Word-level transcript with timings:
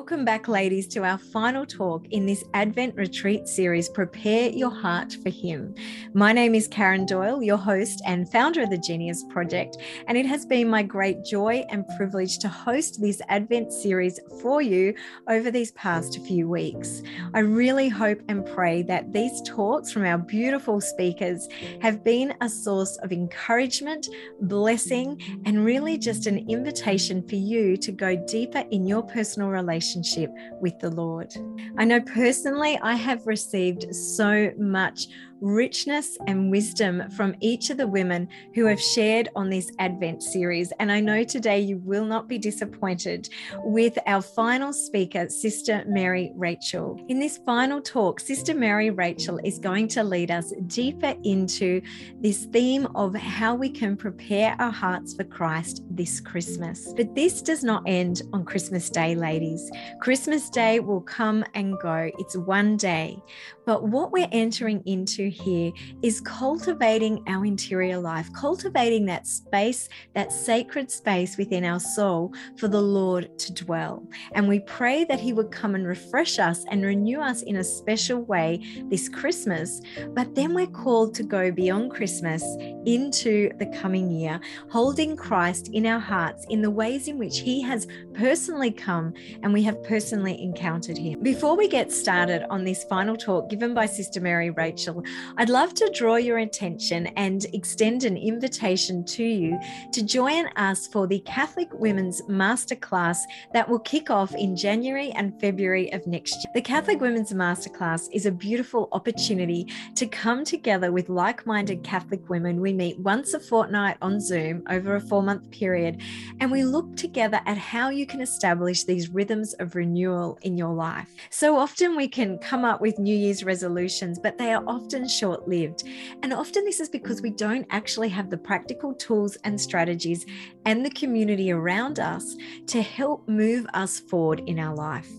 Welcome 0.00 0.24
back, 0.24 0.48
ladies, 0.48 0.86
to 0.88 1.04
our 1.04 1.18
final 1.18 1.66
talk 1.66 2.06
in 2.10 2.24
this 2.24 2.42
Advent 2.54 2.94
retreat 2.96 3.46
series, 3.46 3.90
Prepare 3.90 4.48
Your 4.48 4.70
Heart 4.70 5.18
for 5.22 5.28
Him. 5.28 5.74
My 6.14 6.32
name 6.32 6.54
is 6.54 6.66
Karen 6.66 7.04
Doyle, 7.04 7.42
your 7.42 7.58
host 7.58 8.00
and 8.06 8.26
founder 8.32 8.62
of 8.62 8.70
the 8.70 8.78
Genius 8.78 9.22
Project, 9.28 9.76
and 10.08 10.16
it 10.16 10.24
has 10.24 10.46
been 10.46 10.70
my 10.70 10.82
great 10.82 11.22
joy 11.22 11.66
and 11.68 11.86
privilege 11.98 12.38
to 12.38 12.48
host 12.48 13.02
this 13.02 13.20
Advent 13.28 13.74
series 13.74 14.18
for 14.40 14.62
you 14.62 14.94
over 15.28 15.50
these 15.50 15.72
past 15.72 16.18
few 16.26 16.48
weeks. 16.48 17.02
I 17.34 17.40
really 17.40 17.90
hope 17.90 18.22
and 18.28 18.46
pray 18.46 18.82
that 18.84 19.12
these 19.12 19.42
talks 19.42 19.92
from 19.92 20.06
our 20.06 20.18
beautiful 20.18 20.80
speakers 20.80 21.46
have 21.82 22.02
been 22.02 22.34
a 22.40 22.48
source 22.48 22.96
of 23.02 23.12
encouragement, 23.12 24.08
blessing, 24.40 25.20
and 25.44 25.62
really 25.62 25.98
just 25.98 26.26
an 26.26 26.50
invitation 26.50 27.22
for 27.28 27.36
you 27.36 27.76
to 27.76 27.92
go 27.92 28.16
deeper 28.16 28.64
in 28.70 28.86
your 28.86 29.02
personal 29.02 29.50
relationship 29.50 29.89
relationship 29.96 30.30
with 30.60 30.78
the 30.78 30.90
Lord. 30.90 31.32
I 31.78 31.84
know 31.84 32.00
personally, 32.00 32.78
I 32.82 32.94
have 32.94 33.26
received 33.26 33.94
so 33.94 34.50
much 34.58 35.08
richness 35.40 36.16
and 36.26 36.50
wisdom 36.50 37.08
from 37.10 37.34
each 37.40 37.70
of 37.70 37.76
the 37.76 37.86
women 37.86 38.28
who 38.54 38.66
have 38.66 38.80
shared 38.80 39.28
on 39.34 39.50
this 39.50 39.70
Advent 39.78 40.22
series. 40.22 40.72
And 40.78 40.90
I 40.90 41.00
know 41.00 41.24
today 41.24 41.60
you 41.60 41.78
will 41.78 42.04
not 42.04 42.28
be 42.28 42.38
disappointed 42.38 43.28
with 43.64 43.98
our 44.06 44.22
final 44.22 44.72
speaker, 44.72 45.28
Sister 45.28 45.84
Mary 45.86 46.32
Rachel. 46.36 47.00
In 47.08 47.18
this 47.18 47.38
final 47.38 47.80
talk, 47.80 48.20
Sister 48.20 48.54
Mary 48.54 48.90
Rachel 48.90 49.38
is 49.44 49.58
going 49.58 49.88
to 49.88 50.02
lead 50.02 50.30
us 50.30 50.52
deeper 50.66 51.14
into 51.24 51.80
this 52.20 52.44
theme 52.46 52.86
of 52.94 53.14
how 53.14 53.54
we 53.54 53.70
can 53.70 53.96
prepare 53.96 54.56
our 54.58 54.72
hearts 54.72 55.14
for 55.14 55.24
Christ 55.24 55.82
this 55.90 56.20
Christmas. 56.20 56.92
But 56.96 57.14
this 57.14 57.42
does 57.42 57.64
not 57.64 57.82
end 57.86 58.22
on 58.32 58.44
Christmas 58.44 58.90
Day, 58.90 59.14
ladies. 59.14 59.70
Christmas 60.00 60.50
Day 60.50 60.80
will 60.80 61.00
come 61.00 61.44
and 61.54 61.78
go, 61.80 62.10
it's 62.18 62.36
one 62.36 62.76
day. 62.76 63.22
But 63.70 63.84
what 63.84 64.10
we're 64.10 64.26
entering 64.32 64.82
into 64.84 65.28
here 65.28 65.70
is 66.02 66.20
cultivating 66.22 67.22
our 67.28 67.44
interior 67.44 68.00
life, 68.00 68.28
cultivating 68.32 69.06
that 69.06 69.28
space, 69.28 69.88
that 70.12 70.32
sacred 70.32 70.90
space 70.90 71.36
within 71.36 71.64
our 71.64 71.78
soul 71.78 72.34
for 72.56 72.66
the 72.66 72.82
Lord 72.82 73.38
to 73.38 73.54
dwell. 73.54 74.04
And 74.32 74.48
we 74.48 74.58
pray 74.58 75.04
that 75.04 75.20
He 75.20 75.32
would 75.32 75.52
come 75.52 75.76
and 75.76 75.86
refresh 75.86 76.40
us 76.40 76.64
and 76.72 76.84
renew 76.84 77.20
us 77.20 77.42
in 77.42 77.58
a 77.58 77.62
special 77.62 78.22
way 78.22 78.60
this 78.90 79.08
Christmas. 79.08 79.80
But 80.14 80.34
then 80.34 80.52
we're 80.52 80.66
called 80.66 81.14
to 81.14 81.22
go 81.22 81.52
beyond 81.52 81.92
Christmas 81.92 82.42
into 82.86 83.56
the 83.58 83.72
coming 83.80 84.10
year, 84.10 84.40
holding 84.68 85.14
Christ 85.14 85.68
in 85.72 85.86
our 85.86 86.00
hearts 86.00 86.44
in 86.50 86.60
the 86.60 86.72
ways 86.72 87.06
in 87.06 87.18
which 87.18 87.38
He 87.38 87.62
has 87.62 87.86
personally 88.14 88.72
come 88.72 89.14
and 89.44 89.52
we 89.52 89.62
have 89.62 89.80
personally 89.84 90.42
encountered 90.42 90.98
Him. 90.98 91.22
Before 91.22 91.56
we 91.56 91.68
get 91.68 91.92
started 91.92 92.44
on 92.50 92.64
this 92.64 92.82
final 92.82 93.16
talk 93.16 93.48
given 93.60 93.74
by 93.74 93.84
Sister 93.84 94.22
Mary 94.22 94.48
Rachel, 94.48 95.04
I'd 95.36 95.50
love 95.50 95.74
to 95.74 95.92
draw 95.94 96.16
your 96.16 96.38
attention 96.38 97.08
and 97.08 97.44
extend 97.52 98.04
an 98.04 98.16
invitation 98.16 99.04
to 99.04 99.22
you 99.22 99.60
to 99.92 100.02
join 100.02 100.46
us 100.56 100.86
for 100.86 101.06
the 101.06 101.20
Catholic 101.20 101.68
Women's 101.74 102.22
Masterclass 102.22 103.18
that 103.52 103.68
will 103.68 103.80
kick 103.80 104.08
off 104.08 104.34
in 104.34 104.56
January 104.56 105.10
and 105.10 105.38
February 105.42 105.92
of 105.92 106.06
next 106.06 106.36
year. 106.36 106.52
The 106.54 106.62
Catholic 106.62 107.02
Women's 107.02 107.34
Masterclass 107.34 108.08
is 108.14 108.24
a 108.24 108.32
beautiful 108.32 108.88
opportunity 108.92 109.66
to 109.94 110.06
come 110.06 110.42
together 110.42 110.90
with 110.90 111.10
like 111.10 111.44
minded 111.44 111.84
Catholic 111.84 112.30
women. 112.30 112.62
We 112.62 112.72
meet 112.72 112.98
once 113.00 113.34
a 113.34 113.40
fortnight 113.40 113.98
on 114.00 114.22
Zoom 114.22 114.62
over 114.70 114.96
a 114.96 115.02
four 115.02 115.22
month 115.22 115.50
period, 115.50 116.00
and 116.40 116.50
we 116.50 116.64
look 116.64 116.96
together 116.96 117.42
at 117.44 117.58
how 117.58 117.90
you 117.90 118.06
can 118.06 118.22
establish 118.22 118.84
these 118.84 119.10
rhythms 119.10 119.52
of 119.54 119.74
renewal 119.74 120.38
in 120.40 120.56
your 120.56 120.72
life. 120.72 121.10
So 121.28 121.58
often 121.58 121.94
we 121.94 122.08
can 122.08 122.38
come 122.38 122.64
up 122.64 122.80
with 122.80 122.98
New 122.98 123.14
Year's 123.14 123.44
resolutions, 123.50 124.16
but 124.16 124.38
they 124.38 124.52
are 124.52 124.62
often 124.68 125.08
short 125.08 125.48
lived. 125.48 125.82
And 126.22 126.32
often 126.32 126.64
this 126.64 126.78
is 126.78 126.88
because 126.88 127.20
we 127.20 127.30
don't 127.30 127.66
actually 127.70 128.08
have 128.10 128.30
the 128.30 128.38
practical 128.38 128.94
tools 128.94 129.36
and 129.42 129.60
strategies 129.60 130.24
and 130.66 130.86
the 130.86 130.90
community 131.02 131.50
around 131.50 131.98
us 131.98 132.36
to 132.68 132.80
help 132.80 133.28
move 133.28 133.66
us 133.74 133.98
forward 133.98 134.40
in 134.46 134.60
our 134.60 134.74
life. 134.74 135.10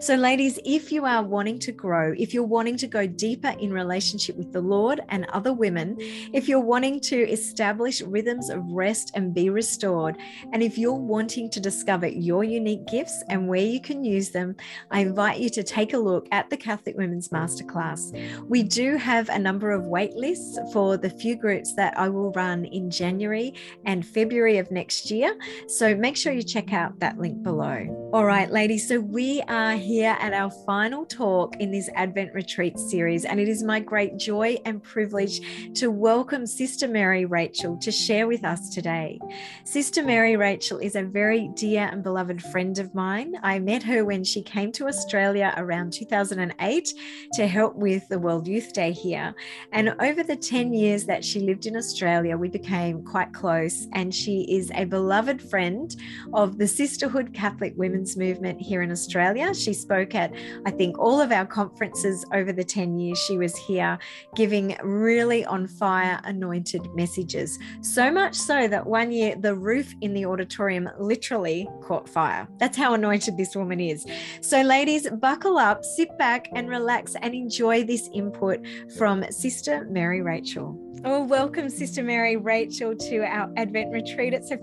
So, 0.00 0.14
ladies, 0.14 0.58
if 0.64 0.92
you 0.92 1.04
are 1.04 1.22
wanting 1.22 1.58
to 1.60 1.72
grow, 1.72 2.14
if 2.16 2.34
you're 2.34 2.42
wanting 2.42 2.76
to 2.78 2.86
go 2.86 3.06
deeper 3.06 3.54
in 3.58 3.72
relationship 3.72 4.36
with 4.36 4.52
the 4.52 4.60
Lord 4.60 5.00
and 5.08 5.24
other 5.26 5.52
women, 5.52 5.96
if 6.32 6.48
you're 6.48 6.60
wanting 6.60 7.00
to 7.00 7.16
establish 7.30 8.00
rhythms 8.02 8.50
of 8.50 8.62
rest 8.70 9.12
and 9.14 9.34
be 9.34 9.50
restored, 9.50 10.16
and 10.52 10.62
if 10.62 10.78
you're 10.78 10.92
wanting 10.92 11.50
to 11.50 11.60
discover 11.60 12.06
your 12.06 12.44
unique 12.44 12.86
gifts 12.86 13.22
and 13.28 13.48
where 13.48 13.64
you 13.64 13.80
can 13.80 14.04
use 14.04 14.30
them, 14.30 14.56
I 14.90 15.00
invite 15.00 15.40
you 15.40 15.50
to 15.50 15.62
take 15.62 15.92
a 15.92 15.98
look 15.98 16.28
at 16.32 16.50
the 16.50 16.56
Catholic 16.56 16.96
Women's 16.96 17.28
Masterclass. 17.28 18.12
We 18.48 18.62
do 18.62 18.96
have 18.96 19.28
a 19.28 19.38
number 19.38 19.72
of 19.72 19.86
wait 19.86 20.14
lists 20.14 20.58
for 20.72 20.96
the 20.96 21.10
few 21.10 21.36
groups 21.36 21.74
that 21.74 21.98
I 21.98 22.08
will 22.08 22.32
run 22.32 22.64
in 22.66 22.90
January 22.90 23.54
and 23.84 24.06
February 24.06 24.58
of 24.58 24.70
next 24.70 25.10
year. 25.10 25.36
So, 25.68 25.94
make 25.94 26.16
sure 26.16 26.32
you 26.32 26.42
check 26.42 26.72
out 26.72 26.98
that 27.00 27.18
link 27.18 27.42
below. 27.42 28.05
All 28.16 28.24
right, 28.24 28.50
ladies, 28.50 28.88
so 28.88 28.98
we 28.98 29.42
are 29.42 29.74
here 29.74 30.16
at 30.18 30.32
our 30.32 30.50
final 30.64 31.04
talk 31.04 31.54
in 31.60 31.70
this 31.70 31.90
Advent 31.94 32.32
Retreat 32.32 32.78
series, 32.78 33.26
and 33.26 33.38
it 33.38 33.46
is 33.46 33.62
my 33.62 33.78
great 33.78 34.16
joy 34.16 34.56
and 34.64 34.82
privilege 34.82 35.42
to 35.74 35.90
welcome 35.90 36.46
Sister 36.46 36.88
Mary 36.88 37.26
Rachel 37.26 37.76
to 37.76 37.92
share 37.92 38.26
with 38.26 38.42
us 38.42 38.70
today. 38.70 39.20
Sister 39.64 40.02
Mary 40.02 40.34
Rachel 40.34 40.78
is 40.78 40.96
a 40.96 41.02
very 41.02 41.50
dear 41.56 41.90
and 41.92 42.02
beloved 42.02 42.42
friend 42.42 42.78
of 42.78 42.94
mine. 42.94 43.34
I 43.42 43.58
met 43.58 43.82
her 43.82 44.02
when 44.02 44.24
she 44.24 44.40
came 44.40 44.72
to 44.72 44.86
Australia 44.86 45.52
around 45.58 45.92
2008 45.92 46.94
to 47.34 47.46
help 47.46 47.76
with 47.76 48.08
the 48.08 48.18
World 48.18 48.48
Youth 48.48 48.72
Day 48.72 48.92
here. 48.92 49.34
And 49.72 49.94
over 50.00 50.22
the 50.22 50.36
10 50.36 50.72
years 50.72 51.04
that 51.04 51.22
she 51.22 51.40
lived 51.40 51.66
in 51.66 51.76
Australia, 51.76 52.38
we 52.38 52.48
became 52.48 53.04
quite 53.04 53.34
close, 53.34 53.86
and 53.92 54.14
she 54.14 54.46
is 54.48 54.72
a 54.74 54.86
beloved 54.86 55.42
friend 55.42 55.94
of 56.32 56.56
the 56.56 56.66
Sisterhood 56.66 57.34
Catholic 57.34 57.74
Women's 58.06 58.16
Movement 58.16 58.60
here 58.60 58.82
in 58.82 58.92
Australia. 58.92 59.52
She 59.54 59.72
spoke 59.72 60.14
at, 60.14 60.32
I 60.64 60.70
think, 60.70 60.98
all 60.98 61.20
of 61.20 61.32
our 61.32 61.46
conferences 61.46 62.24
over 62.32 62.52
the 62.52 62.62
10 62.62 62.98
years 62.98 63.18
she 63.18 63.36
was 63.36 63.56
here, 63.56 63.98
giving 64.34 64.76
really 64.82 65.44
on 65.44 65.66
fire 65.66 66.20
anointed 66.24 66.86
messages. 66.94 67.58
So 67.80 68.10
much 68.12 68.34
so 68.34 68.68
that 68.68 68.86
one 68.86 69.10
year 69.10 69.34
the 69.36 69.54
roof 69.54 69.92
in 70.02 70.14
the 70.14 70.26
auditorium 70.26 70.88
literally 70.98 71.68
caught 71.82 72.08
fire. 72.08 72.46
That's 72.58 72.76
how 72.76 72.94
anointed 72.94 73.36
this 73.36 73.56
woman 73.56 73.80
is. 73.80 74.06
So, 74.40 74.62
ladies, 74.62 75.08
buckle 75.10 75.58
up, 75.58 75.84
sit 75.84 76.16
back, 76.18 76.48
and 76.54 76.68
relax 76.68 77.16
and 77.20 77.34
enjoy 77.34 77.84
this 77.84 78.08
input 78.12 78.64
from 78.96 79.24
Sister 79.32 79.86
Mary 79.90 80.22
Rachel. 80.22 80.85
Oh, 81.04 81.24
welcome, 81.24 81.68
Sister 81.68 82.02
Mary 82.02 82.36
Rachel, 82.36 82.96
to 82.96 83.18
our 83.18 83.52
Advent 83.56 83.92
retreat. 83.92 84.32
It's 84.32 84.48
so 84.48 84.56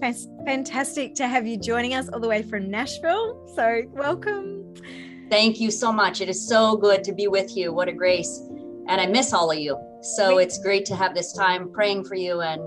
fantastic 0.45 1.15
to 1.15 1.27
have 1.27 1.45
you 1.45 1.57
joining 1.57 1.93
us 1.93 2.09
all 2.09 2.19
the 2.19 2.27
way 2.27 2.41
from 2.41 2.69
Nashville. 2.69 3.47
So, 3.55 3.83
welcome. 3.91 4.73
Thank 5.29 5.61
you 5.61 5.71
so 5.71 5.93
much. 5.93 6.21
It 6.21 6.29
is 6.29 6.47
so 6.47 6.75
good 6.75 7.03
to 7.05 7.13
be 7.13 7.27
with 7.27 7.55
you. 7.55 7.71
What 7.71 7.87
a 7.87 7.93
grace. 7.93 8.41
And 8.87 8.99
I 8.99 9.05
miss 9.05 9.31
all 9.31 9.51
of 9.51 9.59
you. 9.59 9.77
So, 10.01 10.39
it's 10.39 10.57
great 10.59 10.85
to 10.85 10.95
have 10.95 11.13
this 11.13 11.33
time 11.33 11.71
praying 11.71 12.05
for 12.05 12.15
you 12.15 12.41
and 12.41 12.61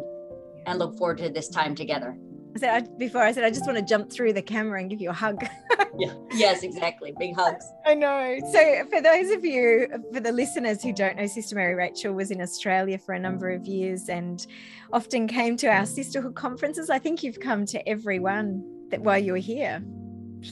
and 0.66 0.78
look 0.78 0.96
forward 0.96 1.18
to 1.18 1.28
this 1.28 1.48
time 1.48 1.74
together. 1.74 2.16
I 2.56 2.58
said 2.58 2.70
I, 2.70 2.80
before 2.96 3.22
I 3.22 3.32
said 3.32 3.44
I 3.44 3.50
just 3.50 3.66
want 3.66 3.76
to 3.76 3.84
jump 3.84 4.10
through 4.10 4.32
the 4.32 4.40
camera 4.40 4.80
and 4.80 4.88
give 4.88 4.98
you 4.98 5.10
a 5.10 5.12
hug. 5.12 5.46
yeah. 5.98 6.14
Yes, 6.32 6.62
exactly. 6.62 7.12
Big 7.18 7.36
hugs. 7.36 7.66
I 7.84 7.94
know. 7.94 8.38
So 8.50 8.84
for 8.88 9.02
those 9.02 9.30
of 9.30 9.44
you, 9.44 9.88
for 10.10 10.20
the 10.20 10.32
listeners 10.32 10.82
who 10.82 10.94
don't 10.94 11.16
know, 11.16 11.26
Sister 11.26 11.54
Mary 11.54 11.74
Rachel 11.74 12.14
was 12.14 12.30
in 12.30 12.40
Australia 12.40 12.96
for 12.96 13.14
a 13.14 13.18
number 13.18 13.50
of 13.50 13.66
years 13.66 14.08
and 14.08 14.46
often 14.90 15.28
came 15.28 15.58
to 15.58 15.66
our 15.66 15.84
sisterhood 15.84 16.34
conferences. 16.34 16.88
I 16.88 16.98
think 16.98 17.22
you've 17.22 17.40
come 17.40 17.66
to 17.66 17.86
every 17.86 18.20
one 18.20 18.64
that 18.90 19.02
while 19.02 19.18
you 19.18 19.32
were 19.32 19.38
here. 19.38 19.82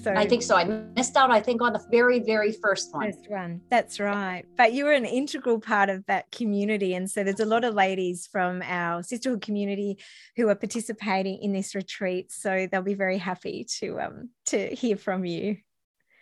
So 0.02 0.12
I 0.12 0.26
think 0.26 0.42
so. 0.42 0.56
I 0.56 0.64
missed 0.64 1.16
out, 1.16 1.30
I 1.30 1.40
think, 1.40 1.62
on 1.62 1.72
the 1.72 1.84
very, 1.90 2.20
very 2.20 2.52
first 2.52 2.92
one. 2.92 3.12
First 3.12 3.30
one. 3.30 3.60
That's 3.70 4.00
right. 4.00 4.44
But 4.56 4.72
you 4.72 4.84
were 4.84 4.92
an 4.92 5.04
integral 5.04 5.60
part 5.60 5.88
of 5.88 6.04
that 6.06 6.30
community. 6.30 6.94
And 6.94 7.10
so 7.10 7.24
there's 7.24 7.40
a 7.40 7.46
lot 7.46 7.64
of 7.64 7.74
ladies 7.74 8.28
from 8.30 8.62
our 8.62 9.02
sisterhood 9.02 9.42
community 9.42 9.98
who 10.36 10.48
are 10.48 10.54
participating 10.54 11.42
in 11.42 11.52
this 11.52 11.74
retreat. 11.74 12.32
So 12.32 12.68
they'll 12.70 12.82
be 12.82 12.94
very 12.94 13.18
happy 13.18 13.66
to 13.78 14.00
um 14.00 14.30
to 14.46 14.68
hear 14.74 14.96
from 14.96 15.24
you. 15.24 15.58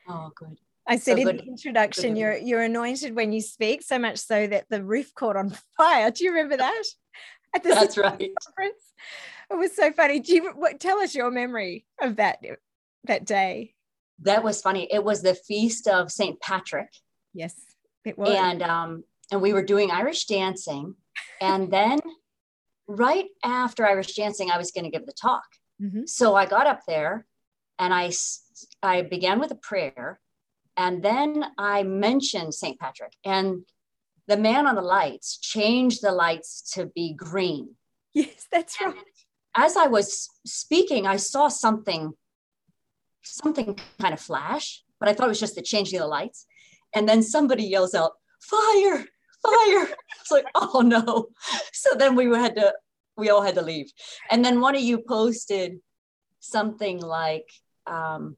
Oh, 0.09 0.31
good. 0.35 0.59
I 0.87 0.97
said 0.97 1.19
so 1.19 1.29
in 1.29 1.37
the 1.37 1.45
introduction, 1.45 2.17
you're 2.17 2.37
you're 2.37 2.63
anointed 2.63 3.15
when 3.15 3.33
you 3.33 3.41
speak, 3.41 3.83
so 3.83 3.99
much 3.99 4.19
so 4.19 4.47
that 4.47 4.67
the 4.69 4.83
roof 4.83 5.15
caught 5.15 5.37
on 5.37 5.57
fire. 5.77 6.11
Do 6.11 6.25
you 6.25 6.33
remember 6.33 6.57
that? 6.57 6.83
At 7.55 7.63
the 7.63 7.69
That's 7.69 7.99
right. 7.99 8.19
Conference? 8.19 8.83
It 9.51 9.59
was 9.59 9.77
so 9.77 9.93
funny. 9.93 10.21
Do 10.21 10.35
you 10.35 10.53
what, 10.55 10.81
tell 10.81 10.99
us 10.99 11.15
your 11.15 11.31
memory 11.31 11.85
of 12.01 12.17
that 12.17 12.39
that 13.05 13.25
day? 13.25 13.75
That 14.21 14.45
was 14.45 14.61
funny. 14.61 14.89
It 14.91 15.03
was 15.03 15.23
the 15.23 15.35
feast 15.35 15.89
of 15.89 16.13
St. 16.13 16.41
Patrick. 16.41 16.91
Yes, 17.35 17.55
it 18.05 18.17
was. 18.17 18.31
And 18.31 18.63
um, 18.63 19.05
and 19.31 19.41
we 19.41 19.53
were 19.53 19.65
doing 19.65 19.91
Irish 19.91 20.27
dancing, 20.27 20.95
and 21.41 21.71
then 21.71 21.99
right 22.87 23.27
after 23.45 23.87
Irish 23.87 24.15
dancing, 24.15 24.51
I 24.51 24.59
was 24.59 24.71
going 24.71 24.85
to 24.85 24.91
give 24.91 25.07
the 25.07 25.13
talk. 25.13 25.45
Mm-hmm. 25.81 26.03
So 26.07 26.35
I 26.35 26.47
got 26.47 26.67
up 26.67 26.83
there, 26.87 27.27
and 27.79 27.93
I 27.93 28.13
I 28.83 29.03
began 29.03 29.41
with 29.41 29.51
a 29.51 29.57
prayer, 29.57 30.21
and 30.77 31.03
then 31.03 31.45
I 31.59 31.83
mentioned 31.83 32.55
St. 32.55 32.79
Patrick, 32.79 33.15
and 33.25 33.65
the 34.29 34.37
man 34.37 34.67
on 34.67 34.75
the 34.75 34.83
lights 34.83 35.39
changed 35.39 36.03
the 36.03 36.13
lights 36.13 36.73
to 36.75 36.87
be 36.87 37.13
green. 37.13 37.75
Yes, 38.15 38.47
that's 38.53 38.81
right. 38.81 38.95
And 38.95 39.05
as 39.57 39.77
I 39.77 39.87
was 39.87 40.29
speaking, 40.47 41.07
I 41.07 41.17
saw 41.17 41.49
something, 41.49 42.13
something 43.23 43.79
kind 44.01 44.15
of 44.15 44.21
flash, 44.21 44.83
but 45.01 45.09
I 45.09 45.15
thought 45.15 45.27
it 45.27 45.29
was 45.29 45.41
just 45.41 45.55
the 45.55 45.63
changing 45.63 45.99
of 45.99 46.05
the 46.05 46.09
lights. 46.09 46.47
And 46.95 47.09
then 47.09 47.23
somebody 47.23 47.65
yells 47.65 47.95
out, 47.95 48.13
"Fire! 48.41 49.05
Fire!" 49.43 49.89
it's 50.21 50.31
like, 50.31 50.47
oh 50.55 50.83
no. 50.85 51.29
So 51.73 51.95
then 51.95 52.15
we 52.15 52.27
had 52.27 52.57
to, 52.57 52.75
we 53.17 53.31
all 53.31 53.43
had 53.43 53.55
to 53.57 53.63
leave. 53.63 53.91
And 54.31 54.45
then 54.45 54.61
one 54.61 54.77
of 54.77 54.83
you 54.83 54.99
posted 54.99 55.81
something 56.41 57.01
like, 57.01 57.51
um, 57.87 58.37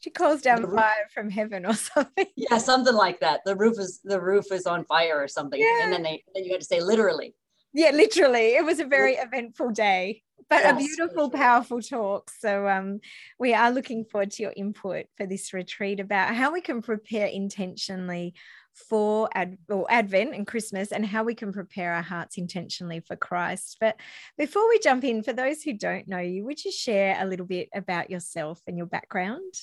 she 0.00 0.10
calls 0.10 0.40
down 0.40 0.62
fire 0.70 1.08
from 1.12 1.30
heaven 1.30 1.66
or 1.66 1.74
something. 1.94 2.26
Yeah, 2.36 2.58
something 2.58 2.94
like 2.94 3.20
that. 3.20 3.40
The 3.44 3.56
roof 3.56 3.78
is 3.78 4.00
the 4.04 4.20
roof 4.20 4.52
is 4.52 4.66
on 4.66 4.84
fire 4.84 5.20
or 5.20 5.28
something. 5.28 5.60
Yeah. 5.60 5.82
And 5.82 5.92
then 5.92 6.02
they 6.02 6.22
then 6.34 6.44
you 6.44 6.52
had 6.52 6.60
to 6.60 6.66
say 6.66 6.80
literally. 6.80 7.34
Yeah, 7.72 7.90
literally. 7.90 8.54
It 8.54 8.64
was 8.64 8.78
a 8.78 8.86
very 8.86 9.14
eventful 9.14 9.70
day, 9.70 10.22
but 10.48 10.60
yes, 10.62 10.74
a 10.74 10.76
beautiful, 10.76 11.30
sure. 11.30 11.38
powerful 11.38 11.82
talk. 11.82 12.30
So 12.30 12.68
um, 12.68 13.00
we 13.38 13.54
are 13.54 13.70
looking 13.70 14.04
forward 14.04 14.30
to 14.32 14.42
your 14.42 14.52
input 14.56 15.06
for 15.16 15.26
this 15.26 15.52
retreat 15.52 16.00
about 16.00 16.34
how 16.34 16.52
we 16.52 16.60
can 16.60 16.82
prepare 16.82 17.26
intentionally 17.26 18.34
for 18.74 19.28
Ad- 19.34 19.58
or 19.68 19.86
Advent 19.90 20.34
and 20.34 20.46
Christmas 20.46 20.92
and 20.92 21.04
how 21.04 21.24
we 21.24 21.34
can 21.34 21.52
prepare 21.52 21.92
our 21.92 22.02
hearts 22.02 22.36
intentionally 22.36 23.00
for 23.00 23.16
Christ. 23.16 23.78
But 23.80 23.96
before 24.36 24.68
we 24.68 24.78
jump 24.78 25.02
in, 25.04 25.22
for 25.22 25.32
those 25.32 25.62
who 25.62 25.72
don't 25.72 26.06
know 26.06 26.18
you, 26.18 26.44
would 26.44 26.64
you 26.64 26.70
share 26.70 27.16
a 27.18 27.26
little 27.26 27.46
bit 27.46 27.68
about 27.74 28.10
yourself 28.10 28.60
and 28.66 28.76
your 28.76 28.86
background? 28.86 29.54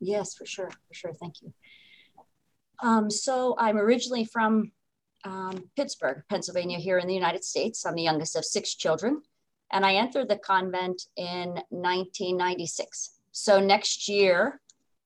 Yes, 0.00 0.34
for 0.34 0.46
sure. 0.46 0.70
For 0.88 0.94
sure. 0.94 1.12
Thank 1.14 1.42
you. 1.42 1.52
Um, 2.82 3.10
so 3.10 3.54
I'm 3.58 3.76
originally 3.76 4.24
from 4.24 4.72
um, 5.24 5.70
Pittsburgh, 5.76 6.22
Pennsylvania, 6.28 6.78
here 6.78 6.98
in 6.98 7.06
the 7.06 7.14
United 7.14 7.44
States. 7.44 7.84
I'm 7.84 7.94
the 7.94 8.02
youngest 8.02 8.36
of 8.36 8.44
six 8.44 8.74
children, 8.74 9.22
and 9.72 9.86
I 9.86 9.94
entered 9.94 10.28
the 10.28 10.36
convent 10.36 11.02
in 11.16 11.48
1996. 11.70 13.18
So 13.32 13.60
next 13.60 14.08
year, 14.08 14.60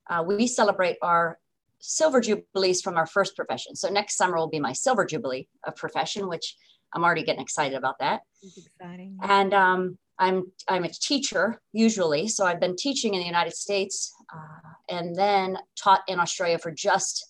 uh, 0.09 0.25
we 0.27 0.47
celebrate 0.47 0.97
our 1.03 1.39
silver 1.79 2.21
jubilees 2.21 2.81
from 2.81 2.97
our 2.97 3.07
first 3.07 3.37
profession. 3.37 3.77
So 3.77 3.91
next 3.91 4.17
summer 4.17 4.37
will 4.37 4.49
be 4.49 4.61
my 4.61 4.73
silver 4.73 5.05
jubilee 5.05 5.49
of 5.67 5.77
profession, 5.77 6.29
which 6.29 6.57
I'm 6.95 7.05
already 7.05 7.25
getting 7.25 7.43
excited 7.43 7.77
about 7.77 7.99
that. 7.99 8.23
That's 8.43 8.59
exciting. 8.59 9.19
And 9.23 9.53
um, 9.53 9.99
I'm 10.19 10.45
I'm 10.69 10.85
a 10.85 10.89
teacher 10.89 11.61
usually, 11.73 12.29
so 12.29 12.47
I've 12.47 12.61
been 12.61 12.77
teaching 12.77 13.15
in 13.15 13.21
the 13.21 13.27
United 13.27 13.55
States 13.55 14.15
uh, 14.33 14.97
and 14.97 15.15
then 15.15 15.59
taught 15.77 16.03
in 16.09 16.21
Australia 16.21 16.59
for 16.59 16.71
just 16.71 17.27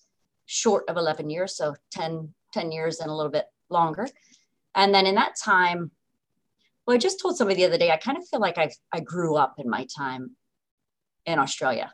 short 0.47 0.85
of 0.89 0.97
11 0.97 1.31
years, 1.31 1.57
so 1.57 1.75
10 1.93 2.33
10 2.53 2.71
years 2.71 3.01
and 3.01 3.11
a 3.11 3.15
little 3.15 3.33
bit 3.33 3.47
longer. 3.71 4.07
And 4.77 4.95
then 4.95 5.07
in 5.07 5.15
that 5.17 5.35
time, 5.43 5.91
well, 6.87 6.95
I 6.95 6.99
just 6.99 7.21
told 7.21 7.37
somebody 7.37 7.63
the 7.63 7.69
other 7.69 7.79
day, 7.79 7.91
I 7.91 7.97
kind 7.97 8.19
of 8.19 8.27
feel 8.29 8.41
like 8.41 8.59
I 8.59 8.71
I 8.93 9.01
grew 9.01 9.37
up 9.37 9.55
in 9.59 9.69
my 9.69 9.87
time 9.97 10.33
in 11.27 11.39
Australia. 11.39 11.93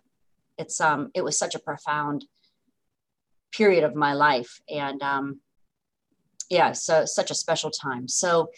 It's 0.58 0.80
um 0.80 1.10
it 1.14 1.22
was 1.22 1.38
such 1.38 1.54
a 1.54 1.60
profound 1.60 2.24
period 3.52 3.84
of 3.84 3.94
my 3.94 4.14
life, 4.14 4.60
and 4.68 5.02
um, 5.02 5.40
yeah, 6.48 6.72
so 6.72 7.04
such 7.04 7.30
a 7.30 7.34
special 7.34 7.70
time. 7.70 8.08
So 8.08 8.50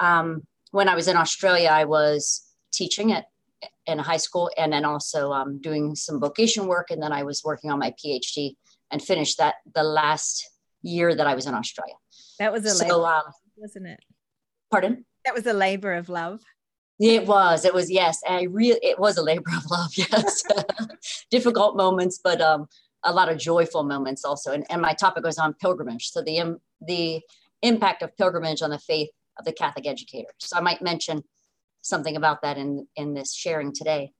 um, 0.00 0.42
when 0.70 0.88
I 0.88 0.94
was 0.94 1.08
in 1.08 1.16
Australia, 1.16 1.68
I 1.68 1.84
was 1.84 2.46
teaching 2.72 3.12
at 3.12 3.26
in 3.86 3.98
high 3.98 4.16
school 4.16 4.50
and 4.58 4.72
then 4.72 4.84
also 4.84 5.32
um, 5.32 5.60
doing 5.60 5.94
some 5.94 6.20
vocation 6.20 6.66
work, 6.66 6.90
and 6.90 7.02
then 7.02 7.12
I 7.12 7.22
was 7.22 7.42
working 7.44 7.70
on 7.70 7.78
my 7.78 7.94
PhD 8.04 8.56
and 8.90 9.00
finished 9.00 9.38
that 9.38 9.56
the 9.74 9.82
last 9.82 10.48
year 10.82 11.14
that 11.14 11.26
I 11.26 11.34
was 11.34 11.46
in 11.46 11.54
Australia. 11.54 11.94
That 12.38 12.52
was 12.52 12.64
a 12.64 12.70
so, 12.70 13.04
um, 13.04 13.22
wasn't 13.56 13.86
it? 13.86 14.00
Pardon? 14.70 15.04
That 15.24 15.34
was 15.34 15.46
a 15.46 15.52
labor 15.52 15.92
of 15.94 16.08
love. 16.08 16.40
It 16.98 17.26
was. 17.26 17.64
It 17.64 17.74
was. 17.74 17.90
Yes, 17.90 18.20
I 18.28 18.42
really. 18.44 18.78
It 18.82 18.98
was 18.98 19.16
a 19.16 19.22
labor 19.22 19.50
of 19.56 19.70
love. 19.70 19.90
Yes, 19.96 20.42
difficult 21.30 21.76
moments, 21.76 22.20
but 22.22 22.40
um, 22.40 22.66
a 23.04 23.12
lot 23.12 23.30
of 23.30 23.38
joyful 23.38 23.82
moments 23.82 24.24
also. 24.24 24.52
And, 24.52 24.64
and 24.70 24.80
my 24.80 24.92
topic 24.92 25.24
was 25.24 25.38
on 25.38 25.54
pilgrimage. 25.54 26.10
So 26.10 26.22
the 26.22 26.40
um, 26.40 26.58
the 26.80 27.20
impact 27.62 28.02
of 28.02 28.16
pilgrimage 28.16 28.62
on 28.62 28.70
the 28.70 28.78
faith 28.78 29.10
of 29.38 29.44
the 29.44 29.52
Catholic 29.52 29.86
educator. 29.86 30.28
So 30.38 30.56
I 30.56 30.60
might 30.60 30.82
mention 30.82 31.24
something 31.80 32.16
about 32.16 32.42
that 32.42 32.58
in 32.58 32.86
in 32.96 33.14
this 33.14 33.34
sharing 33.34 33.72
today. 33.72 34.12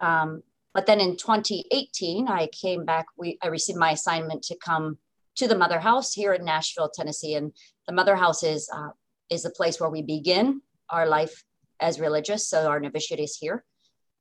Um, 0.00 0.42
but 0.72 0.86
then 0.86 1.00
in 1.00 1.16
2018, 1.16 2.28
I 2.28 2.48
came 2.48 2.84
back. 2.84 3.06
We 3.16 3.38
I 3.42 3.48
received 3.48 3.78
my 3.78 3.92
assignment 3.92 4.42
to 4.44 4.56
come 4.56 4.98
to 5.36 5.48
the 5.48 5.56
Mother 5.56 5.80
House 5.80 6.12
here 6.12 6.32
in 6.34 6.44
Nashville, 6.44 6.90
Tennessee, 6.94 7.34
and 7.34 7.52
the 7.86 7.94
Mother 7.94 8.16
House 8.16 8.42
is 8.42 8.68
uh, 8.72 8.90
is 9.30 9.42
the 9.42 9.50
place 9.50 9.80
where 9.80 9.90
we 9.90 10.02
begin 10.02 10.60
our 10.88 11.06
life 11.06 11.44
as 11.80 12.00
religious. 12.00 12.48
So 12.48 12.68
our 12.68 12.80
novitiate 12.80 13.20
is 13.20 13.36
here, 13.36 13.64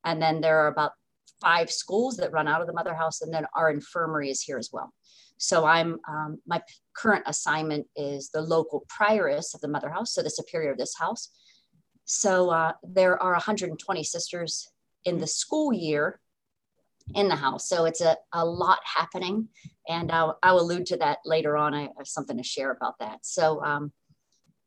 and 0.05 0.21
then 0.21 0.41
there 0.41 0.59
are 0.59 0.67
about 0.67 0.91
five 1.41 1.71
schools 1.71 2.17
that 2.17 2.31
run 2.31 2.47
out 2.47 2.61
of 2.61 2.67
the 2.67 2.73
Mother 2.73 2.93
House, 2.93 3.21
and 3.21 3.33
then 3.33 3.45
our 3.55 3.69
infirmary 3.69 4.29
is 4.29 4.41
here 4.41 4.57
as 4.57 4.69
well. 4.71 4.93
So 5.37 5.65
I'm 5.65 5.99
um, 6.07 6.39
my 6.45 6.61
current 6.95 7.23
assignment 7.25 7.87
is 7.95 8.29
the 8.29 8.41
local 8.41 8.85
prioress 8.87 9.53
of 9.53 9.61
the 9.61 9.67
Mother 9.67 9.89
House, 9.89 10.13
so 10.13 10.21
the 10.21 10.29
superior 10.29 10.71
of 10.71 10.77
this 10.77 10.95
house. 10.97 11.29
So 12.05 12.49
uh, 12.49 12.73
there 12.83 13.21
are 13.21 13.33
120 13.33 14.03
sisters 14.03 14.67
in 15.05 15.19
the 15.19 15.27
school 15.27 15.71
year 15.71 16.19
in 17.15 17.27
the 17.27 17.35
house. 17.35 17.67
So 17.67 17.85
it's 17.85 18.01
a, 18.01 18.17
a 18.33 18.45
lot 18.45 18.79
happening. 18.83 19.47
And 19.87 20.11
I'll, 20.11 20.37
I'll 20.43 20.59
allude 20.59 20.85
to 20.87 20.97
that 20.97 21.19
later 21.25 21.57
on. 21.57 21.73
I 21.73 21.89
have 21.97 22.07
something 22.07 22.37
to 22.37 22.43
share 22.43 22.71
about 22.71 22.99
that. 22.99 23.19
So, 23.21 23.63
um, 23.63 23.91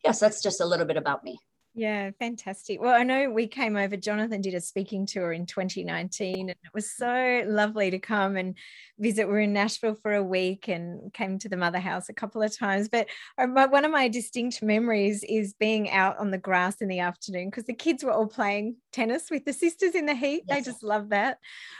yes, 0.04 0.20
that's 0.20 0.42
just 0.42 0.60
a 0.60 0.66
little 0.66 0.86
bit 0.86 0.96
about 0.96 1.24
me. 1.24 1.38
Yeah, 1.74 2.10
fantastic. 2.18 2.82
Well, 2.82 2.94
I 2.94 3.02
know 3.02 3.30
we 3.30 3.46
came 3.46 3.76
over, 3.76 3.96
Jonathan 3.96 4.42
did 4.42 4.52
a 4.52 4.60
speaking 4.60 5.06
tour 5.06 5.32
in 5.32 5.46
2019, 5.46 6.40
and 6.40 6.50
it 6.50 6.74
was 6.74 6.84
mm. 6.84 7.44
so 7.44 7.50
lovely 7.50 7.90
to 7.90 7.98
come 7.98 8.36
and 8.36 8.54
visit. 8.98 9.26
We 9.26 9.34
are 9.34 9.40
in 9.40 9.54
Nashville 9.54 9.94
for 9.94 10.12
a 10.12 10.22
week 10.22 10.68
and 10.68 11.12
came 11.14 11.38
to 11.38 11.48
the 11.48 11.56
mother 11.56 11.78
house 11.78 12.10
a 12.10 12.14
couple 12.14 12.42
of 12.42 12.54
times. 12.54 12.90
But 12.90 13.08
one 13.38 13.86
of 13.86 13.90
my 13.90 14.08
distinct 14.08 14.62
memories 14.62 15.24
is 15.26 15.54
being 15.54 15.90
out 15.90 16.18
on 16.18 16.30
the 16.30 16.36
grass 16.36 16.82
in 16.82 16.88
the 16.88 16.98
afternoon 16.98 17.48
because 17.48 17.64
the 17.64 17.72
kids 17.72 18.04
were 18.04 18.12
all 18.12 18.26
playing 18.26 18.76
tennis 18.92 19.30
with 19.30 19.46
the 19.46 19.54
sisters 19.54 19.94
in 19.94 20.04
the 20.04 20.14
heat. 20.14 20.44
Yes. 20.46 20.58
They 20.58 20.70
just 20.70 20.82
love 20.82 21.08
that. 21.08 21.38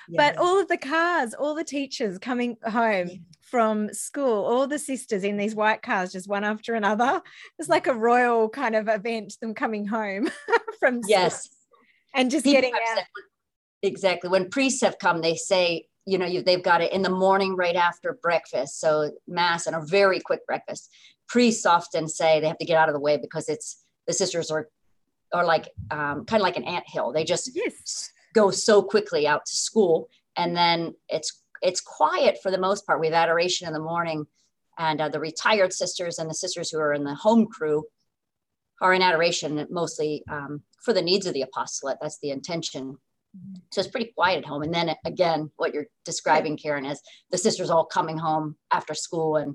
Yes. 0.08 0.16
But 0.16 0.42
all 0.42 0.58
of 0.58 0.68
the 0.68 0.78
cars, 0.78 1.34
all 1.34 1.54
the 1.54 1.64
teachers 1.64 2.18
coming 2.18 2.56
home 2.64 3.26
from 3.42 3.92
school, 3.92 4.46
all 4.46 4.66
the 4.66 4.78
sisters 4.78 5.22
in 5.22 5.37
these 5.37 5.54
white 5.54 5.82
cars, 5.82 6.12
just 6.12 6.26
one 6.26 6.42
after 6.42 6.75
another. 6.75 7.20
It's 7.58 7.68
mm. 7.68 7.72
like 7.72 7.87
a 7.87 7.94
royal 7.94 8.49
kind 8.49 8.75
of 8.75 8.88
event, 8.88 9.37
them 9.42 9.52
coming 9.52 9.81
home 9.86 10.30
from 10.80 11.00
yes, 11.06 11.48
and 12.14 12.30
just 12.30 12.44
People 12.44 12.60
getting 12.60 12.74
out. 12.74 13.04
exactly. 13.82 14.30
When 14.30 14.50
priests 14.50 14.82
have 14.82 14.98
come, 14.98 15.20
they 15.20 15.34
say, 15.36 15.86
you 16.06 16.18
know, 16.18 16.26
you, 16.26 16.42
they've 16.42 16.62
got 16.62 16.80
it 16.80 16.92
in 16.92 17.02
the 17.02 17.10
morning 17.10 17.56
right 17.56 17.76
after 17.76 18.18
breakfast. 18.22 18.80
So 18.80 19.12
mass 19.26 19.66
and 19.66 19.76
a 19.76 19.80
very 19.80 20.20
quick 20.20 20.46
breakfast. 20.46 20.90
Priests 21.28 21.64
often 21.64 22.08
say 22.08 22.40
they 22.40 22.48
have 22.48 22.58
to 22.58 22.64
get 22.64 22.76
out 22.76 22.88
of 22.88 22.94
the 22.94 23.00
way 23.00 23.16
because 23.16 23.48
it's 23.48 23.82
the 24.06 24.12
sisters 24.12 24.50
are 24.50 24.68
are 25.32 25.44
like 25.44 25.68
um, 25.90 26.24
kind 26.26 26.40
of 26.40 26.42
like 26.42 26.56
an 26.56 26.64
ant 26.64 26.84
hill. 26.86 27.12
They 27.12 27.24
just 27.24 27.50
yes. 27.54 28.10
go 28.34 28.50
so 28.50 28.82
quickly 28.82 29.26
out 29.26 29.46
to 29.46 29.56
school, 29.56 30.08
and 30.36 30.56
then 30.56 30.94
it's 31.08 31.42
it's 31.62 31.80
quiet 31.80 32.38
for 32.42 32.50
the 32.50 32.58
most 32.58 32.86
part. 32.86 33.00
We 33.00 33.06
have 33.06 33.14
adoration 33.14 33.66
in 33.66 33.72
the 33.72 33.80
morning, 33.80 34.26
and 34.78 35.00
uh, 35.00 35.08
the 35.08 35.20
retired 35.20 35.72
sisters 35.72 36.18
and 36.18 36.28
the 36.28 36.34
sisters 36.34 36.70
who 36.70 36.78
are 36.78 36.92
in 36.92 37.04
the 37.04 37.14
home 37.14 37.46
crew 37.46 37.84
are 38.82 38.92
in 38.92 39.00
adoration 39.00 39.66
mostly 39.70 40.22
um, 40.30 40.62
for 40.84 40.92
the 40.92 41.00
needs 41.00 41.26
of 41.26 41.32
the 41.32 41.42
apostolate. 41.42 41.98
That's 42.02 42.18
the 42.20 42.30
intention. 42.30 42.98
So 43.70 43.80
it's 43.80 43.88
pretty 43.88 44.12
quiet 44.14 44.38
at 44.38 44.44
home. 44.44 44.62
And 44.62 44.74
then 44.74 44.94
again, 45.06 45.50
what 45.56 45.72
you're 45.72 45.86
describing, 46.04 46.58
Karen, 46.58 46.84
is 46.84 47.00
the 47.30 47.38
sisters 47.38 47.70
all 47.70 47.86
coming 47.86 48.18
home 48.18 48.56
after 48.70 48.92
school 48.92 49.36
and 49.36 49.54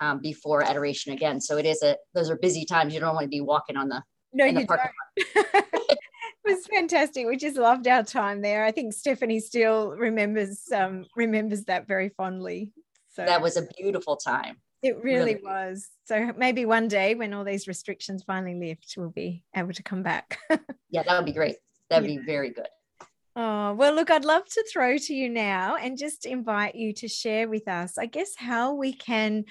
um, 0.00 0.20
before 0.20 0.62
adoration 0.62 1.12
again. 1.12 1.40
So 1.40 1.58
it 1.58 1.66
is 1.66 1.82
a 1.82 1.96
those 2.14 2.30
are 2.30 2.36
busy 2.36 2.64
times. 2.64 2.94
You 2.94 3.00
don't 3.00 3.14
want 3.14 3.24
to 3.24 3.28
be 3.28 3.42
walking 3.42 3.76
on 3.76 3.88
the 3.88 4.02
no, 4.32 4.46
you 4.46 4.64
don't. 4.64 4.80
It 6.48 6.54
was 6.54 6.66
fantastic. 6.66 7.26
We 7.26 7.36
just 7.36 7.58
loved 7.58 7.86
our 7.88 8.02
time 8.02 8.40
there. 8.40 8.64
I 8.64 8.70
think 8.70 8.94
Stephanie 8.94 9.40
still 9.40 9.90
remembers 9.90 10.62
um, 10.74 11.04
remembers 11.14 11.64
that 11.64 11.86
very 11.86 12.08
fondly. 12.08 12.72
So 13.10 13.26
that 13.26 13.42
was 13.42 13.58
a 13.58 13.66
beautiful 13.76 14.16
time. 14.16 14.56
It 14.82 15.02
really, 15.02 15.34
really 15.34 15.42
was. 15.42 15.88
So 16.04 16.32
maybe 16.36 16.64
one 16.64 16.88
day 16.88 17.14
when 17.14 17.34
all 17.34 17.44
these 17.44 17.66
restrictions 17.66 18.22
finally 18.22 18.54
lift, 18.54 18.94
we'll 18.96 19.10
be 19.10 19.44
able 19.54 19.72
to 19.72 19.82
come 19.82 20.02
back. 20.02 20.38
yeah, 20.90 21.02
that 21.02 21.16
would 21.16 21.26
be 21.26 21.32
great. 21.32 21.56
That'd 21.90 22.08
yeah. 22.08 22.18
be 22.18 22.24
very 22.24 22.50
good. 22.50 22.68
Oh, 23.34 23.72
well, 23.74 23.94
look, 23.94 24.10
I'd 24.10 24.24
love 24.24 24.46
to 24.46 24.64
throw 24.72 24.98
to 24.98 25.14
you 25.14 25.28
now 25.28 25.76
and 25.76 25.96
just 25.96 26.26
invite 26.26 26.74
you 26.74 26.92
to 26.94 27.08
share 27.08 27.48
with 27.48 27.68
us, 27.68 27.96
I 27.96 28.06
guess, 28.06 28.32
how 28.36 28.74
we 28.74 28.92
can 28.92 29.44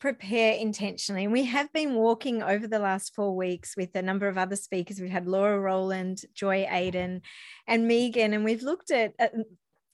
prepare 0.00 0.54
intentionally. 0.54 1.24
And 1.24 1.32
we 1.32 1.44
have 1.44 1.72
been 1.72 1.94
walking 1.94 2.42
over 2.42 2.66
the 2.66 2.78
last 2.78 3.14
four 3.14 3.36
weeks 3.36 3.76
with 3.76 3.94
a 3.94 4.02
number 4.02 4.26
of 4.26 4.38
other 4.38 4.56
speakers. 4.56 5.00
We've 5.00 5.10
had 5.10 5.28
Laura 5.28 5.60
Rowland, 5.60 6.22
Joy 6.34 6.64
Aiden, 6.64 7.20
and 7.68 7.86
Megan, 7.86 8.32
and 8.32 8.44
we've 8.44 8.62
looked 8.62 8.90
at, 8.90 9.12
at 9.18 9.32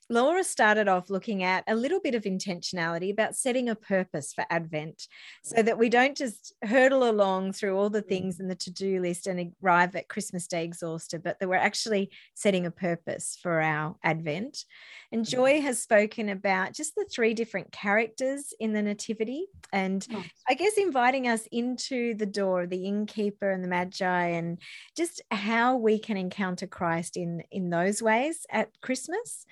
Laura 0.08 0.44
started 0.44 0.88
off 0.88 1.10
looking 1.10 1.42
at 1.42 1.64
a 1.66 1.74
little 1.74 2.00
bit 2.00 2.14
of 2.14 2.22
intentionality 2.22 3.10
about 3.10 3.34
setting 3.34 3.68
a 3.68 3.74
purpose 3.74 4.32
for 4.32 4.44
Advent 4.50 5.08
so 5.42 5.62
that 5.62 5.78
we 5.78 5.88
don't 5.88 6.16
just 6.16 6.54
hurtle 6.62 7.08
along 7.08 7.52
through 7.52 7.76
all 7.76 7.90
the 7.90 8.02
mm. 8.02 8.08
things 8.08 8.38
in 8.38 8.48
the 8.48 8.54
to 8.54 8.70
do 8.70 9.00
list 9.00 9.26
and 9.26 9.52
arrive 9.62 9.96
at 9.96 10.08
Christmas 10.08 10.46
Day 10.46 10.64
exhausted, 10.64 11.22
but 11.22 11.40
that 11.40 11.48
we're 11.48 11.56
actually 11.56 12.10
setting 12.34 12.66
a 12.66 12.70
purpose 12.70 13.38
for 13.42 13.60
our 13.60 13.96
Advent. 14.04 14.64
And 15.10 15.24
mm. 15.24 15.28
Joy 15.28 15.60
has 15.60 15.82
spoken 15.82 16.28
about 16.28 16.72
just 16.72 16.94
the 16.94 17.06
three 17.10 17.34
different 17.34 17.72
characters 17.72 18.52
in 18.60 18.72
the 18.72 18.82
Nativity 18.82 19.46
and 19.72 20.06
I 20.48 20.54
guess 20.54 20.74
inviting 20.76 21.26
us 21.28 21.46
into 21.50 22.14
the 22.14 22.26
door, 22.26 22.66
the 22.66 22.86
innkeeper 22.86 23.50
and 23.50 23.62
the 23.62 23.68
Magi, 23.68 24.26
and 24.28 24.58
just 24.96 25.20
how 25.30 25.76
we 25.76 25.98
can 25.98 26.16
encounter 26.16 26.66
Christ 26.66 27.16
in, 27.16 27.42
in 27.50 27.70
those 27.70 28.02
ways 28.02 28.46
at 28.50 28.70
Christmas. 28.80 29.44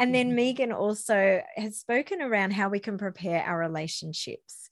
And 0.00 0.14
then 0.14 0.28
mm-hmm. 0.28 0.36
Megan 0.36 0.72
also 0.72 1.42
has 1.56 1.78
spoken 1.78 2.22
around 2.22 2.52
how 2.52 2.70
we 2.70 2.80
can 2.80 2.96
prepare 2.96 3.44
our 3.44 3.58
relationships. 3.58 4.70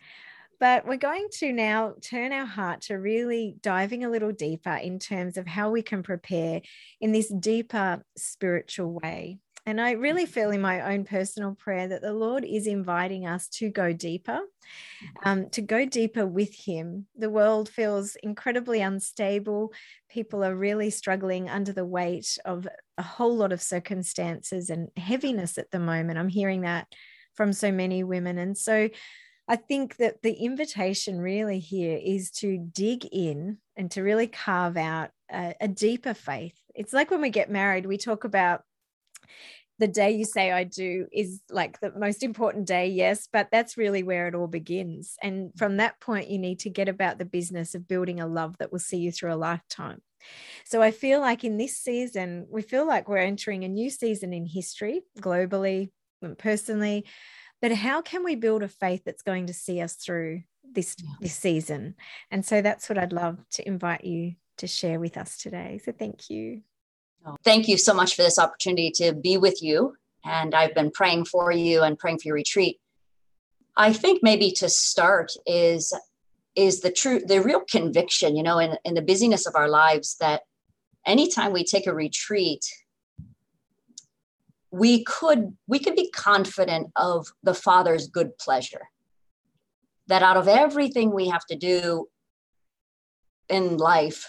But 0.59 0.87
we're 0.87 0.97
going 0.97 1.29
to 1.35 1.53
now 1.53 1.95
turn 2.01 2.33
our 2.33 2.47
heart 2.47 2.81
to 2.83 2.95
really 2.95 3.57
diving 3.61 4.05
a 4.05 4.11
little 4.11 4.33
deeper 4.33 4.75
in 4.75 4.99
terms 4.99 5.37
of 5.37 5.47
how 5.47 5.71
we 5.71 5.83
can 5.83 6.03
prepare 6.03 6.63
in 7.01 7.13
this 7.13 7.29
deeper 7.29 8.03
spiritual 8.17 8.99
way. 9.03 9.39
And 9.67 9.83
I 9.83 9.93
really 9.93 10.25
mm-hmm. 10.25 10.33
feel 10.33 10.51
in 10.51 10.63
my 10.63 10.95
own 10.95 11.05
personal 11.05 11.55
prayer 11.55 11.89
that 11.89 12.01
the 12.01 12.15
Lord 12.15 12.43
is 12.43 12.67
inviting 12.67 13.27
us 13.27 13.49
to 13.49 13.69
go 13.69 13.93
deeper, 13.93 14.41
mm-hmm. 14.41 15.29
um, 15.29 15.51
to 15.51 15.61
go 15.61 15.85
deeper 15.85 16.27
with 16.27 16.55
Him. 16.55 17.07
The 17.15 17.29
world 17.29 17.69
feels 17.69 18.17
incredibly 18.23 18.81
unstable. 18.81 19.75
People 20.09 20.43
are 20.43 20.57
really 20.57 20.89
struggling 20.89 21.51
under 21.51 21.75
the 21.75 21.85
weight 21.85 22.39
of 22.47 22.67
a 22.99 23.03
whole 23.03 23.37
lot 23.37 23.53
of 23.53 23.63
circumstances 23.63 24.69
and 24.69 24.89
heaviness 24.97 25.57
at 25.57 25.71
the 25.71 25.79
moment. 25.79 26.19
I'm 26.19 26.29
hearing 26.29 26.63
that 26.63 26.89
from 27.35 27.53
so 27.53 27.73
many 27.73 28.03
women. 28.03 28.37
And 28.37 28.59
so 28.59 28.91
I 29.47 29.57
think 29.57 29.97
that 29.97 30.21
the 30.23 30.33
invitation 30.35 31.21
really 31.21 31.61
here 31.61 31.99
is 32.03 32.31
to 32.33 32.59
dig 32.59 33.07
in 33.07 33.59
and 33.77 33.91
to 33.93 34.03
really 34.03 34.27
carve 34.27 34.77
out 34.77 35.11
a, 35.33 35.55
a 35.61 35.69
deeper 35.69 36.13
faith. 36.13 36.59
It's 36.75 36.93
like 36.93 37.11
when 37.11 37.23
we 37.23 37.31
get 37.31 37.51
married, 37.51 37.87
we 37.87 37.97
talk 37.97 38.25
about 38.25 38.63
the 39.79 39.89
day 39.89 40.11
you 40.11 40.25
say 40.25 40.51
I 40.51 40.65
do 40.65 41.07
is 41.13 41.41
like 41.51 41.79
the 41.81 41.93
most 41.97 42.25
important 42.25 42.67
day, 42.67 42.89
yes, 42.89 43.29
but 43.33 43.49
that's 43.53 43.77
really 43.77 44.03
where 44.03 44.27
it 44.27 44.35
all 44.35 44.49
begins. 44.49 45.15
And 45.23 45.53
from 45.57 45.77
that 45.77 46.01
point, 46.01 46.29
you 46.29 46.39
need 46.39 46.59
to 46.61 46.71
get 46.71 46.89
about 46.89 47.19
the 47.19 47.25
business 47.25 47.75
of 47.75 47.87
building 47.87 48.21
a 48.21 48.27
love 48.27 48.59
that 48.59 48.73
will 48.73 48.81
see 48.81 48.99
you 48.99 49.13
through 49.13 49.33
a 49.33 49.37
lifetime. 49.37 50.03
So 50.65 50.83
I 50.83 50.91
feel 50.91 51.21
like 51.21 51.45
in 51.45 51.57
this 51.57 51.77
season, 51.77 52.47
we 52.51 52.63
feel 52.63 52.87
like 52.87 53.09
we're 53.09 53.19
entering 53.19 53.65
a 53.65 53.69
new 53.69 53.91
season 53.91 54.33
in 54.33 54.47
history, 54.47 55.03
globally, 55.21 55.91
personally. 56.39 57.07
But 57.61 57.73
how 57.73 58.03
can 58.03 58.25
we 58.25 58.37
build 58.37 58.63
a 58.63 58.69
faith 58.69 59.03
that's 59.05 59.23
going 59.23 59.47
to 59.47 59.55
see 59.55 59.81
us 59.81 59.95
through 59.95 60.43
this, 60.73 60.97
this 61.21 61.35
season? 61.35 61.95
And 62.31 62.45
so 62.45 62.63
that's 62.63 62.89
what 62.89 62.99
I'd 62.99 63.13
love 63.13 63.39
to 63.53 63.67
invite 63.67 64.05
you 64.05 64.35
to 64.59 64.67
share 64.67 65.01
with 65.01 65.17
us 65.17 65.39
today. 65.39 65.81
So 65.85 65.93
thank 65.93 66.31
you. 66.31 66.63
Oh, 67.27 67.37
thank 67.45 67.67
you 67.69 67.77
so 67.79 67.95
much 67.95 68.15
for 68.15 68.23
this 68.23 68.39
opportunity 68.39 68.91
to 68.97 69.13
be 69.13 69.37
with 69.37 69.63
you. 69.63 69.97
And 70.25 70.55
I've 70.55 70.75
been 70.75 70.91
praying 70.91 71.25
for 71.25 71.51
you 71.51 71.83
and 71.83 71.99
praying 71.99 72.19
for 72.19 72.29
your 72.29 72.35
retreat. 72.35 72.79
I 73.77 73.93
think 73.93 74.21
maybe 74.23 74.51
to 74.53 74.69
start 74.69 75.33
is 75.47 75.95
is 76.59 76.81
the 76.81 76.91
true 76.91 77.21
the 77.25 77.41
real 77.41 77.61
conviction, 77.61 78.37
you 78.37 78.43
know, 78.43 78.59
in, 78.59 78.77
in 78.85 78.95
the 78.95 79.01
busyness 79.01 79.47
of 79.47 79.55
our 79.55 79.69
lives 79.69 80.17
that 80.19 80.43
anytime 81.07 81.53
we 81.53 81.63
take 81.63 81.87
a 81.87 81.95
retreat, 81.95 82.67
we 84.73 85.05
could 85.05 85.57
we 85.69 85.79
could 85.79 85.95
be 85.95 86.11
confident 86.11 86.89
of 86.97 87.29
the 87.45 87.55
Father's 87.55 88.09
good 88.09 88.37
pleasure. 88.39 88.89
That 90.09 90.25
out 90.25 90.37
of 90.37 90.49
everything 90.49 91.15
we 91.15 91.29
have 91.29 91.47
to 91.47 91.57
do 91.57 92.09
in 93.49 93.77
life, 93.77 94.27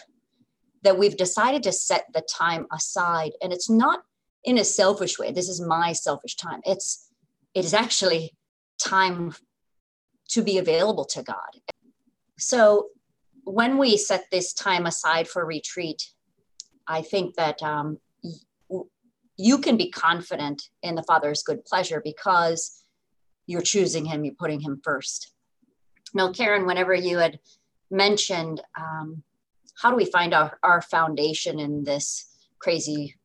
that 0.83 0.99
we've 0.99 1.17
decided 1.17 1.63
to 1.63 1.71
set 1.71 2.05
the 2.13 2.21
time 2.21 2.67
aside. 2.71 3.31
And 3.41 3.51
it's 3.51 3.71
not 3.71 4.03
in 4.43 4.59
a 4.59 4.63
selfish 4.63 5.17
way. 5.17 5.31
This 5.31 5.49
is 5.49 5.59
my 5.59 5.93
selfish 5.93 6.35
time. 6.35 6.61
It's 6.63 7.09
it 7.55 7.65
is 7.65 7.73
actually 7.73 8.35
time 8.77 9.33
to 10.27 10.43
be 10.43 10.59
available 10.59 11.05
to 11.05 11.23
god 11.23 11.59
so 12.39 12.87
when 13.43 13.77
we 13.77 13.97
set 13.97 14.25
this 14.31 14.53
time 14.53 14.85
aside 14.85 15.27
for 15.27 15.45
retreat 15.45 16.11
i 16.87 17.01
think 17.01 17.35
that 17.35 17.61
um, 17.61 17.97
you 19.39 19.57
can 19.57 19.77
be 19.77 19.89
confident 19.89 20.69
in 20.83 20.95
the 20.95 21.03
father's 21.03 21.43
good 21.43 21.63
pleasure 21.63 22.01
because 22.03 22.83
you're 23.47 23.61
choosing 23.61 24.03
him 24.05 24.25
you're 24.25 24.35
putting 24.37 24.59
him 24.59 24.81
first. 24.83 25.33
Now 26.13 26.31
karen 26.33 26.65
whenever 26.65 26.93
you 26.93 27.17
had 27.19 27.39
mentioned 27.89 28.61
um, 28.77 29.23
how 29.81 29.89
do 29.89 29.95
we 29.95 30.05
find 30.05 30.33
our, 30.33 30.59
our 30.61 30.81
foundation 30.81 31.57
in 31.57 31.85
this 31.85 32.27
crazy 32.59 33.15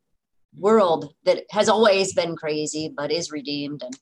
world 0.57 1.13
that 1.25 1.43
has 1.51 1.67
always 1.67 2.13
been 2.13 2.37
crazy 2.37 2.91
but 2.95 3.11
is 3.11 3.29
redeemed? 3.31 3.83
And 3.83 3.99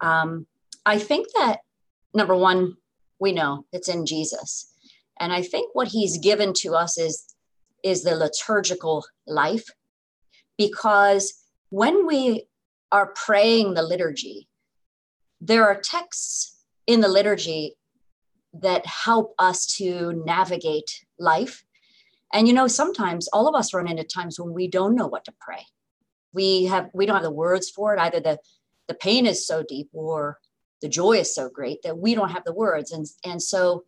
um, 0.00 0.46
i 0.86 0.98
think 0.98 1.28
that 1.34 1.58
number 2.14 2.34
one 2.34 2.76
we 3.24 3.32
know 3.32 3.64
it's 3.72 3.88
in 3.88 4.06
jesus 4.06 4.72
and 5.18 5.32
i 5.32 5.42
think 5.42 5.74
what 5.74 5.88
he's 5.88 6.18
given 6.18 6.52
to 6.52 6.74
us 6.74 6.98
is 6.98 7.34
is 7.82 8.02
the 8.02 8.14
liturgical 8.14 9.04
life 9.26 9.66
because 10.56 11.24
when 11.70 12.06
we 12.06 12.46
are 12.92 13.12
praying 13.26 13.74
the 13.74 13.82
liturgy 13.82 14.48
there 15.40 15.64
are 15.64 15.80
texts 15.80 16.64
in 16.86 17.00
the 17.00 17.08
liturgy 17.08 17.76
that 18.54 18.86
help 18.86 19.34
us 19.38 19.66
to 19.76 20.12
navigate 20.24 21.04
life. 21.18 21.64
And 22.32 22.46
you 22.48 22.54
know, 22.54 22.66
sometimes 22.66 23.28
all 23.32 23.48
of 23.48 23.54
us 23.54 23.74
run 23.74 23.88
into 23.88 24.04
times 24.04 24.38
when 24.38 24.52
we 24.52 24.68
don't 24.68 24.94
know 24.94 25.06
what 25.06 25.24
to 25.26 25.34
pray. 25.40 25.66
We 26.32 26.64
have 26.64 26.90
we 26.94 27.06
don't 27.06 27.16
have 27.16 27.22
the 27.22 27.30
words 27.30 27.70
for 27.70 27.94
it. 27.94 28.00
Either 28.00 28.20
the 28.20 28.38
the 28.88 28.94
pain 28.94 29.26
is 29.26 29.46
so 29.46 29.62
deep 29.62 29.88
or 29.92 30.38
the 30.84 30.90
joy 30.90 31.12
is 31.12 31.34
so 31.34 31.48
great 31.48 31.80
that 31.82 31.96
we 31.96 32.14
don't 32.14 32.32
have 32.32 32.44
the 32.44 32.52
words. 32.52 32.92
And 32.92 33.06
and 33.24 33.42
so 33.42 33.84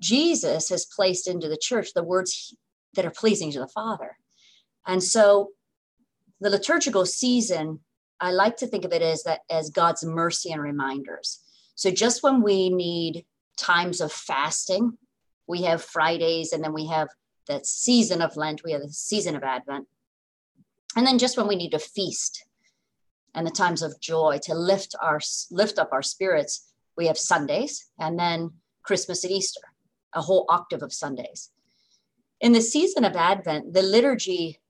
Jesus 0.00 0.70
has 0.70 0.86
placed 0.86 1.28
into 1.28 1.46
the 1.46 1.58
church 1.58 1.92
the 1.92 2.02
words 2.02 2.56
that 2.94 3.04
are 3.04 3.10
pleasing 3.10 3.52
to 3.52 3.58
the 3.58 3.68
Father. 3.68 4.16
And 4.86 5.02
so 5.02 5.50
the 6.40 6.48
liturgical 6.48 7.04
season, 7.04 7.80
I 8.18 8.30
like 8.30 8.56
to 8.56 8.66
think 8.66 8.86
of 8.86 8.94
it 8.94 9.02
as 9.02 9.24
that 9.24 9.40
as 9.50 9.68
God's 9.68 10.02
mercy 10.02 10.50
and 10.52 10.62
reminders. 10.62 11.40
So 11.74 11.90
just 11.90 12.22
when 12.22 12.40
we 12.40 12.70
need 12.70 13.26
times 13.58 14.00
of 14.00 14.10
fasting, 14.10 14.96
we 15.46 15.64
have 15.64 15.84
Fridays 15.84 16.54
and 16.54 16.64
then 16.64 16.72
we 16.72 16.86
have 16.86 17.08
that 17.48 17.66
season 17.66 18.22
of 18.22 18.38
Lent, 18.38 18.62
we 18.64 18.72
have 18.72 18.80
the 18.80 18.88
season 18.88 19.36
of 19.36 19.42
Advent. 19.42 19.86
And 20.96 21.06
then 21.06 21.18
just 21.18 21.36
when 21.36 21.46
we 21.46 21.56
need 21.56 21.72
to 21.72 21.78
feast 21.78 22.42
and 23.34 23.46
the 23.46 23.50
times 23.50 23.82
of 23.82 24.00
joy 24.00 24.38
to 24.44 24.54
lift 24.54 24.94
our 25.00 25.20
lift 25.50 25.78
up 25.78 25.90
our 25.92 26.02
spirits, 26.02 26.72
we 26.96 27.06
have 27.06 27.18
Sundays 27.18 27.86
and 27.98 28.18
then 28.18 28.50
Christmas 28.82 29.24
and 29.24 29.32
Easter, 29.32 29.62
a 30.14 30.20
whole 30.20 30.46
octave 30.48 30.82
of 30.82 30.92
Sundays. 30.92 31.50
In 32.40 32.52
the 32.52 32.60
season 32.60 33.04
of 33.04 33.16
Advent, 33.16 33.72
the 33.72 33.82
liturgy 33.82 34.60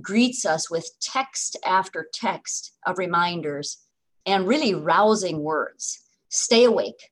greets 0.00 0.44
us 0.44 0.70
with 0.70 0.90
text 1.00 1.56
after 1.64 2.08
text 2.12 2.72
of 2.86 2.98
reminders 2.98 3.78
and 4.26 4.46
really 4.46 4.74
rousing 4.74 5.40
words 5.40 6.00
stay 6.28 6.64
awake, 6.64 7.10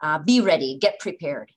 uh, 0.00 0.18
be 0.18 0.40
ready, 0.40 0.78
get 0.80 1.00
prepared. 1.00 1.50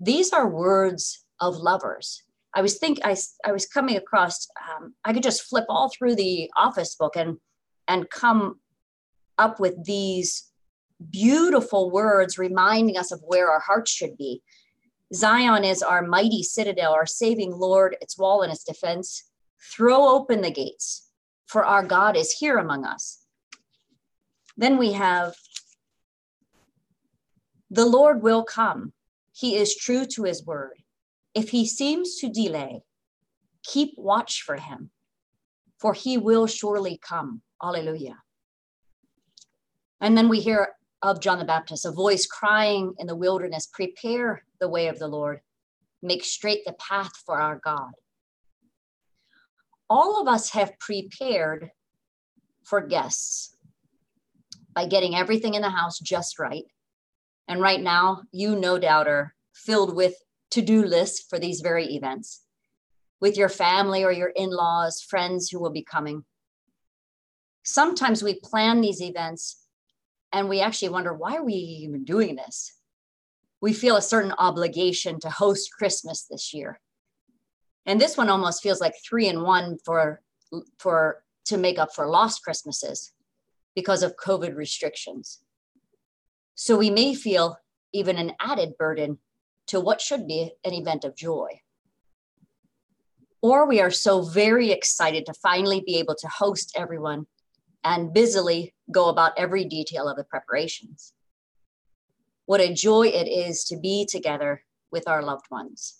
These 0.00 0.32
are 0.32 0.48
words 0.48 1.24
of 1.40 1.56
lovers. 1.56 2.22
I 2.54 2.62
was 2.62 2.78
think 2.78 3.00
I, 3.04 3.14
I 3.44 3.52
was 3.52 3.66
coming 3.66 3.96
across. 3.96 4.48
Um, 4.70 4.94
I 5.04 5.12
could 5.12 5.22
just 5.22 5.42
flip 5.42 5.66
all 5.68 5.90
through 5.90 6.16
the 6.16 6.50
Office 6.56 6.94
book 6.94 7.14
and 7.14 7.36
and 7.88 8.10
come 8.10 8.60
up 9.38 9.58
with 9.58 9.84
these 9.84 10.50
beautiful 11.10 11.90
words 11.90 12.38
reminding 12.38 12.98
us 12.98 13.12
of 13.12 13.22
where 13.24 13.50
our 13.50 13.60
hearts 13.60 13.90
should 13.90 14.16
be. 14.16 14.42
Zion 15.14 15.64
is 15.64 15.82
our 15.82 16.02
mighty 16.02 16.42
citadel, 16.42 16.92
our 16.92 17.06
saving 17.06 17.52
Lord, 17.52 17.96
its 18.00 18.18
wall 18.18 18.42
and 18.42 18.52
its 18.52 18.64
defense. 18.64 19.24
Throw 19.72 20.08
open 20.08 20.42
the 20.42 20.50
gates, 20.50 21.08
for 21.46 21.64
our 21.64 21.82
God 21.82 22.16
is 22.16 22.32
here 22.32 22.58
among 22.58 22.84
us. 22.84 23.24
Then 24.56 24.76
we 24.76 24.92
have 24.92 25.34
the 27.70 27.86
Lord 27.86 28.22
will 28.22 28.44
come. 28.44 28.92
He 29.32 29.56
is 29.56 29.76
true 29.76 30.04
to 30.06 30.24
his 30.24 30.44
word. 30.44 30.82
If 31.34 31.50
he 31.50 31.66
seems 31.66 32.16
to 32.16 32.28
delay, 32.28 32.82
keep 33.62 33.92
watch 33.96 34.42
for 34.42 34.56
him, 34.56 34.90
for 35.78 35.92
he 35.94 36.18
will 36.18 36.46
surely 36.46 36.98
come. 37.00 37.42
Alleluia. 37.62 38.16
And 40.00 40.16
then 40.16 40.28
we 40.28 40.40
hear 40.40 40.74
of 41.02 41.20
John 41.20 41.38
the 41.38 41.44
Baptist, 41.44 41.84
a 41.84 41.92
voice 41.92 42.26
crying 42.26 42.94
in 42.98 43.06
the 43.06 43.16
wilderness, 43.16 43.68
Prepare 43.72 44.44
the 44.60 44.68
way 44.68 44.88
of 44.88 44.98
the 44.98 45.08
Lord, 45.08 45.40
make 46.02 46.24
straight 46.24 46.64
the 46.64 46.74
path 46.74 47.12
for 47.24 47.40
our 47.40 47.60
God. 47.64 47.92
All 49.90 50.20
of 50.20 50.28
us 50.28 50.50
have 50.50 50.78
prepared 50.78 51.70
for 52.64 52.80
guests 52.86 53.56
by 54.74 54.86
getting 54.86 55.14
everything 55.14 55.54
in 55.54 55.62
the 55.62 55.70
house 55.70 55.98
just 55.98 56.38
right. 56.38 56.64
And 57.48 57.60
right 57.60 57.80
now, 57.80 58.22
you 58.30 58.54
no 58.54 58.78
doubt 58.78 59.08
are 59.08 59.34
filled 59.54 59.96
with 59.96 60.14
to 60.50 60.62
do 60.62 60.84
lists 60.84 61.24
for 61.28 61.38
these 61.38 61.60
very 61.60 61.86
events 61.94 62.42
with 63.20 63.36
your 63.36 63.48
family 63.48 64.04
or 64.04 64.12
your 64.12 64.28
in 64.28 64.50
laws, 64.50 65.02
friends 65.02 65.48
who 65.48 65.60
will 65.60 65.70
be 65.70 65.82
coming. 65.82 66.24
Sometimes 67.70 68.22
we 68.22 68.40
plan 68.40 68.80
these 68.80 69.02
events 69.02 69.58
and 70.32 70.48
we 70.48 70.62
actually 70.62 70.88
wonder 70.88 71.12
why 71.12 71.36
are 71.36 71.44
we 71.44 71.52
even 71.52 72.02
doing 72.02 72.34
this? 72.34 72.72
We 73.60 73.74
feel 73.74 73.96
a 73.96 74.02
certain 74.02 74.32
obligation 74.38 75.20
to 75.20 75.28
host 75.28 75.68
Christmas 75.76 76.24
this 76.24 76.54
year. 76.54 76.80
And 77.84 78.00
this 78.00 78.16
one 78.16 78.30
almost 78.30 78.62
feels 78.62 78.80
like 78.80 78.94
three 79.06 79.28
in 79.28 79.42
one 79.42 79.76
for, 79.84 80.22
for 80.78 81.22
to 81.44 81.58
make 81.58 81.78
up 81.78 81.94
for 81.94 82.08
lost 82.08 82.42
Christmases 82.42 83.12
because 83.74 84.02
of 84.02 84.16
COVID 84.16 84.56
restrictions. 84.56 85.40
So 86.54 86.78
we 86.78 86.88
may 86.88 87.14
feel 87.14 87.58
even 87.92 88.16
an 88.16 88.32
added 88.40 88.78
burden 88.78 89.18
to 89.66 89.78
what 89.78 90.00
should 90.00 90.26
be 90.26 90.52
an 90.64 90.72
event 90.72 91.04
of 91.04 91.14
joy. 91.14 91.60
Or 93.42 93.68
we 93.68 93.82
are 93.82 93.90
so 93.90 94.22
very 94.22 94.70
excited 94.70 95.26
to 95.26 95.34
finally 95.34 95.82
be 95.84 95.98
able 95.98 96.14
to 96.14 96.28
host 96.28 96.72
everyone 96.74 97.26
and 97.84 98.12
busily 98.12 98.74
go 98.90 99.08
about 99.08 99.32
every 99.36 99.64
detail 99.64 100.08
of 100.08 100.16
the 100.16 100.24
preparations. 100.24 101.12
What 102.46 102.60
a 102.60 102.72
joy 102.72 103.08
it 103.08 103.28
is 103.28 103.64
to 103.64 103.76
be 103.76 104.06
together 104.06 104.64
with 104.90 105.06
our 105.06 105.22
loved 105.22 105.46
ones, 105.50 105.98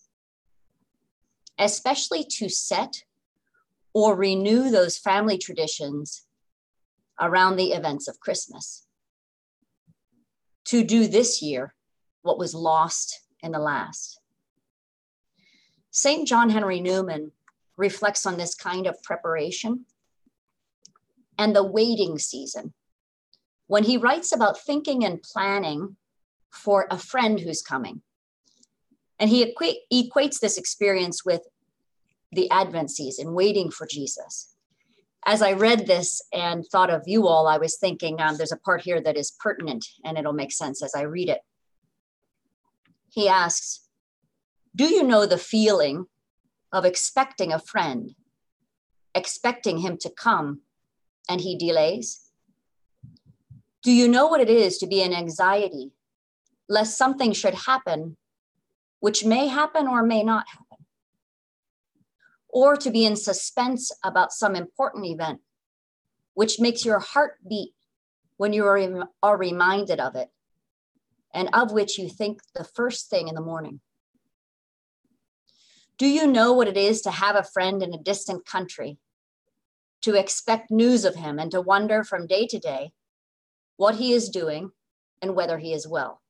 especially 1.58 2.24
to 2.24 2.48
set 2.48 3.04
or 3.92 4.16
renew 4.16 4.70
those 4.70 4.96
family 4.96 5.38
traditions 5.38 6.26
around 7.20 7.56
the 7.56 7.72
events 7.72 8.08
of 8.08 8.20
Christmas. 8.20 8.86
To 10.66 10.84
do 10.84 11.06
this 11.06 11.42
year 11.42 11.74
what 12.22 12.38
was 12.38 12.54
lost 12.54 13.20
in 13.42 13.52
the 13.52 13.58
last. 13.58 14.20
St. 15.90 16.28
John 16.28 16.50
Henry 16.50 16.80
Newman 16.80 17.32
reflects 17.76 18.26
on 18.26 18.36
this 18.36 18.54
kind 18.54 18.86
of 18.86 19.02
preparation 19.02 19.86
and 21.38 21.54
the 21.54 21.64
waiting 21.64 22.18
season 22.18 22.74
when 23.68 23.84
he 23.84 23.96
writes 23.96 24.32
about 24.32 24.58
thinking 24.58 25.04
and 25.04 25.22
planning 25.22 25.96
for 26.50 26.86
a 26.90 26.98
friend 26.98 27.38
who's 27.38 27.62
coming. 27.62 28.02
And 29.20 29.30
he 29.30 29.44
equ- 29.44 29.76
equates 29.92 30.40
this 30.40 30.58
experience 30.58 31.24
with 31.24 31.42
the 32.32 32.50
Advent 32.50 32.90
season, 32.90 33.34
waiting 33.34 33.70
for 33.70 33.86
Jesus. 33.86 34.54
As 35.26 35.42
I 35.42 35.52
read 35.52 35.86
this 35.86 36.22
and 36.32 36.64
thought 36.64 36.90
of 36.90 37.02
you 37.06 37.26
all, 37.26 37.46
I 37.46 37.58
was 37.58 37.76
thinking 37.76 38.20
um, 38.20 38.36
there's 38.36 38.52
a 38.52 38.56
part 38.56 38.82
here 38.82 39.00
that 39.00 39.16
is 39.16 39.36
pertinent 39.38 39.86
and 40.04 40.16
it'll 40.16 40.32
make 40.32 40.52
sense 40.52 40.82
as 40.82 40.94
I 40.94 41.02
read 41.02 41.28
it. 41.28 41.40
He 43.10 43.28
asks, 43.28 43.88
Do 44.74 44.84
you 44.84 45.02
know 45.02 45.26
the 45.26 45.38
feeling 45.38 46.06
of 46.72 46.84
expecting 46.84 47.52
a 47.52 47.58
friend, 47.58 48.14
expecting 49.14 49.78
him 49.78 49.98
to 49.98 50.10
come, 50.10 50.60
and 51.28 51.40
he 51.40 51.56
delays? 51.56 52.20
Do 53.82 53.92
you 53.92 54.08
know 54.08 54.26
what 54.26 54.40
it 54.40 54.50
is 54.50 54.78
to 54.78 54.86
be 54.86 55.02
in 55.02 55.14
anxiety, 55.14 55.92
lest 56.68 56.98
something 56.98 57.32
should 57.32 57.54
happen, 57.54 58.16
which 59.00 59.24
may 59.24 59.46
happen 59.46 59.86
or 59.86 60.02
may 60.02 60.22
not 60.22 60.46
happen? 60.48 60.86
Or 62.48 62.76
to 62.76 62.90
be 62.90 63.04
in 63.04 63.16
suspense 63.16 63.92
about 64.02 64.32
some 64.32 64.56
important 64.56 65.06
event, 65.06 65.40
which 66.34 66.58
makes 66.58 66.84
your 66.84 66.98
heart 66.98 67.34
beat 67.48 67.74
when 68.36 68.52
you 68.52 68.64
are, 68.66 69.08
are 69.22 69.36
reminded 69.36 70.00
of 70.00 70.16
it 70.16 70.28
and 71.34 71.48
of 71.52 71.72
which 71.72 71.98
you 71.98 72.08
think 72.08 72.40
the 72.54 72.64
first 72.64 73.10
thing 73.10 73.28
in 73.28 73.34
the 73.34 73.40
morning? 73.40 73.80
Do 75.98 76.06
you 76.06 76.26
know 76.26 76.52
what 76.52 76.68
it 76.68 76.76
is 76.76 77.00
to 77.02 77.10
have 77.10 77.36
a 77.36 77.42
friend 77.42 77.82
in 77.82 77.92
a 77.92 78.02
distant 78.02 78.46
country, 78.46 78.98
to 80.02 80.14
expect 80.14 80.70
news 80.70 81.04
of 81.04 81.16
him 81.16 81.38
and 81.38 81.50
to 81.50 81.60
wonder 81.60 82.04
from 82.04 82.26
day 82.26 82.46
to 82.46 82.58
day 82.58 82.92
what 83.76 83.96
he 83.96 84.12
is 84.12 84.28
doing 84.28 84.70
and 85.20 85.34
whether 85.34 85.58
he 85.58 85.72
is 85.72 85.86
well? 85.86 86.22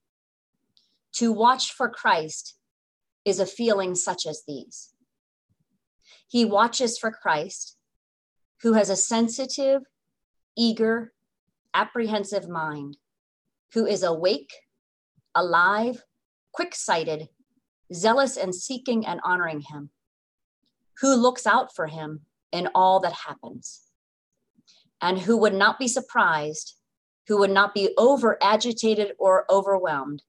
To 1.14 1.32
watch 1.32 1.72
for 1.72 1.88
Christ 1.88 2.54
is 3.24 3.40
a 3.40 3.46
feeling 3.46 3.94
such 3.94 4.26
as 4.26 4.42
these. 4.46 4.90
He 6.28 6.44
watches 6.44 6.98
for 6.98 7.10
Christ, 7.10 7.76
who 8.62 8.74
has 8.74 8.90
a 8.90 8.96
sensitive, 8.96 9.82
eager, 10.56 11.12
apprehensive 11.74 12.48
mind, 12.48 12.96
who 13.72 13.86
is 13.86 14.02
awake 14.02 14.52
alive, 15.34 16.04
quick 16.52 16.74
sighted, 16.74 17.28
zealous 17.92 18.36
and 18.36 18.54
seeking 18.54 19.06
and 19.06 19.20
honoring 19.24 19.60
him, 19.60 19.90
who 21.00 21.14
looks 21.14 21.46
out 21.46 21.74
for 21.74 21.86
him 21.86 22.22
in 22.52 22.68
all 22.74 23.00
that 23.00 23.12
happens, 23.12 23.82
and 25.00 25.18
who 25.18 25.36
would 25.36 25.54
not 25.54 25.78
be 25.78 25.88
surprised, 25.88 26.76
who 27.26 27.38
would 27.38 27.50
not 27.50 27.74
be 27.74 27.90
over 27.98 28.38
agitated 28.42 29.12
or 29.18 29.44
overwhelmed 29.50 30.22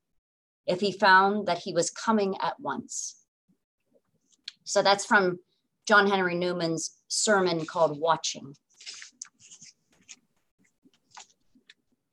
if 0.67 0.81
he 0.81 0.91
found 0.91 1.47
that 1.47 1.59
he 1.59 1.73
was 1.73 1.89
coming 1.89 2.35
at 2.41 2.59
once. 2.59 3.23
So 4.63 4.81
that's 4.81 5.05
from 5.05 5.39
John 5.87 6.07
Henry 6.07 6.35
Newman's 6.35 6.95
sermon 7.07 7.65
called 7.65 7.99
Watching. 7.99 8.53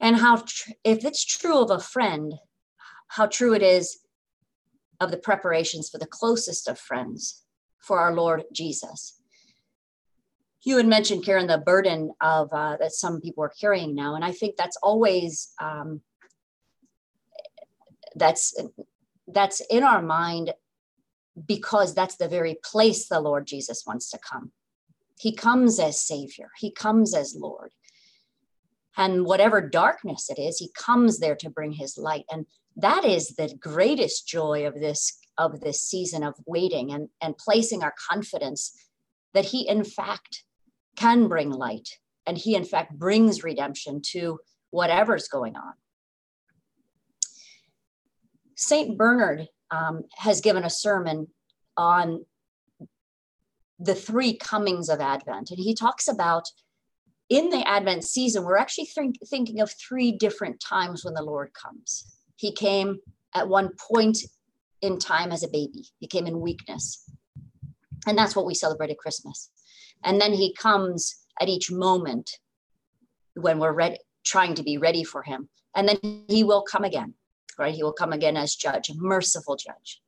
And 0.01 0.17
how, 0.17 0.37
tr- 0.37 0.71
if 0.85 1.05
it's 1.05 1.25
true 1.25 1.59
of 1.59 1.71
a 1.71 1.79
friend, 1.79 2.35
how 3.09 3.27
true 3.27 3.55
it 3.55 3.63
is 3.63 3.99
of 5.01 5.11
the 5.11 5.19
preparations 5.19 5.91
for 5.91 5.99
the 5.99 6.07
closest 6.07 6.69
of 6.69 6.79
friends 6.79 7.43
for 7.79 7.99
our 7.99 8.15
Lord 8.15 8.45
Jesus. 8.53 9.21
You 10.67 10.77
had 10.79 10.87
mentioned, 10.89 11.25
Karen, 11.25 11.47
the 11.47 11.59
burden 11.59 12.13
of 12.21 12.53
uh, 12.53 12.77
that 12.79 12.91
some 12.91 13.21
people 13.21 13.45
are 13.45 13.53
carrying 13.61 13.95
now, 13.95 14.17
and 14.17 14.25
I 14.25 14.33
think 14.33 14.57
that's 14.57 14.77
always 14.83 15.53
um, 15.61 16.01
that's 18.17 18.61
that's 19.29 19.61
in 19.71 19.85
our 19.85 20.03
mind 20.03 20.53
because 21.47 21.95
that's 21.95 22.17
the 22.17 22.27
very 22.27 22.59
place 22.65 23.07
the 23.07 23.21
Lord 23.21 23.47
Jesus 23.47 23.85
wants 23.87 24.11
to 24.11 24.19
come. 24.19 24.51
He 25.21 25.33
comes 25.33 25.79
as 25.79 26.01
Savior. 26.01 26.51
He 26.59 26.73
comes 26.73 27.15
as 27.15 27.37
Lord. 27.39 27.71
And 28.97 29.25
whatever 29.25 29.61
darkness 29.61 30.29
it 30.31 30.41
is, 30.41 30.59
he 30.59 30.73
comes 30.75 31.21
there 31.21 31.37
to 31.37 31.51
bring 31.51 31.73
his 31.73 31.97
light. 31.97 32.25
And 32.29 32.45
that 32.75 33.05
is 33.05 33.37
the 33.37 33.55
greatest 33.61 34.27
joy 34.27 34.67
of 34.67 34.75
this 34.75 35.17
of 35.39 35.61
this 35.61 35.81
season 35.81 36.25
of 36.25 36.35
waiting 36.45 36.93
and, 36.93 37.09
and 37.21 37.39
placing 37.39 37.85
our 37.85 37.95
confidence 38.11 38.77
that 39.33 39.45
he 39.45 39.69
in 39.69 39.85
fact 39.85 40.43
can 40.97 41.29
bring 41.29 41.51
light 41.51 41.89
and 42.27 42.37
he 42.37 42.55
in 42.55 42.65
fact 42.65 42.99
brings 42.99 43.43
redemption 43.43 44.01
to 44.03 44.39
whatever's 44.71 45.29
going 45.29 45.57
on 45.57 45.73
saint 48.57 48.97
bernard 48.97 49.49
um, 49.71 50.03
has 50.17 50.41
given 50.41 50.65
a 50.65 50.71
sermon 50.71 51.27
on 51.77 52.25
the 53.79 53.95
three 53.95 54.35
comings 54.35 54.89
of 54.89 55.01
advent 55.01 55.51
and 55.51 55.59
he 55.59 55.75
talks 55.75 56.09
about 56.09 56.45
in 57.29 57.51
the 57.51 57.67
advent 57.69 58.05
season 58.05 58.45
we're 58.45 58.57
actually 58.57 58.87
think, 58.87 59.17
thinking 59.29 59.61
of 59.61 59.71
three 59.73 60.13
different 60.13 60.61
times 60.61 61.05
when 61.05 61.15
the 61.15 61.23
lord 61.23 61.51
comes 61.53 62.17
he 62.37 62.53
came 62.53 62.99
at 63.35 63.49
one 63.49 63.71
point 63.79 64.19
in 64.83 64.99
time 64.99 65.33
as 65.33 65.43
a 65.43 65.49
baby. 65.49 65.87
He 65.99 66.07
came 66.07 66.27
in 66.27 66.41
weakness. 66.41 67.05
And 68.07 68.17
that's 68.17 68.37
what 68.37 68.47
we 68.47 68.55
celebrate 68.55 68.91
at 68.91 68.99
Christmas. 68.99 69.51
And 70.05 70.21
then 70.21 70.33
he 70.33 70.55
comes 70.55 71.27
at 71.41 71.49
each 71.49 71.71
moment 71.71 72.39
when 73.35 73.59
we're 73.59 73.73
ready, 73.73 73.99
trying 74.25 74.55
to 74.55 74.63
be 74.63 74.79
ready 74.79 75.05
for 75.05 75.23
him. 75.23 75.49
And 75.75 75.89
then 75.89 76.25
he 76.29 76.43
will 76.43 76.63
come 76.63 76.85
again, 76.85 77.15
right? 77.59 77.75
He 77.75 77.83
will 77.83 77.93
come 77.93 78.13
again 78.13 78.37
as 78.37 78.55
judge, 78.55 78.91
merciful 78.95 79.57
judge. 79.57 80.01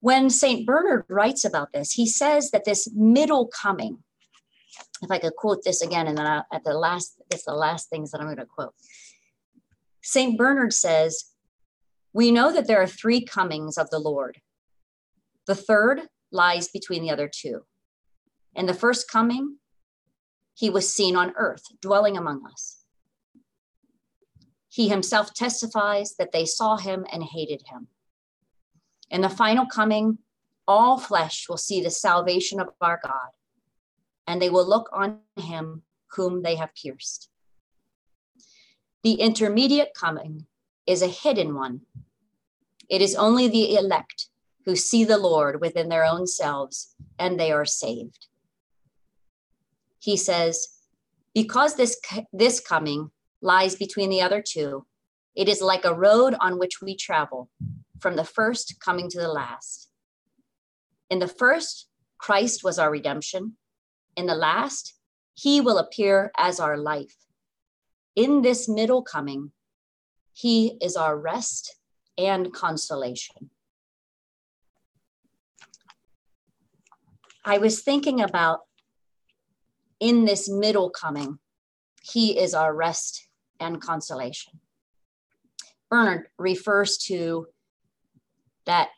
When 0.00 0.30
St. 0.30 0.66
Bernard 0.66 1.04
writes 1.08 1.44
about 1.44 1.72
this, 1.72 1.92
he 1.92 2.06
says 2.06 2.50
that 2.50 2.64
this 2.64 2.88
middle 2.94 3.46
coming, 3.46 3.98
if 5.00 5.10
I 5.10 5.18
could 5.18 5.36
quote 5.36 5.62
this 5.64 5.80
again, 5.80 6.08
and 6.08 6.18
then 6.18 6.26
I, 6.26 6.42
at 6.52 6.64
the 6.64 6.74
last, 6.74 7.20
it's 7.30 7.44
the 7.44 7.54
last 7.54 7.88
things 7.88 8.10
that 8.10 8.20
I'm 8.20 8.26
going 8.26 8.36
to 8.38 8.46
quote. 8.46 8.74
St. 10.02 10.36
Bernard 10.36 10.72
says, 10.72 11.26
We 12.12 12.32
know 12.32 12.52
that 12.52 12.66
there 12.66 12.82
are 12.82 12.86
three 12.86 13.24
comings 13.24 13.78
of 13.78 13.90
the 13.90 14.00
Lord. 14.00 14.40
The 15.46 15.54
third 15.54 16.02
lies 16.32 16.68
between 16.68 17.02
the 17.02 17.10
other 17.10 17.30
two. 17.32 17.62
In 18.54 18.66
the 18.66 18.74
first 18.74 19.10
coming, 19.10 19.58
he 20.54 20.70
was 20.70 20.92
seen 20.92 21.16
on 21.16 21.32
earth, 21.36 21.64
dwelling 21.80 22.16
among 22.16 22.44
us. 22.46 22.84
He 24.68 24.88
himself 24.88 25.34
testifies 25.34 26.16
that 26.16 26.32
they 26.32 26.46
saw 26.46 26.76
him 26.76 27.06
and 27.12 27.22
hated 27.22 27.62
him. 27.66 27.88
In 29.10 29.20
the 29.20 29.28
final 29.28 29.66
coming, 29.66 30.18
all 30.66 30.98
flesh 30.98 31.46
will 31.48 31.58
see 31.58 31.82
the 31.82 31.90
salvation 31.90 32.60
of 32.60 32.70
our 32.80 33.00
God, 33.02 33.30
and 34.26 34.40
they 34.40 34.48
will 34.48 34.66
look 34.66 34.88
on 34.92 35.18
him 35.36 35.82
whom 36.12 36.42
they 36.42 36.56
have 36.56 36.74
pierced. 36.74 37.28
The 39.02 39.14
intermediate 39.14 39.92
coming 39.94 40.46
is 40.86 41.02
a 41.02 41.08
hidden 41.08 41.54
one. 41.54 41.82
It 42.88 43.02
is 43.02 43.14
only 43.14 43.48
the 43.48 43.74
elect 43.74 44.28
who 44.64 44.76
see 44.76 45.04
the 45.04 45.18
Lord 45.18 45.60
within 45.60 45.88
their 45.88 46.04
own 46.04 46.26
selves 46.26 46.94
and 47.18 47.38
they 47.38 47.52
are 47.52 47.64
saved. 47.64 48.26
He 49.98 50.16
says, 50.16 50.68
because 51.34 51.76
this, 51.76 52.00
this 52.32 52.60
coming 52.60 53.10
lies 53.40 53.76
between 53.76 54.10
the 54.10 54.20
other 54.20 54.42
two, 54.46 54.86
it 55.34 55.48
is 55.48 55.62
like 55.62 55.84
a 55.84 55.94
road 55.94 56.34
on 56.40 56.58
which 56.58 56.82
we 56.82 56.96
travel 56.96 57.50
from 58.00 58.16
the 58.16 58.24
first 58.24 58.80
coming 58.84 59.08
to 59.08 59.18
the 59.18 59.28
last. 59.28 59.88
In 61.08 61.20
the 61.20 61.28
first, 61.28 61.88
Christ 62.18 62.64
was 62.64 62.78
our 62.78 62.90
redemption. 62.90 63.56
In 64.16 64.26
the 64.26 64.34
last, 64.34 64.94
he 65.34 65.60
will 65.60 65.78
appear 65.78 66.30
as 66.36 66.60
our 66.60 66.76
life. 66.76 67.16
In 68.14 68.42
this 68.42 68.68
middle 68.68 69.02
coming, 69.02 69.52
he 70.32 70.76
is 70.82 70.96
our 70.96 71.16
rest 71.16 71.76
and 72.18 72.52
consolation. 72.52 73.50
I 77.44 77.58
was 77.58 77.82
thinking 77.82 78.20
about 78.20 78.60
in 79.98 80.24
this 80.24 80.48
middle 80.48 80.90
coming, 80.90 81.38
he 82.02 82.38
is 82.38 82.54
our 82.54 82.74
rest 82.74 83.28
and 83.58 83.80
consolation. 83.80 84.60
Bernard 85.90 86.28
refers 86.38 86.96
to 86.98 87.46
that 88.64 88.90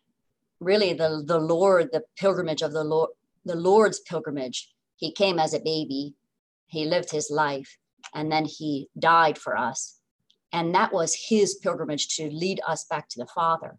really 0.61 0.93
the, 0.93 1.23
the 1.27 1.39
Lord, 1.39 1.89
the 1.93 2.05
pilgrimage 2.17 2.63
of 2.63 2.73
the 2.73 2.85
Lord, 2.85 3.11
the 3.45 3.57
Lord's 3.57 4.01
pilgrimage. 4.01 4.71
He 4.97 5.13
came 5.13 5.39
as 5.39 5.55
a 5.55 5.59
baby, 5.61 6.15
he 6.67 6.85
lived 6.85 7.11
his 7.11 7.31
life, 7.31 7.79
and 8.15 8.31
then 8.31 8.45
he 8.45 8.89
died 8.99 9.39
for 9.39 9.57
us. 9.57 9.99
And 10.53 10.75
that 10.75 10.93
was 10.93 11.27
his 11.29 11.57
pilgrimage 11.57 12.09
to 12.17 12.31
lead 12.31 12.61
us 12.67 12.85
back 12.85 13.09
to 13.11 13.19
the 13.19 13.27
Father. 13.27 13.79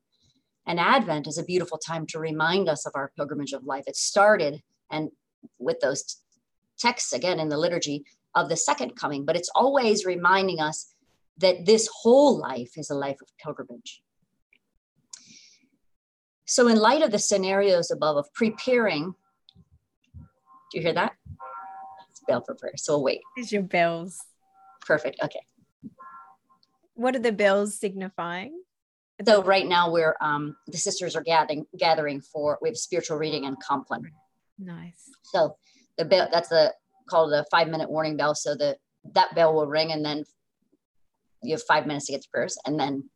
And 0.67 0.79
Advent 0.79 1.27
is 1.27 1.37
a 1.37 1.43
beautiful 1.43 1.77
time 1.77 2.05
to 2.07 2.19
remind 2.19 2.69
us 2.69 2.85
of 2.85 2.93
our 2.95 3.11
pilgrimage 3.15 3.53
of 3.53 3.65
life. 3.65 3.83
It 3.87 3.95
started 3.95 4.61
and 4.91 5.11
with 5.59 5.79
those 5.79 6.17
texts 6.77 7.13
again 7.13 7.39
in 7.39 7.49
the 7.49 7.57
liturgy 7.57 8.03
of 8.33 8.49
the 8.49 8.57
second 8.57 8.95
coming, 8.95 9.25
but 9.25 9.35
it's 9.35 9.49
always 9.55 10.05
reminding 10.05 10.59
us 10.59 10.93
that 11.37 11.65
this 11.65 11.89
whole 12.01 12.37
life 12.37 12.71
is 12.77 12.89
a 12.89 12.95
life 12.95 13.17
of 13.21 13.27
pilgrimage. 13.37 14.01
So, 16.45 16.67
in 16.67 16.77
light 16.77 17.01
of 17.01 17.11
the 17.11 17.19
scenarios 17.19 17.89
above 17.89 18.17
of 18.17 18.31
preparing, 18.33 19.15
do 20.71 20.77
you 20.77 20.81
hear 20.81 20.93
that? 20.93 21.13
It's 22.09 22.21
bell 22.27 22.43
for 22.45 22.53
prayer. 22.53 22.73
So, 22.77 22.93
we'll 22.93 23.03
wait. 23.03 23.21
Is 23.37 23.51
your 23.51 23.63
bells. 23.63 24.19
Perfect. 24.85 25.19
Okay. 25.23 25.39
What 26.93 27.15
are 27.15 27.19
the 27.19 27.31
bells 27.31 27.79
signifying? 27.79 28.61
So 29.25 29.43
right 29.43 29.65
now 29.65 29.91
we're 29.91 30.15
um, 30.19 30.55
the 30.67 30.77
sisters 30.77 31.15
are 31.15 31.21
gathering 31.21 31.65
gathering 31.77 32.21
for 32.21 32.57
we 32.61 32.69
have 32.69 32.77
spiritual 32.77 33.17
reading 33.17 33.45
and 33.45 33.57
Compline. 33.61 34.11
Nice. 34.59 35.09
So 35.23 35.55
the 35.97 36.05
bell 36.05 36.27
that's 36.31 36.49
the 36.49 36.73
called 37.09 37.31
the 37.31 37.45
five 37.49 37.69
minute 37.69 37.89
warning 37.89 38.17
bell. 38.17 38.35
So 38.35 38.55
the 38.55 38.77
that 39.13 39.33
bell 39.35 39.53
will 39.53 39.67
ring 39.67 39.91
and 39.91 40.03
then 40.03 40.25
you 41.41 41.53
have 41.53 41.63
five 41.63 41.85
minutes 41.85 42.07
to 42.07 42.13
get 42.13 42.23
to 42.23 42.29
prayers 42.29 42.57
and 42.65 42.79
then 42.79 43.09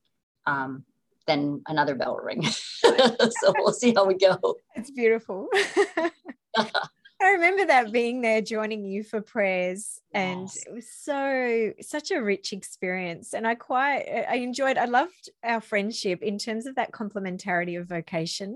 um, 0.46 0.86
then 1.28 1.62
another 1.68 1.96
bell 1.96 2.16
will 2.16 2.24
ring. 2.24 2.44
so 2.46 3.54
we'll 3.58 3.74
see 3.74 3.94
how 3.94 4.06
we 4.06 4.16
go. 4.16 4.56
It's 4.76 4.92
beautiful. 4.92 5.50
I 7.22 7.32
remember 7.32 7.66
that 7.66 7.92
being 7.92 8.22
there 8.22 8.42
joining 8.42 8.86
you 8.86 9.04
for 9.04 9.22
prayers 9.22 10.00
and 10.14 10.50
it 10.66 10.74
was 10.74 10.90
so 10.90 11.74
such 11.82 12.12
a 12.12 12.22
rich 12.22 12.54
experience 12.54 13.34
and 13.34 13.46
I 13.46 13.56
quite 13.56 14.26
I 14.30 14.36
enjoyed 14.36 14.78
I 14.78 14.86
loved 14.86 15.30
our 15.44 15.60
friendship 15.60 16.22
in 16.22 16.38
terms 16.38 16.66
of 16.66 16.76
that 16.76 16.92
complementarity 16.92 17.80
of 17.80 17.88
vocation. 17.88 18.56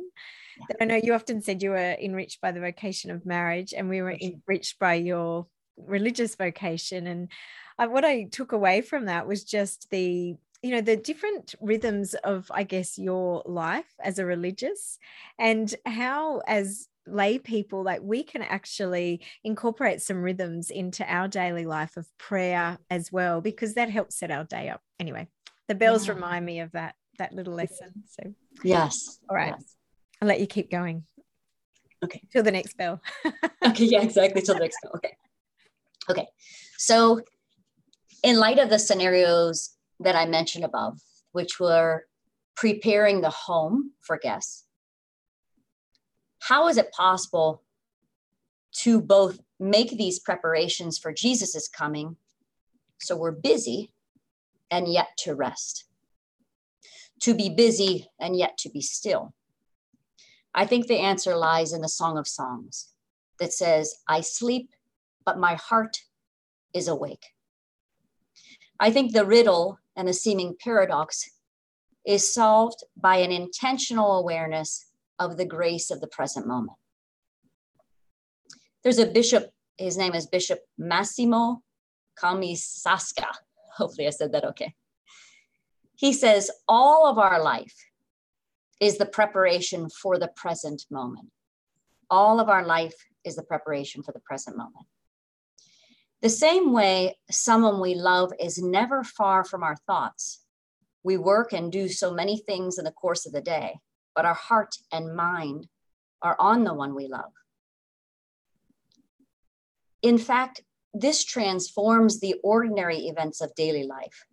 That 0.70 0.78
I 0.82 0.86
know 0.86 1.00
you 1.04 1.14
often 1.14 1.42
said 1.42 1.62
you 1.62 1.72
were 1.72 1.98
enriched 2.02 2.40
by 2.40 2.52
the 2.52 2.62
vocation 2.62 3.12
of 3.12 3.26
marriage 3.26 3.74
and 3.76 3.90
we 3.90 4.02
were 4.02 4.16
enriched 4.22 4.80
by 4.80 4.94
your 4.94 5.48
religious 5.76 6.36
vocation 6.36 7.08
and 7.08 7.30
I, 7.78 7.88
what 7.88 8.06
I 8.06 8.26
took 8.32 8.54
away 8.54 8.82
from 8.82 9.06
that 9.06 9.28
was 9.28 9.44
just 9.44 9.90
the 9.90 10.36
you 10.62 10.72
know 10.72 10.82
the 10.82 10.96
different 10.96 11.56
rhythms 11.60 12.14
of 12.24 12.50
i 12.54 12.64
guess 12.64 12.98
your 12.98 13.44
life 13.46 13.94
as 14.02 14.18
a 14.18 14.26
religious 14.26 14.98
and 15.38 15.76
how 15.86 16.40
as 16.48 16.88
lay 17.06 17.38
people 17.38 17.84
like 17.84 18.02
we 18.02 18.24
can 18.24 18.42
actually 18.42 19.22
incorporate 19.44 20.02
some 20.02 20.22
rhythms 20.22 20.70
into 20.70 21.04
our 21.12 21.28
daily 21.28 21.66
life 21.66 21.98
of 21.98 22.08
prayer 22.18 22.78
as 22.90 23.12
well 23.12 23.42
because 23.42 23.74
that 23.74 23.90
helps 23.90 24.18
set 24.18 24.32
our 24.32 24.44
day 24.46 24.70
up. 24.70 24.82
Anyway 25.00 25.28
the 25.68 25.76
bells 25.76 26.08
yeah. 26.08 26.14
remind 26.14 26.46
me 26.46 26.60
of 26.60 26.72
that 26.72 26.96
that 27.20 27.34
little 27.34 27.54
lesson 27.54 27.92
so. 28.08 28.34
Yes. 28.64 29.20
All 29.30 29.36
right. 29.36 29.54
Yes. 29.58 29.76
i'll 30.22 30.28
let 30.28 30.40
you 30.40 30.48
keep 30.48 30.72
going. 30.72 31.04
Okay. 32.04 32.22
Till 32.32 32.44
the 32.44 32.52
next 32.52 32.78
bell. 32.78 33.02
Okay 33.66 33.86
yeah 33.86 34.02
exactly 34.02 34.42
till 34.42 34.56
the 34.56 34.62
next 34.62 34.78
bell. 34.84 34.92
Okay. 34.96 35.16
Okay. 36.10 36.28
So 36.78 37.22
in 38.24 38.38
light 38.38 38.60
of 38.60 38.70
the 38.70 38.80
scenarios 38.80 39.72
that 40.00 40.16
i 40.16 40.26
mentioned 40.26 40.66
above 40.66 41.00
which 41.34 41.60
were 41.60 42.06
preparing 42.56 43.22
the 43.22 43.30
home 43.30 43.92
for 44.02 44.18
guests 44.18 44.66
how 46.48 46.68
is 46.68 46.78
it 46.78 46.92
possible 46.92 47.64
to 48.74 49.00
both 49.00 49.40
make 49.60 49.92
these 49.92 50.20
preparations 50.20 50.98
for 50.98 51.14
Jesus's 51.14 51.70
coming 51.70 52.18
so 53.00 53.16
we're 53.16 53.32
busy 53.32 53.94
and 54.70 54.92
yet 54.92 55.16
to 55.20 55.36
rest? 55.36 55.86
To 57.22 57.34
be 57.34 57.50
busy 57.50 58.10
and 58.20 58.36
yet 58.36 58.58
to 58.60 58.70
be 58.70 58.82
still? 58.82 59.34
I 60.54 60.66
think 60.66 60.88
the 60.88 61.00
answer 61.00 61.38
lies 61.38 61.72
in 61.72 61.82
the 61.82 61.88
Song 61.88 62.18
of 62.18 62.28
Songs 62.28 62.90
that 63.40 63.54
says, 63.54 63.96
I 64.10 64.20
sleep, 64.20 64.72
but 65.26 65.40
my 65.40 65.56
heart 65.56 66.02
is 66.74 66.90
awake. 66.90 67.28
I 68.82 68.92
think 68.92 69.14
the 69.14 69.26
riddle 69.26 69.80
and 69.96 70.10
the 70.10 70.14
seeming 70.14 70.58
paradox 70.62 71.30
is 72.06 72.34
solved 72.34 72.84
by 72.98 73.18
an 73.18 73.32
intentional 73.32 74.18
awareness 74.18 74.88
of 75.24 75.38
the 75.38 75.46
grace 75.46 75.92
of 75.92 76.02
the 76.02 76.08
present 76.08 76.48
moment. 76.48 76.78
There's 78.84 79.00
a 79.00 79.06
bishop, 79.06 79.52
his 79.78 79.98
name 79.98 80.14
is 80.14 80.28
Bishop 80.28 80.60
Massimo 80.78 81.62
Camisasca. 82.22 83.28
Hopefully, 83.78 84.08
I 84.08 84.12
said 84.12 84.34
that 84.34 84.46
okay. 84.46 84.74
He 85.96 86.14
says, 86.14 86.52
All 86.68 87.08
of 87.08 87.18
our 87.18 87.42
life 87.42 87.76
is 88.80 88.98
the 88.98 89.06
preparation 89.06 89.90
for 89.90 90.20
the 90.20 90.30
present 90.36 90.84
moment. 90.92 91.30
All 92.10 92.40
of 92.40 92.50
our 92.50 92.66
life 92.66 92.96
is 93.24 93.36
the 93.36 93.44
preparation 93.44 94.04
for 94.04 94.12
the 94.12 94.20
present 94.20 94.58
moment. 94.58 94.86
The 96.22 96.30
same 96.30 96.72
way 96.74 97.18
someone 97.32 97.80
we 97.80 97.96
love 97.96 98.32
is 98.40 98.62
never 98.62 99.04
far 99.04 99.44
from 99.44 99.64
our 99.64 99.78
thoughts. 99.88 100.44
We 101.04 101.18
work 101.18 101.54
and 101.54 101.72
do 101.72 101.90
so 101.90 102.14
many 102.14 102.38
things 102.38 102.78
in 102.78 102.86
the 102.86 102.92
course 102.92 103.26
of 103.26 103.34
the 103.34 103.42
day 103.42 103.80
but 104.16 104.26
our 104.26 104.34
heart 104.34 104.76
and 104.92 105.16
mind 105.16 105.68
are 106.22 106.36
on 106.40 106.64
the 106.64 106.74
one 106.74 106.96
we 106.96 107.08
love. 107.08 107.32
In 110.02 110.18
fact, 110.18 110.62
this 110.94 111.24
transforms 111.24 112.20
the 112.20 112.36
ordinary 112.44 113.08
events 113.08 113.42
of 113.42 113.56
daily 113.56 113.86
life 113.86 114.26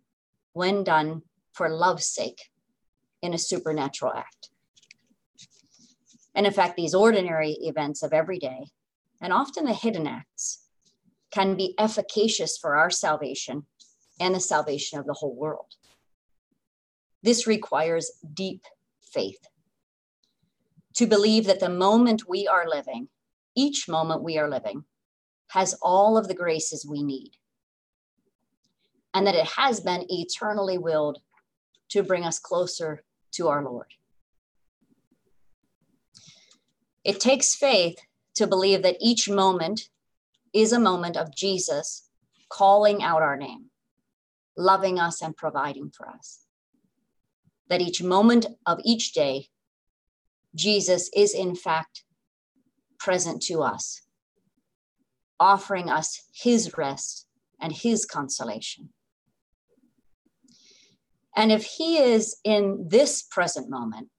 when 0.53 0.83
done 0.83 1.23
for 1.53 1.69
love's 1.69 2.05
sake 2.05 2.49
in 3.21 3.33
a 3.33 3.37
supernatural 3.37 4.13
act. 4.13 4.49
And 6.35 6.45
in 6.45 6.53
fact, 6.53 6.77
these 6.77 6.93
ordinary 6.93 7.57
events 7.61 8.03
of 8.03 8.13
every 8.13 8.39
day, 8.39 8.67
and 9.21 9.33
often 9.33 9.65
the 9.65 9.73
hidden 9.73 10.07
acts, 10.07 10.65
can 11.31 11.55
be 11.55 11.73
efficacious 11.79 12.57
for 12.57 12.75
our 12.75 12.89
salvation 12.89 13.65
and 14.19 14.35
the 14.35 14.39
salvation 14.39 14.99
of 14.99 15.05
the 15.05 15.13
whole 15.13 15.35
world. 15.35 15.73
This 17.23 17.47
requires 17.47 18.11
deep 18.33 18.65
faith 19.01 19.39
to 20.95 21.07
believe 21.07 21.45
that 21.45 21.59
the 21.59 21.69
moment 21.69 22.27
we 22.27 22.47
are 22.47 22.67
living, 22.67 23.07
each 23.55 23.87
moment 23.87 24.23
we 24.23 24.37
are 24.37 24.49
living, 24.49 24.83
has 25.49 25.75
all 25.81 26.17
of 26.17 26.27
the 26.27 26.33
graces 26.33 26.85
we 26.85 27.03
need. 27.03 27.31
And 29.13 29.27
that 29.27 29.35
it 29.35 29.45
has 29.57 29.81
been 29.81 30.05
eternally 30.09 30.77
willed 30.77 31.19
to 31.89 32.03
bring 32.03 32.23
us 32.23 32.39
closer 32.39 33.03
to 33.33 33.49
our 33.49 33.63
Lord. 33.63 33.93
It 37.03 37.19
takes 37.19 37.55
faith 37.55 37.97
to 38.35 38.47
believe 38.47 38.83
that 38.83 38.97
each 39.01 39.29
moment 39.29 39.89
is 40.53 40.71
a 40.71 40.79
moment 40.79 41.17
of 41.17 41.35
Jesus 41.35 42.09
calling 42.49 43.01
out 43.01 43.21
our 43.21 43.37
name, 43.37 43.65
loving 44.57 44.99
us 44.99 45.21
and 45.21 45.35
providing 45.35 45.89
for 45.89 46.07
us. 46.07 46.45
That 47.69 47.81
each 47.81 48.03
moment 48.03 48.45
of 48.65 48.79
each 48.83 49.13
day 49.13 49.47
Jesus 50.55 51.09
is 51.15 51.33
in 51.33 51.55
fact 51.55 52.03
present 52.99 53.41
to 53.43 53.61
us, 53.61 54.01
offering 55.39 55.89
us 55.89 56.21
his 56.33 56.77
rest 56.77 57.27
and 57.59 57.71
his 57.71 58.05
consolation. 58.05 58.89
And 61.35 61.51
if 61.51 61.63
he 61.63 61.97
is 61.97 62.37
in 62.43 62.87
this 62.89 63.23
present 63.23 63.69
moment, 63.69 64.09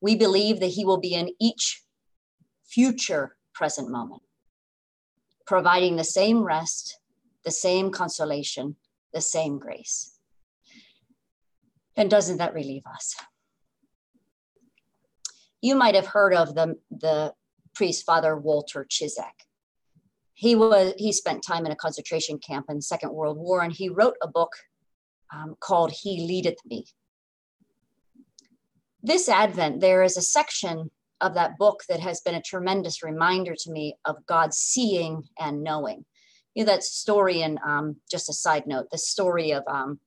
we 0.00 0.16
believe 0.16 0.60
that 0.60 0.68
he 0.68 0.84
will 0.84 0.98
be 0.98 1.14
in 1.14 1.30
each 1.38 1.82
future 2.64 3.36
present 3.54 3.90
moment, 3.90 4.22
providing 5.46 5.96
the 5.96 6.04
same 6.04 6.42
rest, 6.42 6.98
the 7.44 7.50
same 7.50 7.90
consolation, 7.90 8.76
the 9.12 9.20
same 9.20 9.58
grace. 9.58 10.16
And 11.96 12.10
doesn't 12.10 12.38
that 12.38 12.54
relieve 12.54 12.86
us? 12.86 13.14
You 15.62 15.74
might 15.74 15.94
have 15.94 16.06
heard 16.06 16.34
of 16.34 16.54
the, 16.54 16.76
the 16.90 17.34
priest, 17.74 18.04
Father 18.04 18.36
Walter 18.36 18.86
Ciszek. 18.90 19.46
He 20.34 20.54
was 20.56 20.94
he 20.96 21.12
spent 21.12 21.42
time 21.42 21.66
in 21.66 21.72
a 21.72 21.76
concentration 21.76 22.38
camp 22.38 22.66
in 22.70 22.76
the 22.76 22.82
Second 22.82 23.12
World 23.12 23.36
War, 23.36 23.60
and 23.60 23.72
he 23.72 23.90
wrote 23.90 24.16
a 24.22 24.28
book 24.28 24.52
um, 25.34 25.54
called 25.60 25.92
"He 25.92 26.26
Leadeth 26.26 26.58
Me." 26.64 26.86
This 29.02 29.28
Advent, 29.28 29.80
there 29.80 30.02
is 30.02 30.16
a 30.16 30.22
section 30.22 30.90
of 31.20 31.34
that 31.34 31.58
book 31.58 31.82
that 31.90 32.00
has 32.00 32.22
been 32.22 32.34
a 32.34 32.42
tremendous 32.42 33.02
reminder 33.02 33.54
to 33.54 33.70
me 33.70 33.96
of 34.06 34.24
God 34.26 34.54
seeing 34.54 35.24
and 35.38 35.62
knowing. 35.62 36.06
You 36.54 36.64
know 36.64 36.72
that 36.72 36.84
story, 36.84 37.42
and 37.42 37.58
um, 37.66 37.96
just 38.10 38.30
a 38.30 38.32
side 38.32 38.66
note, 38.66 38.86
the 38.90 38.98
story 38.98 39.52
of 39.52 39.62
um, 39.66 40.00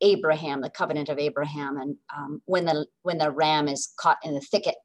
Abraham, 0.00 0.60
the 0.60 0.70
covenant 0.70 1.08
of 1.08 1.18
Abraham, 1.18 1.78
and 1.78 1.96
um, 2.16 2.42
when 2.44 2.64
the 2.64 2.86
when 3.02 3.18
the 3.18 3.30
ram 3.30 3.68
is 3.68 3.92
caught 3.98 4.18
in 4.22 4.34
the 4.34 4.40
thicket, 4.40 4.76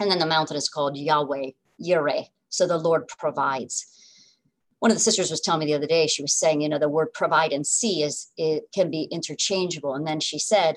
and 0.00 0.10
then 0.10 0.18
the 0.18 0.26
mountain 0.26 0.56
is 0.56 0.68
called 0.68 0.96
Yahweh 0.96 1.50
Yireh, 1.80 2.26
so 2.48 2.66
the 2.66 2.78
Lord 2.78 3.08
provides. 3.08 3.86
One 4.78 4.90
of 4.90 4.96
the 4.96 5.02
sisters 5.02 5.30
was 5.30 5.40
telling 5.40 5.60
me 5.60 5.66
the 5.66 5.74
other 5.74 5.86
day. 5.86 6.06
She 6.06 6.22
was 6.22 6.34
saying, 6.34 6.60
you 6.60 6.68
know, 6.68 6.78
the 6.78 6.88
word 6.88 7.12
provide 7.12 7.52
and 7.52 7.66
see 7.66 8.02
is 8.02 8.32
it 8.36 8.64
can 8.74 8.90
be 8.90 9.08
interchangeable, 9.10 9.94
and 9.94 10.06
then 10.06 10.20
she 10.20 10.38
said, 10.38 10.76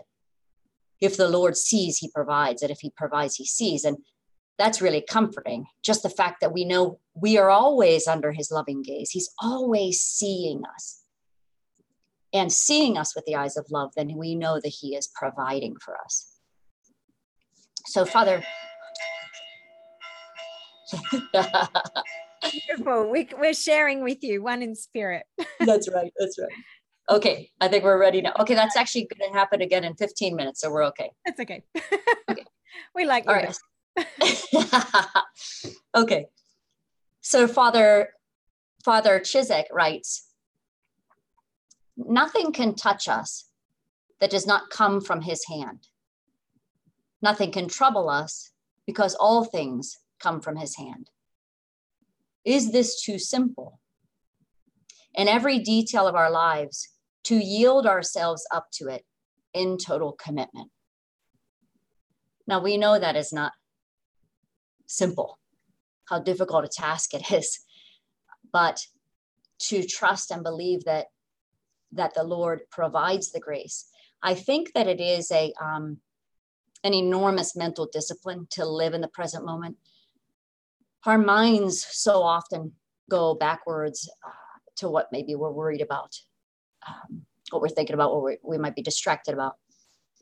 if 1.02 1.18
the 1.18 1.28
Lord 1.28 1.58
sees, 1.58 1.98
He 1.98 2.10
provides, 2.14 2.62
and 2.62 2.72
if 2.72 2.80
He 2.80 2.92
provides, 2.96 3.36
He 3.36 3.46
sees, 3.46 3.84
and 3.84 3.98
that's 4.58 4.82
really 4.82 5.02
comforting. 5.02 5.66
Just 5.84 6.04
the 6.04 6.10
fact 6.10 6.40
that 6.42 6.54
we 6.54 6.64
know 6.64 7.00
we 7.14 7.38
are 7.38 7.50
always 7.50 8.08
under 8.08 8.32
His 8.32 8.52
loving 8.52 8.82
gaze. 8.82 9.12
He's 9.12 9.30
always 9.42 10.02
seeing 10.02 10.62
us 10.76 11.02
and 12.36 12.52
seeing 12.52 12.98
us 12.98 13.16
with 13.16 13.26
the 13.26 13.36
eyes 13.36 13.56
of 13.56 13.72
love, 13.72 13.92
then 13.96 14.16
we 14.16 14.36
know 14.36 14.60
that 14.60 14.68
He 14.82 14.96
is 14.96 15.08
providing 15.08 15.76
for 15.84 15.98
us. 15.98 16.34
So, 17.86 18.06
Father, 18.06 18.44
Beautiful. 22.52 23.10
We, 23.10 23.30
we're 23.38 23.54
sharing 23.54 24.04
with 24.04 24.24
you, 24.24 24.44
one 24.44 24.62
in 24.62 24.76
spirit. 24.76 25.26
that's 25.60 25.90
right. 25.92 26.12
That's 26.18 26.38
right. 26.40 26.50
Okay, 27.10 27.52
I 27.62 27.68
think 27.68 27.84
we're 27.84 28.00
ready 28.00 28.22
now. 28.22 28.34
Okay, 28.40 28.56
that's 28.56 28.76
actually 28.76 29.08
going 29.08 29.32
to 29.32 29.38
happen 29.38 29.62
again 29.62 29.84
in 29.84 29.96
15 29.96 30.36
minutes, 30.36 30.62
so 30.62 30.72
we're 30.72 30.86
okay. 30.86 31.12
That's 31.26 31.40
okay. 31.40 31.64
okay. 32.30 32.46
we 32.96 33.06
like 33.06 33.26
you. 33.26 33.32
All 33.32 33.36
right. 33.36 33.56
okay. 35.96 36.26
So 37.22 37.48
Father 37.48 38.10
Father 38.84 39.20
Ciszek 39.20 39.66
writes, 39.72 40.28
Nothing 41.98 42.52
can 42.52 42.76
touch 42.76 43.08
us 43.08 43.46
that 44.20 44.30
does 44.30 44.46
not 44.46 44.70
come 44.70 45.02
from 45.02 45.22
his 45.22 45.46
hand. 45.46 45.88
Nothing 47.22 47.52
can 47.52 47.68
trouble 47.68 48.10
us 48.10 48.52
because 48.86 49.16
all 49.16 49.44
things 49.44 49.98
come 50.26 50.42
from 50.42 50.56
his 50.58 50.76
hand. 50.76 51.12
Is 52.44 52.72
this 52.72 53.02
too 53.02 53.20
simple? 53.20 53.80
In 55.14 55.28
every 55.28 55.60
detail 55.60 56.08
of 56.08 56.16
our 56.16 56.32
lives, 56.32 56.90
to 57.26 57.36
yield 57.36 57.86
ourselves 57.86 58.48
up 58.52 58.68
to 58.74 58.88
it 58.88 59.04
in 59.54 59.78
total 59.78 60.12
commitment. 60.14 60.72
Now, 62.48 62.60
we 62.60 62.78
know 62.78 63.00
that 63.00 63.16
is 63.16 63.32
not 63.32 63.54
simple, 64.88 65.40
how 66.10 66.20
difficult 66.20 66.66
a 66.66 66.68
task 66.68 67.14
it 67.14 67.32
is, 67.32 67.60
but 68.52 68.80
to 69.68 69.84
trust 69.86 70.32
and 70.32 70.44
believe 70.44 70.86
that 70.86 71.08
that 71.92 72.14
the 72.14 72.24
Lord 72.24 72.62
provides 72.72 73.32
the 73.32 73.40
grace. 73.40 73.86
I 74.22 74.34
think 74.34 74.74
that 74.74 74.88
it 74.88 75.00
is 75.00 75.32
a 75.32 75.54
um, 75.62 76.00
an 76.84 76.94
enormous 76.94 77.56
mental 77.56 77.88
discipline 77.92 78.48
to 78.52 78.66
live 78.66 78.94
in 78.94 79.02
the 79.02 79.08
present 79.08 79.46
moment. 79.46 79.78
Our 81.06 81.18
minds 81.18 81.86
so 81.90 82.24
often 82.24 82.74
go 83.10 83.36
backwards 83.36 84.10
uh, 84.26 84.60
to 84.78 84.90
what 84.90 85.10
maybe 85.12 85.36
we're 85.36 85.52
worried 85.52 85.82
about, 85.82 86.18
um, 86.88 87.22
what 87.52 87.62
we're 87.62 87.70
thinking 87.70 87.94
about, 87.94 88.16
what 88.16 88.38
we, 88.44 88.58
might 88.58 88.76
be 88.76 88.82
distracted 88.82 89.34
about, 89.34 89.54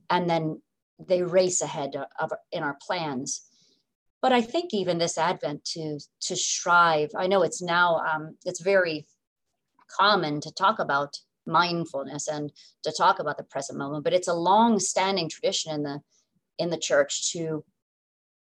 and 0.09 0.29
then 0.29 0.61
they 0.99 1.23
race 1.23 1.61
ahead 1.61 1.95
of, 2.19 2.31
in 2.51 2.63
our 2.63 2.77
plans. 2.85 3.47
But 4.21 4.33
I 4.33 4.41
think 4.41 4.73
even 4.73 4.97
this 4.97 5.17
Advent 5.17 5.65
to 5.65 5.99
to 6.21 6.35
strive. 6.35 7.11
I 7.17 7.27
know 7.27 7.43
it's 7.43 7.61
now 7.61 7.97
um, 7.97 8.37
it's 8.45 8.61
very 8.61 9.05
common 9.97 10.41
to 10.41 10.51
talk 10.51 10.79
about 10.79 11.17
mindfulness 11.45 12.27
and 12.27 12.51
to 12.83 12.91
talk 12.91 13.19
about 13.19 13.37
the 13.37 13.43
present 13.43 13.77
moment 13.77 14.03
but 14.03 14.13
it's 14.13 14.27
a 14.27 14.33
long 14.33 14.79
standing 14.79 15.29
tradition 15.29 15.73
in 15.73 15.83
the 15.83 15.99
in 16.57 16.69
the 16.69 16.77
church 16.77 17.31
to 17.31 17.63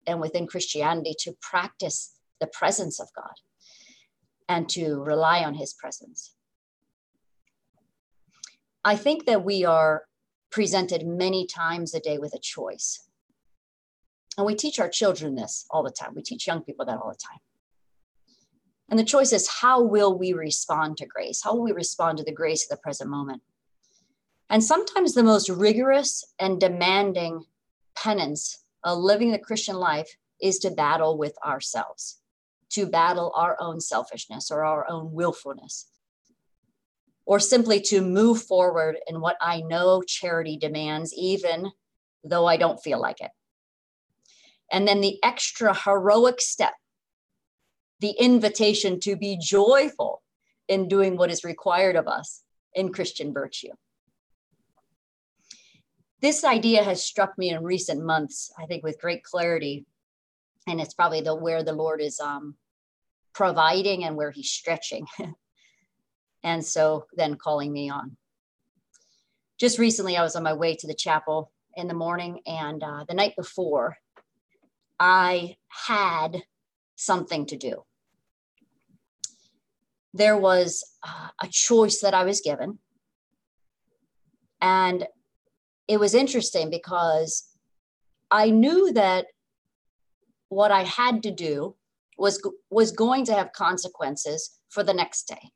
and 0.07 0.21
within 0.21 0.47
christianity 0.47 1.15
to 1.19 1.33
practice 1.41 2.18
the 2.41 2.47
presence 2.47 3.01
of 3.01 3.09
god 3.15 3.35
and 4.49 4.69
to 4.69 5.03
rely 5.03 5.45
on 5.45 5.55
his 5.55 5.75
presence. 5.75 6.35
I 8.85 8.97
think 8.97 9.27
that 9.27 9.45
we 9.45 9.65
are 9.65 10.05
presented 10.51 11.07
many 11.07 11.47
times 11.47 11.95
a 11.95 12.01
day 12.01 12.19
with 12.19 12.35
a 12.35 12.39
choice. 12.39 13.07
And 14.39 14.47
we 14.47 14.55
teach 14.55 14.79
our 14.79 14.89
children 14.89 15.35
this 15.35 15.67
all 15.71 15.83
the 15.83 15.91
time. 15.91 16.15
We 16.15 16.23
teach 16.23 16.47
young 16.47 16.63
people 16.63 16.87
that 16.87 16.99
all 16.99 17.11
the 17.11 17.17
time. 17.17 17.41
And 18.89 18.99
the 18.99 19.05
choice 19.05 19.33
is 19.33 19.49
how 19.61 19.83
will 19.83 20.17
we 20.17 20.33
respond 20.33 20.97
to 20.99 21.07
grace? 21.07 21.43
How 21.43 21.55
will 21.55 21.65
we 21.65 21.73
respond 21.73 22.19
to 22.19 22.25
the 22.25 22.33
grace 22.33 22.65
of 22.65 22.71
the 22.71 22.83
present 22.83 23.11
moment? 23.11 23.43
And 24.49 24.65
sometimes 24.65 25.13
the 25.13 25.23
most 25.23 25.51
rigorous 25.51 26.25
and 26.39 26.59
demanding 26.59 27.45
penance 27.95 28.65
of 28.85 28.99
living 28.99 29.33
the 29.33 29.39
Christian 29.39 29.77
life 29.77 30.17
is 30.41 30.59
to 30.61 30.71
battle 30.71 31.19
with 31.19 31.37
ourselves, 31.45 32.21
to 32.71 32.87
battle 32.87 33.33
our 33.35 33.57
own 33.61 33.81
selfishness 33.81 34.51
or 34.51 34.65
our 34.65 34.89
own 34.91 35.13
willfulness, 35.13 35.91
or 37.25 37.41
simply 37.41 37.81
to 37.81 38.01
move 38.01 38.43
forward 38.43 38.99
in 39.07 39.21
what 39.21 39.37
I 39.41 39.61
know 39.61 40.03
charity 40.03 40.57
demands, 40.57 41.15
even 41.15 41.71
though 42.25 42.47
I 42.47 42.57
don't 42.57 42.83
feel 42.83 43.01
like 43.01 43.21
it. 43.21 43.31
And 44.71 44.87
then 44.87 45.01
the 45.01 45.19
extra 45.23 45.75
heroic 45.75 46.41
step 46.41 46.75
the 48.01 48.11
invitation 48.11 49.01
to 49.01 49.17
be 49.17 49.39
joyful 49.41 50.23
in 50.69 50.89
doing 50.89 51.17
what 51.17 51.31
is 51.31 51.45
required 51.45 51.97
of 51.97 52.07
us 52.07 52.43
in 52.75 52.93
Christian 52.93 53.33
virtue. 53.33 53.71
This 56.21 56.45
idea 56.45 56.83
has 56.83 57.03
struck 57.03 57.39
me 57.39 57.51
in 57.51 57.63
recent 57.63 58.05
months, 58.05 58.53
I 58.59 58.67
think, 58.67 58.83
with 58.83 59.01
great 59.01 59.23
clarity. 59.23 59.87
And 60.69 60.81
it's 60.81 60.95
probably 60.95 61.21
the 61.21 61.35
where 61.35 61.63
the 61.63 61.73
Lord 61.73 62.01
is 62.01 62.21
um, 62.21 62.57
providing 63.35 64.05
and 64.05 64.17
where 64.17 64.31
He's 64.31 64.51
stretching. 64.51 65.07
and 66.43 66.65
so 66.65 67.07
then 67.15 67.37
calling 67.37 67.73
me 67.73 67.91
on. 67.91 68.17
Just 69.59 69.79
recently, 69.79 70.17
I 70.17 70.23
was 70.23 70.37
on 70.37 70.43
my 70.43 70.53
way 70.53 70.77
to 70.77 70.87
the 70.87 70.95
chapel 70.95 71.51
in 71.75 71.89
the 71.89 71.95
morning, 71.95 72.41
and 72.47 72.83
uh, 72.83 73.05
the 73.09 73.15
night 73.15 73.35
before, 73.37 73.97
I 75.01 75.57
had 75.87 76.43
something 76.97 77.47
to 77.47 77.57
do 77.57 77.85
there 80.15 80.37
was 80.37 80.85
uh, 81.03 81.29
a 81.43 81.49
choice 81.49 82.01
that 82.01 82.15
I 82.15 82.25
was 82.25 82.41
given. 82.41 82.79
And 84.61 85.07
it 85.87 86.01
was 86.01 86.15
interesting 86.15 86.71
because 86.71 87.49
I 88.31 88.51
knew 88.51 88.93
that 88.93 89.27
what 90.49 90.71
I 90.71 90.83
had 90.83 91.23
to 91.25 91.31
do 91.31 91.75
was, 92.17 92.43
was 92.71 92.93
going 92.93 93.25
to 93.27 93.35
have 93.35 93.53
consequences 93.53 94.59
for 94.69 94.83
the 94.83 94.95
next 94.95 95.29
day. 95.29 95.53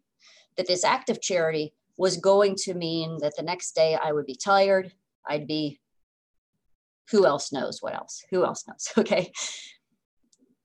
That 0.57 0.67
this 0.67 0.85
act 0.85 1.09
of 1.09 1.21
charity 1.21 1.75
was 1.97 2.17
going 2.17 2.57
to 2.57 2.75
mean 2.75 3.19
that 3.21 3.35
the 3.37 3.43
next 3.43 3.75
day 3.75 3.97
I 4.01 4.13
would 4.13 4.27
be 4.27 4.35
tired, 4.35 4.93
I'd 5.27 5.47
be, 5.47 5.81
who 7.11 7.27
else 7.27 7.53
knows 7.53 7.79
what 7.81 7.95
else? 7.95 8.25
Who 8.31 8.45
else 8.45 8.65
knows? 8.67 8.89
Okay. 8.99 9.33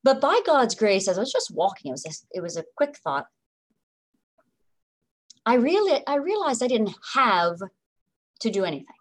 But 0.04 0.22
by 0.22 0.40
God's 0.46 0.76
grace, 0.76 1.08
as 1.10 1.18
I 1.18 1.22
was 1.22 1.34
just 1.34 1.54
walking, 1.54 1.90
it 1.90 1.92
was 1.92 2.06
a, 2.06 2.38
it 2.38 2.42
was 2.42 2.56
a 2.56 2.63
quick 2.78 2.96
thought. 2.98 3.26
I 5.46 5.56
really 5.56 6.02
I 6.06 6.16
realized 6.16 6.62
I 6.62 6.68
didn't 6.68 6.96
have 7.13 7.58
to 8.42 8.50
do 8.50 8.63
anything. 8.63 8.96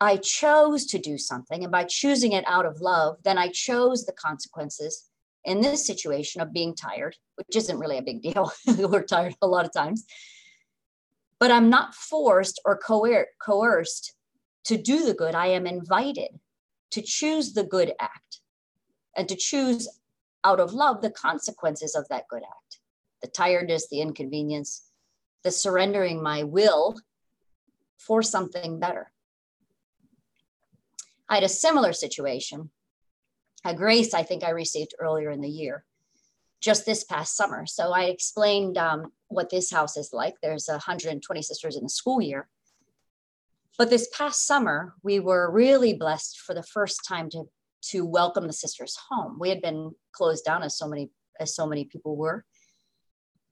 I 0.00 0.16
chose 0.16 0.86
to 0.86 0.98
do 0.98 1.18
something, 1.18 1.62
and 1.62 1.70
by 1.70 1.84
choosing 1.84 2.32
it 2.32 2.44
out 2.46 2.64
of 2.64 2.80
love, 2.80 3.18
then 3.22 3.36
I 3.36 3.48
chose 3.48 4.06
the 4.06 4.12
consequences 4.12 5.10
in 5.44 5.60
this 5.60 5.86
situation 5.86 6.40
of 6.40 6.52
being 6.52 6.74
tired, 6.74 7.16
which 7.36 7.54
isn't 7.54 7.78
really 7.78 7.98
a 7.98 8.02
big 8.02 8.22
deal. 8.22 8.50
We're 8.66 9.04
tired 9.04 9.36
a 9.42 9.46
lot 9.46 9.66
of 9.66 9.72
times. 9.72 10.06
But 11.38 11.50
I'm 11.50 11.70
not 11.70 11.94
forced 11.94 12.60
or 12.64 12.78
coer- 12.78 13.28
coerced 13.40 14.14
to 14.64 14.76
do 14.76 15.04
the 15.04 15.14
good. 15.14 15.34
I 15.34 15.48
am 15.48 15.66
invited 15.66 16.38
to 16.90 17.02
choose 17.02 17.52
the 17.52 17.64
good 17.64 17.92
act 18.00 18.40
and 19.16 19.28
to 19.28 19.36
choose 19.36 19.88
out 20.44 20.60
of 20.60 20.72
love 20.72 21.02
the 21.02 21.10
consequences 21.10 21.94
of 21.94 22.08
that 22.08 22.28
good 22.28 22.42
act 22.42 22.78
the 23.22 23.28
tiredness, 23.28 23.86
the 23.90 24.00
inconvenience, 24.00 24.86
the 25.42 25.50
surrendering 25.50 26.22
my 26.22 26.42
will 26.42 26.98
for 27.98 28.22
something 28.22 28.80
better. 28.80 29.12
I 31.30 31.36
had 31.36 31.44
a 31.44 31.48
similar 31.48 31.92
situation, 31.92 32.70
a 33.64 33.72
grace 33.72 34.14
I 34.14 34.24
think 34.24 34.42
I 34.42 34.50
received 34.50 34.94
earlier 34.98 35.30
in 35.30 35.40
the 35.40 35.48
year, 35.48 35.84
just 36.60 36.84
this 36.84 37.04
past 37.04 37.36
summer. 37.36 37.66
So 37.66 37.92
I 37.92 38.06
explained 38.06 38.76
um, 38.76 39.12
what 39.28 39.48
this 39.48 39.70
house 39.70 39.96
is 39.96 40.12
like. 40.12 40.34
There's 40.42 40.66
120 40.66 41.40
sisters 41.40 41.76
in 41.76 41.84
the 41.84 41.88
school 41.88 42.20
year. 42.20 42.48
But 43.78 43.90
this 43.90 44.08
past 44.12 44.44
summer, 44.44 44.94
we 45.04 45.20
were 45.20 45.52
really 45.52 45.94
blessed 45.94 46.40
for 46.40 46.52
the 46.52 46.64
first 46.64 47.06
time 47.06 47.30
to, 47.30 47.44
to 47.90 48.04
welcome 48.04 48.48
the 48.48 48.52
sisters 48.52 48.98
home. 49.08 49.38
We 49.38 49.50
had 49.50 49.62
been 49.62 49.92
closed 50.10 50.44
down 50.44 50.64
as 50.64 50.76
so 50.76 50.88
many 50.88 51.10
as 51.38 51.54
so 51.54 51.66
many 51.66 51.86
people 51.86 52.16
were. 52.16 52.44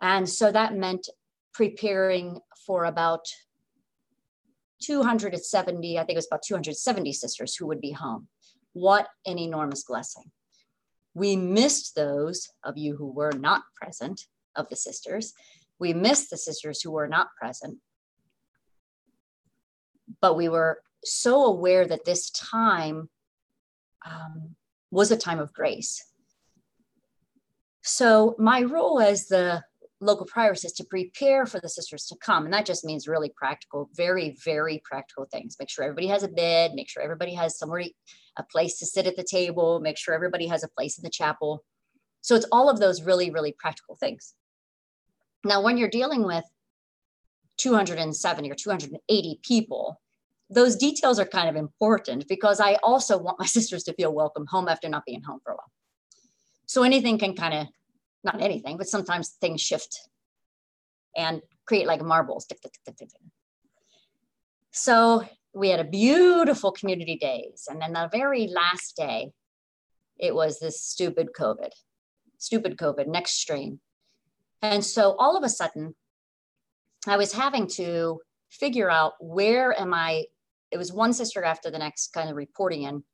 And 0.02 0.28
so 0.28 0.52
that 0.52 0.74
meant 0.74 1.08
preparing 1.54 2.40
for 2.66 2.84
about 2.84 3.24
270, 4.80 5.98
I 5.98 6.02
think 6.02 6.14
it 6.14 6.16
was 6.16 6.26
about 6.26 6.42
270 6.42 7.12
sisters 7.12 7.54
who 7.54 7.66
would 7.66 7.80
be 7.80 7.92
home. 7.92 8.28
What 8.72 9.08
an 9.26 9.38
enormous 9.38 9.84
blessing. 9.84 10.30
We 11.14 11.36
missed 11.36 11.94
those 11.94 12.48
of 12.62 12.78
you 12.78 12.96
who 12.96 13.10
were 13.10 13.32
not 13.32 13.62
present, 13.74 14.26
of 14.58 14.68
the 14.68 14.76
sisters. 14.76 15.32
We 15.78 15.94
missed 15.94 16.30
the 16.30 16.36
sisters 16.36 16.82
who 16.82 16.90
were 16.90 17.08
not 17.08 17.28
present. 17.40 17.78
But 20.20 20.36
we 20.36 20.48
were 20.48 20.82
so 21.04 21.44
aware 21.44 21.86
that 21.86 22.04
this 22.04 22.30
time 22.30 23.08
um, 24.04 24.56
was 24.90 25.10
a 25.10 25.16
time 25.16 25.38
of 25.38 25.52
grace. 25.52 26.04
So, 27.82 28.34
my 28.38 28.62
role 28.62 29.00
as 29.00 29.28
the 29.28 29.62
local 30.00 30.26
prioress 30.26 30.64
to 30.76 30.84
prepare 30.84 31.44
for 31.44 31.61
the 31.61 31.68
sisters 31.68 32.06
to 32.06 32.16
come. 32.16 32.44
And 32.44 32.54
that 32.54 32.66
just 32.66 32.84
means 32.84 33.08
really 33.08 33.32
practical, 33.37 33.90
very, 33.94 34.37
very 34.44 34.80
practical 34.84 35.26
things. 35.30 35.56
Make 35.58 35.70
sure 35.70 35.84
everybody 35.84 36.06
has 36.08 36.22
a 36.22 36.28
bed, 36.28 36.72
make 36.74 36.88
sure 36.88 37.02
everybody 37.02 37.34
has 37.34 37.58
somewhere, 37.58 37.84
a 38.37 38.42
place 38.44 38.78
to 38.78 38.87
sit 38.87 39.06
at 39.06 39.16
the 39.16 39.24
table, 39.24 39.80
make 39.80 39.98
sure 39.98 40.14
everybody 40.14 40.46
has 40.46 40.62
a 40.62 40.68
place 40.68 40.98
in 40.98 41.02
the 41.02 41.11
chapel. 41.11 41.64
So 42.20 42.37
it's 42.37 42.46
all 42.52 42.70
of 42.70 42.78
those 42.78 43.02
really, 43.02 43.30
really 43.30 43.52
practical 43.58 43.96
things. 43.96 44.34
Now, 45.44 45.62
when 45.62 45.78
you're 45.78 45.88
dealing 45.88 46.24
with 46.24 46.44
270 47.58 48.50
or 48.50 48.54
280 48.54 49.40
people, 49.42 50.00
those 50.50 50.76
details 50.76 51.18
are 51.18 51.26
kind 51.26 51.48
of 51.48 51.56
important 51.56 52.26
because 52.28 52.61
I 52.61 52.74
also 52.82 53.18
want 53.18 53.38
my 53.38 53.46
sisters 53.56 53.82
to 53.84 53.92
feel 53.94 54.14
welcome 54.14 54.46
home 54.46 54.68
after 54.68 54.88
not 54.88 55.04
being 55.04 55.22
home 55.22 55.40
for 55.42 55.52
a 55.52 55.56
while. 55.56 55.70
So 56.66 56.82
anything 56.82 57.18
can 57.18 57.34
kind 57.34 57.54
of 57.54 57.66
not 58.24 58.40
anything, 58.40 58.76
but 58.76 58.88
sometimes 58.88 59.31
things 59.40 59.61
shift 59.61 60.09
and 61.16 61.42
create 61.66 61.87
like 61.87 62.02
marbles. 62.02 62.46
So 64.70 65.24
we 65.54 65.70
had 65.70 65.81
a 65.81 65.85
beautiful 65.85 66.72
community 66.72 67.16
days. 67.16 67.66
And 67.68 67.81
then 67.81 67.92
the 67.92 68.09
very 68.11 68.48
last 68.48 68.96
day, 68.96 69.33
it 70.18 70.35
was 70.35 70.59
this 70.59 70.81
stupid 70.81 71.28
COVID, 71.38 71.70
stupid 72.38 72.76
COVID, 72.76 73.07
next 73.07 73.40
strain. 73.40 73.81
And 74.62 74.85
so 74.85 75.14
all 75.18 75.37
of 75.37 75.44
a 75.44 75.48
sudden, 75.48 75.94
I 77.07 77.16
was 77.16 77.33
having 77.33 77.68
to 77.74 78.20
figure 78.50 78.90
out 78.90 79.14
where 79.20 79.78
am 79.78 79.94
I? 79.94 80.24
It 80.70 80.76
was 80.76 80.92
one 80.92 81.12
sister 81.12 81.44
after 81.44 81.70
the 81.70 81.78
next 81.78 82.12
kind 82.12 82.28
of 82.28 82.37
reporting 82.37 82.83
in 82.83 83.04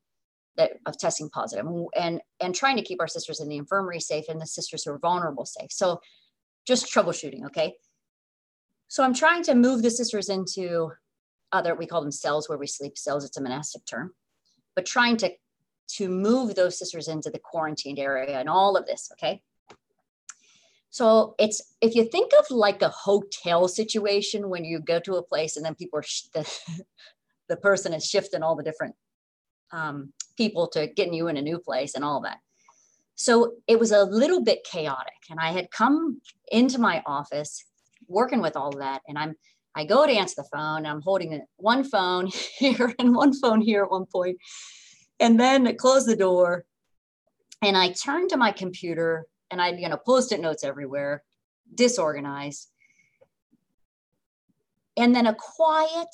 that 0.57 0.73
of 0.87 0.99
testing 0.99 1.29
positive 1.31 1.67
and 1.97 2.21
and 2.41 2.55
trying 2.55 2.77
to 2.77 2.83
keep 2.83 3.01
our 3.01 3.09
sisters 3.09 3.41
in 3.41 3.49
the 3.49 3.57
infirmary 3.57 4.01
safe 4.01 4.27
and 4.29 4.41
the 4.41 4.47
sisters 4.47 4.85
who 4.85 4.93
are 4.93 4.99
vulnerable 4.99 5.45
safe. 5.45 5.73
So 5.73 6.01
just 6.67 6.93
troubleshooting 6.93 7.45
okay? 7.47 7.75
So 8.89 9.03
i'm 9.03 9.15
trying 9.15 9.43
to 9.45 9.55
move 9.55 9.83
the 9.83 9.91
sisters 9.91 10.29
into 10.29 10.93
other 11.53 11.75
we 11.75 11.87
call 11.87 12.03
them 12.03 12.13
cells 12.13 12.49
where 12.49 12.59
we 12.59 12.67
sleep 12.67 12.97
cells 12.97 13.25
it's 13.25 13.37
a 13.37 13.43
monastic 13.43 13.85
term 13.87 14.13
but 14.77 14.87
trying 14.87 15.17
to 15.19 15.31
to 15.87 16.09
move 16.09 16.55
those 16.55 16.79
sisters 16.79 17.09
into 17.09 17.31
the 17.31 17.39
quarantined 17.39 17.99
area 17.99 18.39
and 18.39 18.49
all 18.49 18.77
of 18.77 18.87
this 18.87 19.11
okay? 19.13 19.43
So 20.91 21.35
it's 21.41 21.75
if 21.81 21.97
you 21.97 22.05
think 22.05 22.31
of 22.39 22.47
like 22.51 22.81
a 22.83 22.89
hotel 22.89 23.67
situation 23.67 24.49
when 24.49 24.65
you 24.65 24.79
go 24.79 25.01
to 25.01 25.17
a 25.17 25.25
place 25.25 25.57
and 25.57 25.67
then 25.67 25.75
people 25.75 25.99
are 25.99 26.05
the, 26.35 26.59
the 27.49 27.57
person 27.57 27.93
is 27.93 28.09
shifting 28.09 28.45
all 28.45 28.55
the 28.55 28.63
different 28.63 28.95
um, 29.73 30.13
people 30.37 30.69
to 30.69 30.87
getting 30.87 31.15
you 31.15 31.29
in 31.29 31.37
a 31.37 31.43
new 31.43 31.59
place 31.59 31.95
and 31.95 32.05
all 32.05 32.21
that. 32.23 32.39
So 33.17 33.55
it 33.69 33.79
was 33.79 33.93
a 33.93 34.05
little 34.05 34.43
bit 34.43 34.67
chaotic. 34.71 35.15
And 35.31 35.39
I 35.39 35.53
had 35.53 35.71
come 35.71 36.21
into 36.51 36.79
my 36.79 37.03
office 37.07 37.65
working 38.09 38.41
with 38.41 38.57
all 38.57 38.73
that. 38.79 39.03
And 39.09 39.17
I'm, 39.17 39.35
I 39.75 39.85
go 39.85 40.07
to 40.07 40.13
answer 40.13 40.35
the 40.39 40.49
phone. 40.53 40.87
I'm 40.87 41.01
holding 41.01 41.41
one 41.57 41.85
phone 41.85 42.27
here 42.59 42.95
and 42.99 43.15
one 43.15 43.33
phone 43.33 43.61
here 43.61 43.85
at 43.85 43.91
one 43.91 44.07
point, 44.07 44.39
And 45.21 45.39
then 45.39 45.67
I 45.67 45.73
close 45.73 46.07
the 46.07 46.17
door 46.17 46.65
and 47.63 47.77
I 47.77 47.93
turn 47.93 48.29
to 48.29 48.37
my 48.37 48.53
computer 48.53 49.27
and 49.51 49.61
I, 49.61 49.71
you 49.71 49.89
know, 49.89 49.97
post-it 49.97 50.41
notes 50.41 50.65
everywhere, 50.65 51.23
disorganized. 51.75 52.69
And 54.97 55.15
then 55.15 55.27
a 55.27 55.35
quiet 55.35 56.09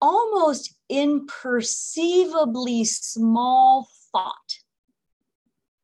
almost 0.00 0.75
imperceivably 0.90 2.86
small 2.86 3.88
thought 4.12 4.58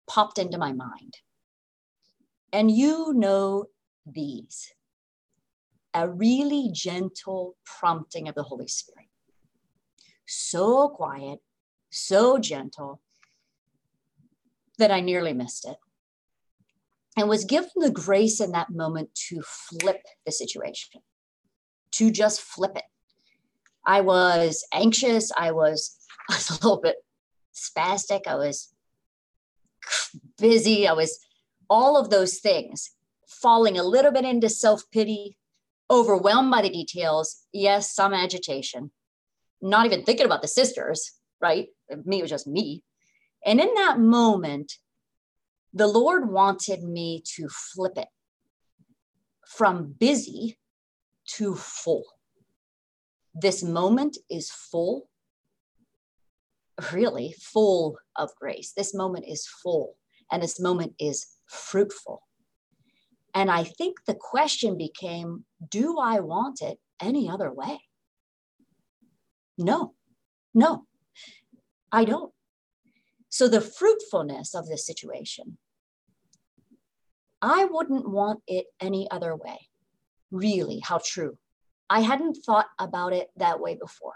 popped 0.08 0.38
into 0.38 0.58
my 0.58 0.72
mind. 0.72 1.14
And 2.52 2.70
you 2.70 3.12
know 3.14 3.66
these 4.06 4.72
a 5.94 6.08
really 6.08 6.70
gentle 6.72 7.56
prompting 7.64 8.28
of 8.28 8.34
the 8.34 8.42
Holy 8.42 8.68
Spirit. 8.68 9.08
So 10.26 10.88
quiet, 10.88 11.40
so 11.90 12.38
gentle 12.38 13.02
that 14.78 14.90
I 14.90 15.00
nearly 15.00 15.34
missed 15.34 15.66
it. 15.66 15.76
And 17.16 17.28
was 17.28 17.44
given 17.44 17.70
the 17.76 17.90
grace 17.90 18.40
in 18.40 18.52
that 18.52 18.70
moment 18.70 19.14
to 19.28 19.42
flip 19.42 20.02
the 20.24 20.32
situation, 20.32 21.02
to 21.92 22.10
just 22.10 22.40
flip 22.40 22.72
it 22.74 22.84
I 23.86 24.00
was 24.00 24.64
anxious. 24.72 25.30
I 25.36 25.52
was, 25.52 25.96
I 26.30 26.34
was 26.34 26.50
a 26.50 26.54
little 26.54 26.80
bit 26.80 26.96
spastic. 27.54 28.26
I 28.26 28.36
was 28.36 28.72
busy. 30.38 30.86
I 30.86 30.92
was 30.92 31.18
all 31.68 31.96
of 31.96 32.10
those 32.10 32.38
things, 32.38 32.90
falling 33.26 33.78
a 33.78 33.82
little 33.82 34.12
bit 34.12 34.24
into 34.24 34.48
self 34.48 34.82
pity, 34.92 35.36
overwhelmed 35.90 36.50
by 36.50 36.62
the 36.62 36.70
details. 36.70 37.44
Yes, 37.52 37.94
some 37.94 38.14
agitation, 38.14 38.90
not 39.60 39.86
even 39.86 40.04
thinking 40.04 40.26
about 40.26 40.42
the 40.42 40.48
sisters, 40.48 41.12
right? 41.40 41.68
Me, 42.04 42.18
it 42.18 42.22
was 42.22 42.30
just 42.30 42.46
me. 42.46 42.82
And 43.44 43.60
in 43.60 43.74
that 43.74 43.98
moment, 43.98 44.74
the 45.72 45.86
Lord 45.86 46.30
wanted 46.30 46.82
me 46.82 47.22
to 47.36 47.48
flip 47.48 47.96
it 47.96 48.08
from 49.46 49.94
busy 49.98 50.58
to 51.26 51.54
full 51.54 52.04
this 53.34 53.62
moment 53.62 54.18
is 54.30 54.50
full, 54.50 55.08
really 56.92 57.34
full 57.38 57.98
of 58.16 58.34
grace. 58.34 58.72
This 58.76 58.94
moment 58.94 59.24
is 59.28 59.46
full, 59.46 59.96
and 60.30 60.42
this 60.42 60.60
moment 60.60 60.94
is 60.98 61.26
fruitful. 61.46 62.22
And 63.34 63.50
I 63.50 63.64
think 63.64 64.04
the 64.06 64.14
question 64.14 64.76
became 64.76 65.44
do 65.70 65.98
I 65.98 66.20
want 66.20 66.60
it 66.60 66.78
any 67.00 67.28
other 67.28 67.52
way? 67.52 67.80
No, 69.56 69.94
no, 70.54 70.86
I 71.90 72.04
don't. 72.04 72.32
So 73.28 73.48
the 73.48 73.60
fruitfulness 73.62 74.54
of 74.54 74.66
this 74.66 74.86
situation, 74.86 75.56
I 77.40 77.64
wouldn't 77.64 78.08
want 78.08 78.42
it 78.46 78.66
any 78.80 79.10
other 79.10 79.34
way. 79.34 79.68
Really, 80.30 80.80
how 80.80 81.00
true. 81.04 81.38
I 81.88 82.00
hadn't 82.00 82.38
thought 82.44 82.68
about 82.78 83.12
it 83.12 83.30
that 83.36 83.60
way 83.60 83.74
before. 83.74 84.14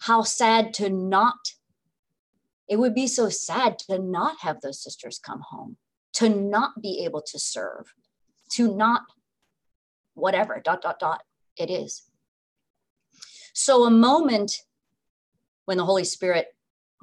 How 0.00 0.22
sad 0.22 0.74
to 0.74 0.90
not, 0.90 1.54
it 2.68 2.76
would 2.76 2.94
be 2.94 3.06
so 3.06 3.28
sad 3.28 3.78
to 3.80 3.98
not 3.98 4.40
have 4.40 4.60
those 4.60 4.82
sisters 4.82 5.18
come 5.18 5.42
home, 5.50 5.76
to 6.14 6.28
not 6.28 6.82
be 6.82 7.04
able 7.04 7.22
to 7.22 7.38
serve, 7.38 7.94
to 8.52 8.74
not 8.74 9.02
whatever, 10.14 10.60
dot, 10.64 10.82
dot, 10.82 10.98
dot, 10.98 11.22
it 11.56 11.70
is. 11.70 12.02
So, 13.52 13.84
a 13.84 13.90
moment 13.90 14.62
when 15.64 15.78
the 15.78 15.84
Holy 15.84 16.04
Spirit 16.04 16.48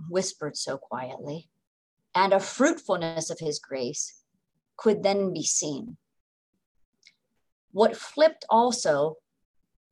whispered 0.10 0.58
so 0.58 0.78
quietly, 0.78 1.50
and 2.14 2.34
a 2.34 2.40
fruitfulness 2.40 3.30
of 3.30 3.40
his 3.40 3.60
grace 3.60 4.22
could 4.78 5.04
then 5.04 5.34
be 5.34 5.44
seen. 5.44 5.98
What 7.72 7.96
flipped 7.96 8.46
also 8.50 9.18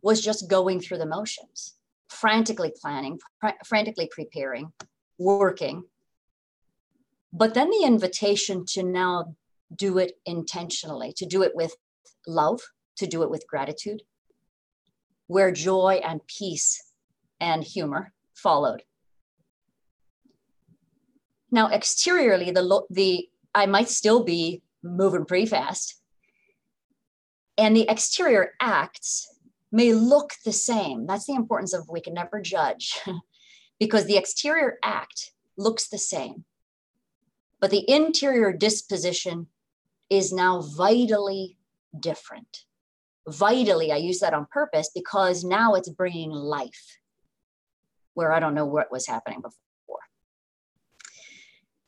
was 0.02 0.22
just 0.22 0.50
going 0.50 0.80
through 0.80 0.98
the 0.98 1.06
motions, 1.06 1.76
frantically 2.08 2.74
planning, 2.82 3.20
fr- 3.40 3.50
frantically 3.66 4.10
preparing, 4.12 4.72
working. 5.18 5.84
But 7.32 7.54
then 7.54 7.70
the 7.70 7.84
invitation 7.86 8.66
to 8.70 8.84
now 8.84 9.36
do 9.76 9.98
it 9.98 10.14
intentionally, 10.26 11.14
to 11.18 11.26
do 11.26 11.44
it 11.44 11.52
with 11.56 11.76
love, 12.26 12.62
to 12.98 13.08
do 13.08 13.24
it 13.24 13.30
with 13.30 13.48
gratitude, 13.48 14.02
where 15.28 15.52
joy 15.52 16.02
and 16.04 16.26
peace 16.28 16.92
and 17.40 17.64
humor 17.64 18.14
followed. 18.34 18.84
Now, 21.52 21.70
exteriorly, 21.70 22.52
the, 22.52 22.84
the 22.90 23.30
I 23.54 23.66
might 23.66 23.90
still 23.90 24.24
be 24.24 24.62
moving 24.84 25.26
pretty 25.26 25.48
fast, 25.48 26.00
and 27.58 27.76
the 27.76 27.90
exterior 27.90 28.52
acts 28.60 29.28
may 29.72 29.94
look 29.94 30.34
the 30.46 30.54
same. 30.54 31.06
That's 31.06 31.26
the 31.26 31.36
importance 31.36 31.74
of 31.74 31.90
we 31.90 32.02
can 32.02 32.14
never 32.14 32.42
judge 32.42 33.00
because 33.80 34.06
the 34.06 34.18
exterior 34.18 34.78
act 34.84 35.32
looks 35.58 35.88
the 35.88 35.98
same. 35.98 36.46
But 37.60 37.72
the 37.72 37.90
interior 37.90 38.54
disposition 38.54 39.48
is 40.10 40.34
now 40.34 40.62
vitally 40.62 41.58
different. 42.00 42.66
Vitally, 43.28 43.92
I 43.92 43.98
use 43.98 44.20
that 44.20 44.34
on 44.34 44.48
purpose 44.50 44.90
because 44.94 45.44
now 45.44 45.76
it's 45.76 45.90
bringing 45.90 46.32
life 46.32 47.00
where 48.14 48.32
I 48.32 48.40
don't 48.40 48.56
know 48.56 48.66
what 48.66 48.92
was 48.92 49.06
happening 49.06 49.42
before. 49.42 50.00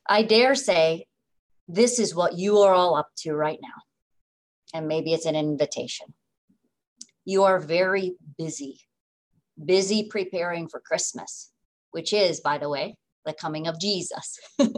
I 0.08 0.22
dare 0.22 0.54
say 0.54 1.06
this 1.68 1.98
is 1.98 2.14
what 2.14 2.38
you 2.38 2.58
are 2.58 2.74
all 2.74 2.96
up 2.96 3.08
to 3.18 3.32
right 3.32 3.58
now. 3.60 3.82
And 4.74 4.88
maybe 4.88 5.12
it's 5.12 5.26
an 5.26 5.36
invitation. 5.36 6.14
You 7.24 7.44
are 7.44 7.58
very 7.58 8.16
busy, 8.36 8.80
busy 9.62 10.08
preparing 10.08 10.68
for 10.68 10.80
Christmas, 10.80 11.52
which 11.92 12.12
is, 12.12 12.40
by 12.40 12.58
the 12.58 12.68
way, 12.68 12.96
the 13.24 13.32
coming 13.32 13.66
of 13.66 13.80
Jesus. 13.80 14.38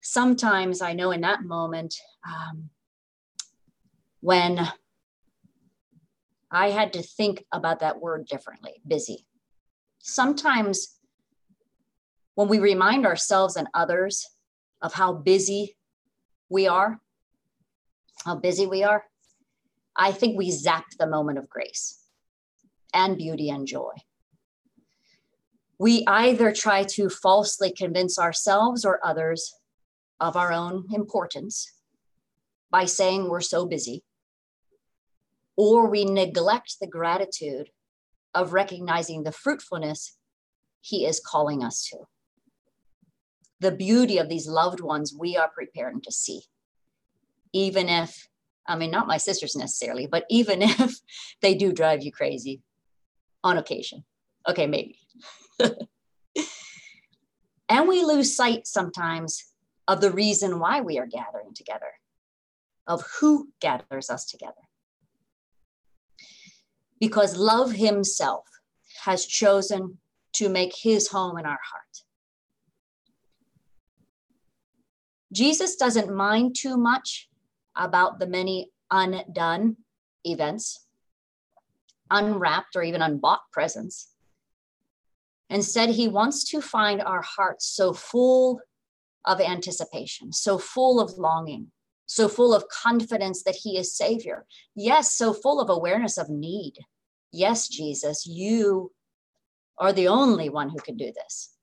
Sometimes 0.00 0.80
I 0.80 0.92
know 0.92 1.10
in 1.10 1.22
that 1.22 1.42
moment 1.42 1.94
um, 2.26 2.70
when 4.20 4.68
I 6.50 6.70
had 6.70 6.92
to 6.94 7.02
think 7.02 7.44
about 7.52 7.80
that 7.80 8.00
word 8.00 8.26
differently 8.26 8.80
busy. 8.86 9.26
Sometimes 9.98 10.98
when 12.36 12.48
we 12.48 12.58
remind 12.58 13.04
ourselves 13.04 13.56
and 13.56 13.68
others 13.74 14.24
of 14.80 14.94
how 14.94 15.12
busy 15.12 15.76
we 16.48 16.68
are, 16.68 17.00
how 18.24 18.36
busy 18.36 18.66
we 18.66 18.84
are, 18.84 19.04
I 19.98 20.12
think 20.12 20.38
we 20.38 20.52
zap 20.52 20.84
the 20.96 21.08
moment 21.08 21.38
of 21.38 21.50
grace 21.50 21.98
and 22.94 23.18
beauty 23.18 23.50
and 23.50 23.66
joy. 23.66 23.90
We 25.76 26.04
either 26.06 26.52
try 26.52 26.84
to 26.84 27.08
falsely 27.08 27.72
convince 27.72 28.18
ourselves 28.18 28.84
or 28.84 29.04
others 29.04 29.52
of 30.20 30.36
our 30.36 30.52
own 30.52 30.84
importance 30.92 31.72
by 32.70 32.84
saying 32.84 33.28
we're 33.28 33.40
so 33.40 33.66
busy, 33.66 34.04
or 35.56 35.88
we 35.88 36.04
neglect 36.04 36.76
the 36.80 36.86
gratitude 36.86 37.70
of 38.34 38.52
recognizing 38.52 39.24
the 39.24 39.32
fruitfulness 39.32 40.16
He 40.80 41.06
is 41.06 41.20
calling 41.20 41.64
us 41.64 41.84
to. 41.90 42.06
The 43.60 43.72
beauty 43.72 44.18
of 44.18 44.28
these 44.28 44.46
loved 44.46 44.80
ones 44.80 45.14
we 45.18 45.36
are 45.36 45.50
preparing 45.52 46.00
to 46.02 46.12
see, 46.12 46.42
even 47.52 47.88
if 47.88 48.28
I 48.68 48.76
mean, 48.76 48.90
not 48.90 49.06
my 49.06 49.16
sisters 49.16 49.56
necessarily, 49.56 50.06
but 50.06 50.24
even 50.28 50.62
if 50.62 51.00
they 51.40 51.54
do 51.54 51.72
drive 51.72 52.02
you 52.02 52.12
crazy 52.12 52.60
on 53.42 53.56
occasion. 53.56 54.04
Okay, 54.48 54.66
maybe. 54.66 54.98
and 57.68 57.88
we 57.88 58.04
lose 58.04 58.36
sight 58.36 58.66
sometimes 58.66 59.44
of 59.88 60.00
the 60.00 60.10
reason 60.10 60.60
why 60.60 60.82
we 60.82 60.98
are 60.98 61.06
gathering 61.06 61.54
together, 61.54 61.92
of 62.86 63.02
who 63.20 63.48
gathers 63.60 64.10
us 64.10 64.26
together. 64.26 64.52
Because 67.00 67.36
love 67.36 67.72
himself 67.72 68.44
has 69.04 69.24
chosen 69.24 69.98
to 70.34 70.48
make 70.48 70.74
his 70.76 71.08
home 71.08 71.38
in 71.38 71.46
our 71.46 71.58
heart. 71.72 72.02
Jesus 75.32 75.76
doesn't 75.76 76.14
mind 76.14 76.56
too 76.56 76.76
much 76.76 77.28
about 77.78 78.18
the 78.18 78.26
many 78.26 78.70
undone 78.90 79.76
events, 80.24 80.86
unwrapped 82.10 82.74
or 82.76 82.82
even 82.82 83.00
unbought 83.00 83.40
presents. 83.52 84.12
Instead, 85.48 85.90
he 85.90 86.08
wants 86.08 86.44
to 86.50 86.60
find 86.60 87.00
our 87.00 87.22
hearts 87.22 87.66
so 87.66 87.92
full 87.92 88.60
of 89.24 89.40
anticipation, 89.40 90.32
so 90.32 90.58
full 90.58 91.00
of 91.00 91.16
longing, 91.16 91.70
so 92.06 92.28
full 92.28 92.52
of 92.52 92.68
confidence 92.68 93.42
that 93.44 93.56
he 93.56 93.78
is 93.78 93.96
Savior. 93.96 94.44
Yes, 94.74 95.14
so 95.14 95.32
full 95.32 95.60
of 95.60 95.70
awareness 95.70 96.18
of 96.18 96.28
need. 96.28 96.74
Yes, 97.32 97.68
Jesus, 97.68 98.26
you 98.26 98.92
are 99.78 99.92
the 99.92 100.08
only 100.08 100.48
one 100.48 100.70
who 100.70 100.78
can 100.78 100.96
do 100.96 101.12
this. 101.12 101.54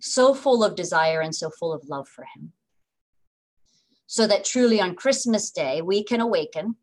So 0.00 0.34
full 0.34 0.64
of 0.64 0.74
desire 0.74 1.20
and 1.20 1.34
so 1.34 1.50
full 1.50 1.72
of 1.72 1.88
love 1.88 2.08
for 2.08 2.26
him 2.34 2.52
so 4.14 4.28
that 4.28 4.44
truly 4.44 4.80
on 4.80 4.94
Christmas 4.94 5.50
Day 5.50 5.82
we 5.82 6.04
can 6.04 6.20
awaken 6.20 6.76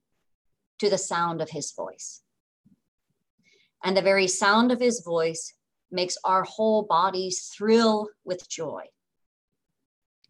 to 0.79 0.89
the 0.89 0.97
sound 0.97 1.41
of 1.41 1.51
his 1.51 1.71
voice. 1.71 2.23
And 3.81 3.95
the 3.95 4.01
very 4.01 4.27
sound 4.27 4.69
of 4.69 4.81
his 4.81 4.99
voice 4.99 5.53
makes 5.89 6.17
our 6.25 6.43
whole 6.43 6.83
bodies 6.83 7.49
thrill 7.57 8.09
with 8.25 8.49
joy. 8.49 8.83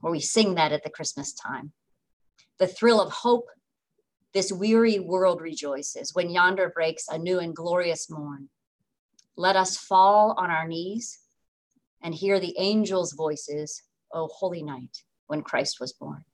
Or 0.04 0.12
we 0.12 0.20
sing 0.20 0.54
that 0.54 0.74
at 0.74 0.84
the 0.84 0.91
Christmas 0.91 1.34
time. 1.34 1.72
The 2.60 2.68
thrill 2.68 3.02
of 3.02 3.12
hope, 3.12 3.47
this 4.36 4.52
weary 4.52 4.99
world 4.99 5.41
rejoices 5.41 6.14
when 6.14 6.30
yonder 6.30 6.70
breaks 6.70 7.08
a 7.08 7.18
new 7.18 7.39
and 7.39 7.56
glorious 7.56 8.12
morn. 8.12 8.49
Let 9.36 9.56
us 9.56 9.76
fall 9.76 10.36
on 10.38 10.52
our 10.52 10.68
knees 10.68 11.18
and 12.04 12.14
hear 12.14 12.39
the 12.39 12.54
angels' 12.60 13.14
voices, 13.14 13.82
O 14.14 14.28
holy 14.32 14.62
night, 14.62 14.99
when 15.26 15.41
Christ 15.41 15.80
was 15.80 15.93
born. 15.93 16.26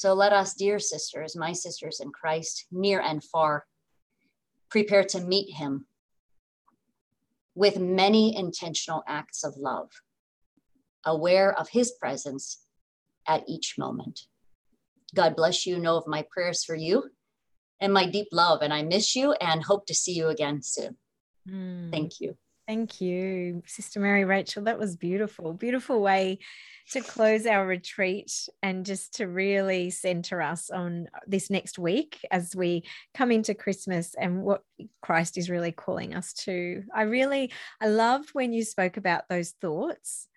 So 0.00 0.14
let 0.14 0.32
us, 0.32 0.54
dear 0.54 0.78
sisters, 0.78 1.36
my 1.36 1.52
sisters 1.52 2.00
in 2.00 2.10
Christ, 2.10 2.64
near 2.72 3.02
and 3.02 3.22
far, 3.22 3.66
prepare 4.70 5.04
to 5.04 5.20
meet 5.20 5.52
him 5.52 5.84
with 7.54 7.78
many 7.78 8.34
intentional 8.34 9.02
acts 9.06 9.44
of 9.44 9.58
love, 9.58 9.90
aware 11.04 11.52
of 11.52 11.68
his 11.68 11.90
presence 11.90 12.62
at 13.28 13.44
each 13.46 13.74
moment. 13.76 14.22
God 15.14 15.36
bless 15.36 15.66
you. 15.66 15.78
Know 15.78 15.98
of 15.98 16.06
my 16.06 16.24
prayers 16.30 16.64
for 16.64 16.74
you 16.74 17.10
and 17.78 17.92
my 17.92 18.06
deep 18.06 18.28
love. 18.32 18.62
And 18.62 18.72
I 18.72 18.82
miss 18.82 19.14
you 19.14 19.32
and 19.34 19.62
hope 19.62 19.84
to 19.84 19.94
see 19.94 20.14
you 20.14 20.28
again 20.28 20.62
soon. 20.62 20.96
Mm. 21.46 21.90
Thank 21.90 22.22
you. 22.22 22.38
Thank 22.70 23.00
you, 23.00 23.64
Sister 23.66 23.98
Mary 23.98 24.24
Rachel. 24.24 24.62
That 24.62 24.78
was 24.78 24.94
beautiful. 24.94 25.54
Beautiful 25.54 26.00
way 26.00 26.38
to 26.92 27.00
close 27.00 27.44
our 27.44 27.66
retreat 27.66 28.30
and 28.62 28.86
just 28.86 29.14
to 29.14 29.26
really 29.26 29.90
center 29.90 30.40
us 30.40 30.70
on 30.70 31.08
this 31.26 31.50
next 31.50 31.80
week 31.80 32.20
as 32.30 32.54
we 32.54 32.84
come 33.12 33.32
into 33.32 33.54
Christmas 33.56 34.14
and 34.14 34.44
what 34.44 34.62
Christ 35.02 35.36
is 35.36 35.50
really 35.50 35.72
calling 35.72 36.14
us 36.14 36.32
to. 36.44 36.84
I 36.94 37.02
really, 37.02 37.50
I 37.80 37.88
loved 37.88 38.30
when 38.34 38.52
you 38.52 38.62
spoke 38.62 38.96
about 38.96 39.28
those 39.28 39.50
thoughts. 39.60 40.28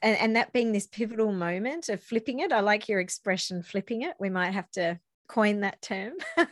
And, 0.00 0.16
and 0.16 0.36
that 0.36 0.54
being 0.54 0.72
this 0.72 0.86
pivotal 0.86 1.30
moment 1.30 1.90
of 1.90 2.02
flipping 2.02 2.40
it. 2.40 2.52
I 2.52 2.60
like 2.60 2.88
your 2.88 3.00
expression, 3.00 3.62
flipping 3.62 4.00
it. 4.00 4.14
We 4.18 4.30
might 4.30 4.54
have 4.54 4.70
to 4.72 4.98
coin 5.28 5.60
that 5.60 5.82
term 5.82 6.14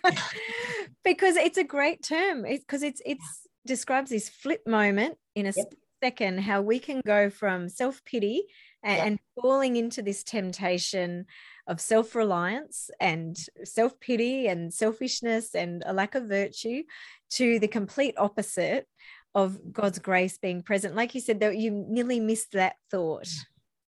because 1.02 1.36
it's 1.36 1.56
a 1.56 1.64
great 1.64 2.02
term 2.02 2.42
because 2.42 2.82
it's, 2.82 3.00
it's 3.06 3.24
it's 3.24 3.43
describes 3.66 4.10
this 4.10 4.28
flip 4.28 4.66
moment 4.66 5.16
in 5.34 5.46
a 5.46 5.52
yep. 5.56 5.74
second 6.02 6.38
how 6.38 6.62
we 6.62 6.78
can 6.78 7.00
go 7.04 7.30
from 7.30 7.68
self-pity 7.68 8.44
and, 8.82 8.96
yeah. 8.96 9.04
and 9.04 9.18
falling 9.40 9.76
into 9.76 10.02
this 10.02 10.22
temptation 10.22 11.26
of 11.66 11.80
self 11.80 12.14
reliance 12.14 12.90
and 13.00 13.36
self 13.64 13.98
pity 14.00 14.46
and 14.46 14.72
selfishness 14.72 15.54
and 15.54 15.82
a 15.86 15.92
lack 15.92 16.14
of 16.14 16.24
virtue 16.24 16.82
to 17.30 17.58
the 17.58 17.68
complete 17.68 18.14
opposite 18.18 18.86
of 19.34 19.72
God's 19.72 19.98
grace 19.98 20.38
being 20.38 20.62
present. 20.62 20.94
Like 20.94 21.14
you 21.14 21.20
said, 21.20 21.40
that 21.40 21.56
you 21.56 21.70
nearly 21.70 22.20
missed 22.20 22.52
that 22.52 22.76
thought 22.90 23.28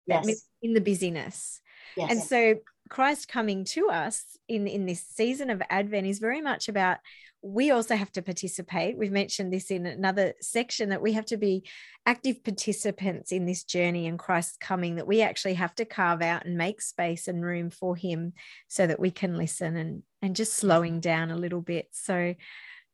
yes. 0.07 0.43
in 0.63 0.75
the 0.75 0.81
busyness. 0.81 1.61
Yes. 1.97 2.11
And 2.11 2.23
so 2.23 2.57
Christ 2.89 3.29
coming 3.29 3.65
to 3.67 3.89
us 3.89 4.25
in, 4.49 4.67
in 4.67 4.87
this 4.87 5.05
season 5.07 5.51
of 5.51 5.63
Advent 5.71 6.07
is 6.07 6.19
very 6.19 6.41
much 6.41 6.69
about 6.69 6.99
we 7.47 7.71
also 7.71 7.95
have 7.95 8.11
to 8.13 8.23
participate. 8.23 8.99
We've 8.99 9.13
mentioned 9.13 9.53
this 9.53 9.71
in 9.71 9.87
another 9.87 10.35
section 10.41 10.89
that 10.89 11.01
we 11.01 11.13
have 11.13 11.27
to 11.27 11.37
be 11.37 11.65
active 12.05 12.43
participants 12.43 13.31
in 13.31 13.47
this 13.47 13.63
journey 13.63 14.09
and 14.09 14.19
Christ's 14.19 14.57
coming, 14.57 14.97
that 14.97 15.07
we 15.07 15.23
actually 15.23 15.55
have 15.55 15.75
to 15.77 15.85
carve 15.85 16.23
out 16.23 16.45
and 16.45 16.59
make 16.59 16.83
space 16.83 17.29
and 17.29 17.45
room 17.45 17.71
for 17.71 17.95
Him 17.95 18.33
so 18.67 18.87
that 18.87 18.99
we 18.99 19.13
can 19.13 19.37
listen 19.37 19.77
and, 19.77 20.03
and 20.23 20.35
just 20.35 20.55
slowing 20.55 20.99
down 20.99 21.31
a 21.31 21.37
little 21.37 21.61
bit. 21.61 21.87
So, 21.93 22.35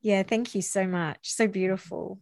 yeah, 0.03 0.23
thank 0.23 0.55
you 0.55 0.61
so 0.61 0.87
much. 0.87 1.33
So 1.33 1.49
beautiful. 1.49 2.21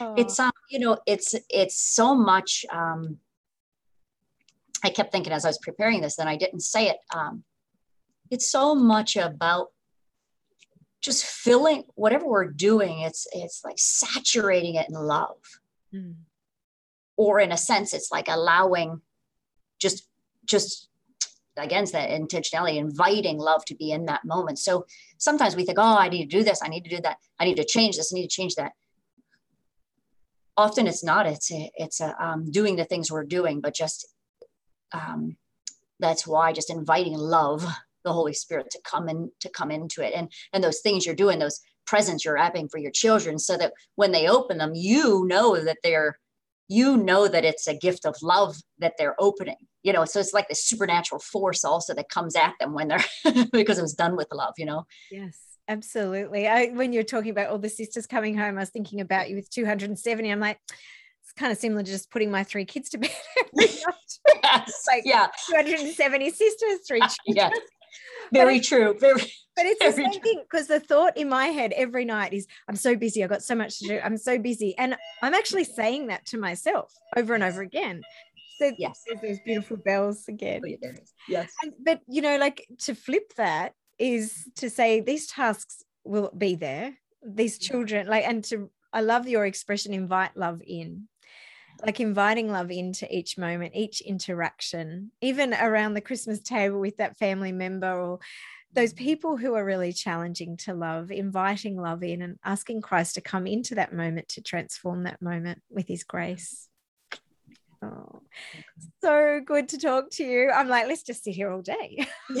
Oh. 0.00 0.14
It's, 0.16 0.38
um, 0.38 0.52
you 0.70 0.78
know, 0.78 0.98
it's, 1.04 1.34
it's 1.50 1.80
so 1.80 2.14
much, 2.14 2.64
um, 2.72 3.18
I 4.84 4.90
kept 4.90 5.10
thinking 5.10 5.32
as 5.32 5.44
I 5.44 5.48
was 5.48 5.58
preparing 5.58 6.00
this, 6.00 6.18
and 6.18 6.28
I 6.28 6.36
didn't 6.36 6.60
say 6.60 6.90
it. 6.90 6.98
Um, 7.12 7.42
it's 8.30 8.48
so 8.48 8.74
much 8.74 9.16
about 9.16 9.68
just 11.00 11.24
filling 11.24 11.84
whatever 11.94 12.26
we're 12.26 12.50
doing 12.50 13.00
it's 13.00 13.26
it's 13.32 13.62
like 13.64 13.78
saturating 13.78 14.74
it 14.74 14.88
in 14.88 14.94
love. 14.94 15.36
Mm. 15.94 16.16
or 17.16 17.38
in 17.38 17.52
a 17.52 17.56
sense 17.56 17.94
it's 17.94 18.10
like 18.10 18.26
allowing 18.28 19.00
just 19.78 20.08
just 20.44 20.88
against 21.56 21.92
that 21.92 22.10
intentionality 22.10 22.76
inviting 22.76 23.38
love 23.38 23.64
to 23.64 23.74
be 23.74 23.90
in 23.90 24.04
that 24.06 24.24
moment. 24.24 24.58
So 24.58 24.84
sometimes 25.18 25.56
we 25.56 25.64
think 25.64 25.78
oh 25.78 25.96
i 25.98 26.08
need 26.08 26.28
to 26.28 26.36
do 26.38 26.44
this. 26.44 26.60
I 26.62 26.68
need 26.68 26.84
to 26.84 26.90
do 26.90 27.00
that. 27.02 27.18
I 27.38 27.44
need 27.44 27.56
to 27.56 27.64
change 27.64 27.96
this. 27.96 28.12
I 28.12 28.16
need 28.16 28.28
to 28.28 28.36
change 28.36 28.56
that. 28.56 28.72
Often 30.56 30.86
it's 30.86 31.04
not. 31.04 31.26
It's 31.26 31.52
a, 31.52 31.70
it's 31.76 32.00
a, 32.00 32.14
um, 32.22 32.50
doing 32.50 32.76
the 32.76 32.84
things 32.84 33.10
we're 33.10 33.24
doing 33.24 33.60
but 33.60 33.74
just 33.74 34.06
um, 34.92 35.36
that's 35.98 36.26
why 36.26 36.52
just 36.52 36.70
inviting 36.70 37.14
love 37.14 37.64
the 38.06 38.12
Holy 38.12 38.32
Spirit 38.32 38.68
to 38.70 38.80
come 38.84 39.10
in 39.10 39.30
to 39.40 39.50
come 39.50 39.70
into 39.70 40.02
it. 40.02 40.14
And 40.16 40.32
and 40.54 40.64
those 40.64 40.80
things 40.80 41.04
you're 41.04 41.14
doing, 41.14 41.38
those 41.38 41.60
presents 41.86 42.24
you're 42.24 42.34
wrapping 42.34 42.68
for 42.68 42.78
your 42.78 42.90
children, 42.90 43.38
so 43.38 43.58
that 43.58 43.74
when 43.96 44.12
they 44.12 44.28
open 44.28 44.56
them, 44.56 44.72
you 44.74 45.26
know 45.26 45.62
that 45.62 45.78
they're 45.82 46.18
you 46.68 46.96
know 46.96 47.28
that 47.28 47.44
it's 47.44 47.68
a 47.68 47.76
gift 47.76 48.06
of 48.06 48.16
love 48.22 48.56
that 48.78 48.94
they're 48.98 49.16
opening. 49.18 49.56
You 49.82 49.92
know, 49.92 50.04
so 50.04 50.18
it's 50.18 50.32
like 50.32 50.48
the 50.48 50.54
supernatural 50.54 51.20
force 51.20 51.64
also 51.64 51.94
that 51.94 52.08
comes 52.08 52.34
at 52.34 52.54
them 52.58 52.72
when 52.72 52.88
they're 52.88 53.04
because 53.52 53.78
it 53.78 53.82
was 53.82 53.94
done 53.94 54.16
with 54.16 54.28
love, 54.32 54.54
you 54.56 54.66
know. 54.66 54.86
Yes. 55.10 55.38
Absolutely. 55.68 56.46
I, 56.46 56.66
when 56.66 56.92
you're 56.92 57.02
talking 57.02 57.32
about 57.32 57.48
all 57.48 57.58
the 57.58 57.68
sisters 57.68 58.06
coming 58.06 58.36
home, 58.36 58.56
I 58.56 58.60
was 58.60 58.70
thinking 58.70 59.00
about 59.00 59.28
you 59.28 59.34
with 59.34 59.50
270. 59.50 60.30
I'm 60.30 60.38
like, 60.38 60.60
it's 60.68 61.32
kind 61.36 61.50
of 61.50 61.58
similar 61.58 61.82
to 61.82 61.90
just 61.90 62.08
putting 62.08 62.30
my 62.30 62.44
three 62.44 62.64
kids 62.64 62.88
to 62.90 62.98
bed. 62.98 63.10
yes. 63.54 64.84
like 64.86 65.02
yeah. 65.04 65.26
270 65.50 66.30
sisters, 66.30 66.78
three 66.86 67.00
children. 67.00 67.16
yes 67.26 67.52
very 68.32 68.60
true. 68.60 68.96
Very. 68.98 69.20
But 69.54 69.66
it's 69.66 69.82
the 69.82 69.92
same 70.02 70.12
true. 70.12 70.20
thing 70.20 70.42
because 70.50 70.66
the 70.66 70.80
thought 70.80 71.16
in 71.16 71.28
my 71.28 71.46
head 71.46 71.72
every 71.72 72.04
night 72.04 72.32
is, 72.32 72.46
I'm 72.68 72.76
so 72.76 72.96
busy. 72.96 73.22
I've 73.22 73.30
got 73.30 73.42
so 73.42 73.54
much 73.54 73.78
to 73.78 73.88
do. 73.88 74.00
I'm 74.02 74.18
so 74.18 74.38
busy. 74.38 74.76
And 74.78 74.96
I'm 75.22 75.34
actually 75.34 75.64
saying 75.64 76.08
that 76.08 76.26
to 76.26 76.38
myself 76.38 76.92
over 77.16 77.34
and 77.34 77.42
over 77.42 77.62
again. 77.62 78.02
So 78.58 78.72
yes, 78.78 79.02
there's 79.06 79.20
those 79.20 79.38
beautiful 79.44 79.76
bells 79.76 80.24
again. 80.28 80.62
Oh, 80.64 80.68
yeah, 80.68 80.92
yes. 81.28 81.52
And, 81.62 81.72
but 81.84 82.00
you 82.08 82.22
know, 82.22 82.36
like 82.38 82.66
to 82.80 82.94
flip 82.94 83.34
that 83.36 83.74
is 83.98 84.48
to 84.56 84.70
say 84.70 85.00
these 85.00 85.26
tasks 85.26 85.82
will 86.04 86.30
be 86.36 86.54
there. 86.54 86.94
These 87.22 87.58
mm-hmm. 87.58 87.72
children, 87.72 88.06
like, 88.06 88.24
and 88.24 88.42
to 88.44 88.70
I 88.92 89.02
love 89.02 89.28
your 89.28 89.44
expression, 89.44 89.92
invite 89.92 90.36
love 90.36 90.62
in 90.66 91.08
like 91.84 92.00
inviting 92.00 92.50
love 92.50 92.70
into 92.70 93.06
each 93.14 93.36
moment, 93.36 93.74
each 93.74 94.00
interaction, 94.00 95.10
even 95.20 95.54
around 95.54 95.94
the 95.94 96.00
Christmas 96.00 96.40
table 96.40 96.80
with 96.80 96.96
that 96.96 97.16
family 97.18 97.52
member 97.52 97.92
or 97.92 98.18
those 98.72 98.92
mm. 98.92 98.98
people 98.98 99.36
who 99.36 99.54
are 99.54 99.64
really 99.64 99.92
challenging 99.92 100.56
to 100.58 100.74
love, 100.74 101.10
inviting 101.10 101.80
love 101.80 102.02
in 102.02 102.22
and 102.22 102.38
asking 102.44 102.82
Christ 102.82 103.14
to 103.14 103.20
come 103.20 103.46
into 103.46 103.74
that 103.74 103.92
moment 103.92 104.28
to 104.28 104.42
transform 104.42 105.04
that 105.04 105.20
moment 105.20 105.62
with 105.70 105.88
his 105.88 106.04
grace. 106.04 106.68
Oh, 107.82 108.22
so 109.02 109.40
good 109.44 109.68
to 109.70 109.78
talk 109.78 110.10
to 110.12 110.24
you. 110.24 110.50
I'm 110.50 110.68
like, 110.68 110.86
let's 110.86 111.02
just 111.02 111.24
sit 111.24 111.34
here 111.34 111.50
all 111.50 111.62
day. 111.62 112.06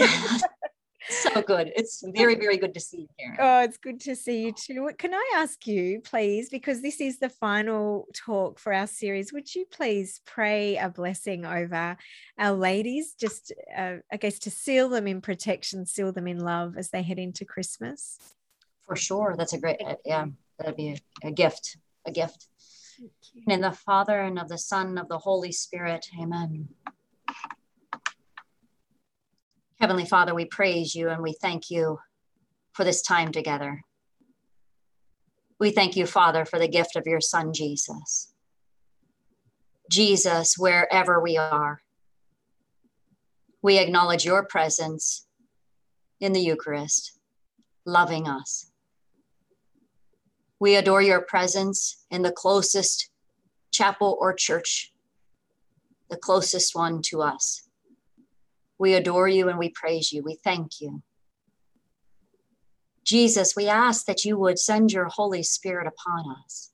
so 1.08 1.42
good. 1.42 1.72
It's 1.76 2.02
very, 2.14 2.34
very 2.34 2.56
good 2.56 2.74
to 2.74 2.80
see 2.80 3.02
you, 3.02 3.08
Karen. 3.18 3.36
Oh, 3.40 3.62
it's 3.62 3.76
good 3.76 4.00
to 4.02 4.16
see 4.16 4.44
you 4.44 4.52
too. 4.52 4.90
Can 4.98 5.14
I 5.14 5.32
ask 5.36 5.66
you, 5.66 6.00
please, 6.00 6.48
because 6.48 6.82
this 6.82 7.00
is 7.00 7.18
the 7.18 7.28
final 7.28 8.08
talk 8.14 8.58
for 8.58 8.72
our 8.72 8.86
series, 8.86 9.32
would 9.32 9.54
you 9.54 9.66
please 9.70 10.20
pray 10.24 10.76
a 10.76 10.88
blessing 10.88 11.44
over 11.44 11.96
our 12.38 12.52
ladies, 12.52 13.14
just, 13.18 13.52
uh, 13.76 13.96
I 14.12 14.16
guess, 14.16 14.38
to 14.40 14.50
seal 14.50 14.88
them 14.88 15.06
in 15.06 15.20
protection, 15.20 15.86
seal 15.86 16.12
them 16.12 16.26
in 16.26 16.40
love 16.40 16.76
as 16.76 16.90
they 16.90 17.02
head 17.02 17.18
into 17.18 17.44
Christmas? 17.44 18.18
For 18.86 18.96
sure. 18.96 19.34
That's 19.36 19.52
a 19.52 19.58
great, 19.58 19.80
uh, 19.84 19.96
yeah, 20.04 20.26
that'd 20.58 20.76
be 20.76 20.90
a, 21.22 21.28
a 21.28 21.32
gift, 21.32 21.76
a 22.06 22.12
gift. 22.12 22.48
In 23.46 23.60
the 23.60 23.72
Father 23.72 24.20
and 24.20 24.38
of 24.38 24.48
the 24.48 24.56
Son 24.56 24.96
of 24.96 25.08
the 25.08 25.18
Holy 25.18 25.52
Spirit. 25.52 26.06
Amen. 26.18 26.68
Heavenly 29.78 30.06
Father, 30.06 30.34
we 30.34 30.46
praise 30.46 30.94
you 30.94 31.10
and 31.10 31.22
we 31.22 31.34
thank 31.34 31.70
you 31.70 31.98
for 32.72 32.82
this 32.82 33.02
time 33.02 33.30
together. 33.30 33.82
We 35.60 35.70
thank 35.70 35.96
you, 35.96 36.06
Father, 36.06 36.44
for 36.46 36.58
the 36.58 36.68
gift 36.68 36.96
of 36.96 37.06
your 37.06 37.20
Son, 37.20 37.52
Jesus. 37.52 38.32
Jesus, 39.90 40.56
wherever 40.56 41.20
we 41.20 41.36
are, 41.36 41.80
we 43.62 43.78
acknowledge 43.78 44.24
your 44.24 44.46
presence 44.46 45.26
in 46.20 46.32
the 46.32 46.40
Eucharist, 46.40 47.18
loving 47.84 48.26
us. 48.26 48.70
We 50.58 50.76
adore 50.76 51.02
your 51.02 51.20
presence 51.20 52.02
in 52.10 52.22
the 52.22 52.32
closest 52.32 53.10
chapel 53.72 54.16
or 54.20 54.32
church, 54.32 54.92
the 56.08 56.16
closest 56.16 56.74
one 56.74 57.02
to 57.02 57.20
us. 57.20 57.65
We 58.78 58.94
adore 58.94 59.28
you 59.28 59.48
and 59.48 59.58
we 59.58 59.70
praise 59.70 60.12
you. 60.12 60.22
We 60.22 60.38
thank 60.42 60.80
you. 60.80 61.02
Jesus, 63.04 63.54
we 63.56 63.68
ask 63.68 64.04
that 64.06 64.24
you 64.24 64.36
would 64.36 64.58
send 64.58 64.92
your 64.92 65.06
Holy 65.06 65.42
Spirit 65.42 65.86
upon 65.86 66.24
us, 66.44 66.72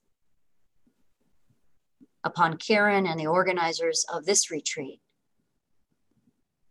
upon 2.23 2.57
Karen 2.57 3.05
and 3.05 3.19
the 3.19 3.27
organizers 3.27 4.03
of 4.11 4.25
this 4.25 4.49
retreat, 4.49 4.99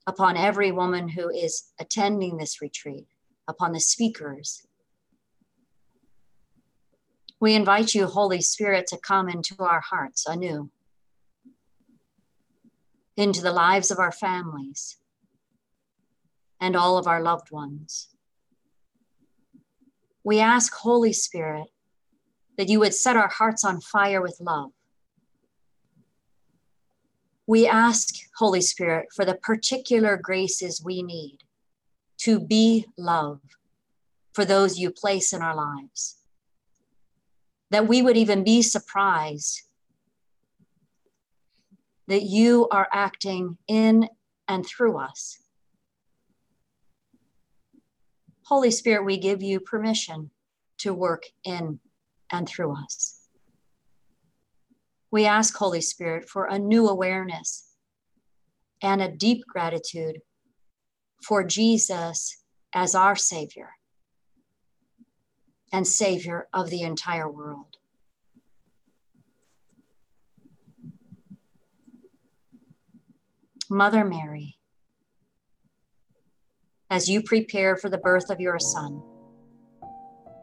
upon 0.05 0.37
every 0.37 0.72
woman 0.72 1.09
who 1.11 1.30
is 1.30 1.70
attending 1.78 2.37
this 2.37 2.61
retreat, 2.61 3.07
upon 3.47 3.72
the 3.72 3.78
speakers. 3.78 4.66
We 7.39 7.55
invite 7.55 7.95
you, 7.95 8.07
Holy 8.07 8.41
Spirit, 8.41 8.89
to 8.89 8.99
come 8.99 9.28
into 9.28 9.57
our 9.61 9.80
hearts 9.80 10.26
anew, 10.26 10.70
into 13.16 13.43
the 13.43 13.53
lives 13.53 13.93
of 13.93 14.01
our 14.01 14.12
families, 14.12 14.97
and 16.62 16.76
all 16.76 16.96
of 16.96 17.08
our 17.08 17.20
loved 17.20 17.50
ones. 17.50 18.08
We 20.22 20.38
ask, 20.38 20.72
Holy 20.72 21.12
Spirit, 21.12 21.66
that 22.56 22.68
you 22.68 22.78
would 22.78 22.94
set 22.94 23.16
our 23.16 23.28
hearts 23.28 23.64
on 23.64 23.80
fire 23.80 24.22
with 24.22 24.38
love. 24.40 24.70
We 27.48 27.66
ask, 27.66 28.14
Holy 28.38 28.60
Spirit, 28.60 29.08
for 29.12 29.24
the 29.24 29.34
particular 29.34 30.16
graces 30.16 30.80
we 30.82 31.02
need 31.02 31.38
to 32.18 32.38
be 32.38 32.86
love 32.96 33.40
for 34.32 34.44
those 34.44 34.78
you 34.78 34.92
place 34.92 35.32
in 35.32 35.42
our 35.42 35.56
lives. 35.56 36.18
That 37.72 37.88
we 37.88 38.02
would 38.02 38.16
even 38.16 38.44
be 38.44 38.62
surprised 38.62 39.62
that 42.06 42.22
you 42.22 42.68
are 42.70 42.86
acting 42.92 43.58
in 43.66 44.08
and 44.46 44.64
through 44.64 44.98
us 44.98 45.41
Holy 48.45 48.70
Spirit, 48.70 49.05
we 49.05 49.18
give 49.18 49.43
you 49.43 49.61
permission 49.61 50.30
to 50.78 50.93
work 50.93 51.24
in 51.45 51.78
and 52.30 52.49
through 52.49 52.76
us. 52.76 53.20
We 55.11 55.26
ask, 55.26 55.57
Holy 55.57 55.80
Spirit, 55.80 56.28
for 56.28 56.47
a 56.47 56.59
new 56.59 56.88
awareness 56.88 57.68
and 58.82 59.01
a 59.01 59.11
deep 59.11 59.45
gratitude 59.47 60.20
for 61.22 61.45
Jesus 61.45 62.43
as 62.74 62.95
our 62.95 63.14
Savior 63.14 63.70
and 65.72 65.86
Savior 65.86 66.49
of 66.53 66.70
the 66.70 66.82
entire 66.82 67.30
world. 67.30 67.76
Mother 73.70 74.05
Mary, 74.05 74.57
as 76.93 77.09
you 77.09 77.22
prepare 77.22 77.74
for 77.74 77.88
the 77.88 77.97
birth 77.97 78.28
of 78.28 78.38
your 78.38 78.59
son. 78.59 79.03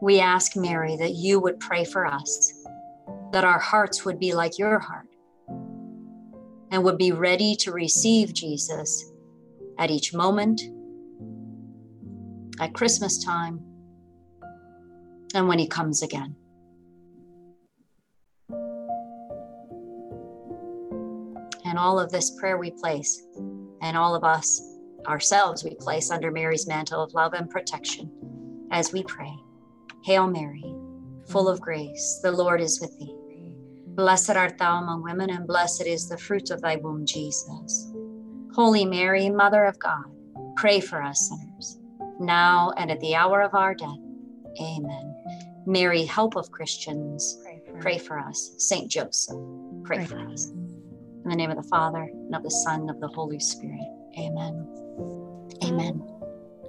We 0.02 0.18
ask, 0.18 0.56
Mary, 0.56 0.96
that 0.96 1.12
you 1.12 1.38
would 1.38 1.60
pray 1.60 1.84
for 1.84 2.04
us, 2.04 2.52
that 3.30 3.44
our 3.44 3.60
hearts 3.60 4.04
would 4.04 4.18
be 4.18 4.34
like 4.34 4.58
your 4.58 4.80
heart 4.80 5.06
and 6.72 6.82
would 6.82 6.98
be 6.98 7.12
ready 7.12 7.54
to 7.54 7.70
receive 7.70 8.34
Jesus 8.34 9.12
at 9.78 9.92
each 9.92 10.12
moment, 10.12 10.60
at 12.58 12.74
Christmas 12.74 13.22
time, 13.22 13.60
and 15.34 15.46
when 15.46 15.60
he 15.60 15.68
comes 15.68 16.02
again. 16.02 16.34
And 21.64 21.78
all 21.78 22.00
of 22.00 22.10
this 22.10 22.32
prayer 22.40 22.58
we 22.58 22.72
place, 22.72 23.22
and 23.80 23.96
all 23.96 24.16
of 24.16 24.24
us 24.24 24.60
ourselves 25.06 25.64
we 25.64 25.74
place 25.74 26.10
under 26.10 26.30
Mary's 26.30 26.66
mantle 26.66 27.02
of 27.02 27.14
love 27.14 27.34
and 27.34 27.50
protection 27.50 28.10
as 28.70 28.92
we 28.92 29.02
pray. 29.02 29.32
Hail 30.04 30.26
Mary, 30.26 30.64
full 31.28 31.48
of 31.48 31.60
grace, 31.60 32.20
the 32.22 32.32
Lord 32.32 32.60
is 32.60 32.80
with 32.80 32.98
thee. 32.98 33.14
Blessed 33.94 34.30
art 34.30 34.56
thou 34.56 34.78
among 34.78 35.02
women, 35.02 35.30
and 35.30 35.46
blessed 35.46 35.86
is 35.86 36.08
the 36.08 36.16
fruit 36.16 36.50
of 36.50 36.62
thy 36.62 36.76
womb, 36.76 37.04
Jesus. 37.04 37.92
Holy 38.54 38.84
Mary, 38.84 39.28
Mother 39.28 39.64
of 39.64 39.78
God, 39.78 40.04
pray 40.56 40.80
for 40.80 41.02
us 41.02 41.28
sinners, 41.28 41.78
now 42.18 42.72
and 42.76 42.90
at 42.90 43.00
the 43.00 43.14
hour 43.14 43.42
of 43.42 43.54
our 43.54 43.74
death. 43.74 43.98
Amen. 44.60 45.14
Mary, 45.66 46.04
help 46.04 46.36
of 46.36 46.50
Christians, 46.50 47.38
pray 47.42 47.60
for, 47.66 47.78
pray 47.80 47.98
for 47.98 48.18
us. 48.18 48.54
Saint 48.58 48.90
Joseph, 48.90 49.36
pray, 49.84 49.98
pray 49.98 50.06
for 50.06 50.20
us. 50.20 50.46
In 50.46 51.28
the 51.28 51.36
name 51.36 51.50
of 51.50 51.56
the 51.56 51.68
Father, 51.68 52.02
and 52.02 52.34
of 52.34 52.42
the 52.42 52.50
Son, 52.50 52.80
and 52.80 52.90
of 52.90 53.00
the 53.00 53.08
Holy 53.08 53.40
Spirit. 53.40 53.80
Amen. 54.18 54.66
Amen. 55.64 56.02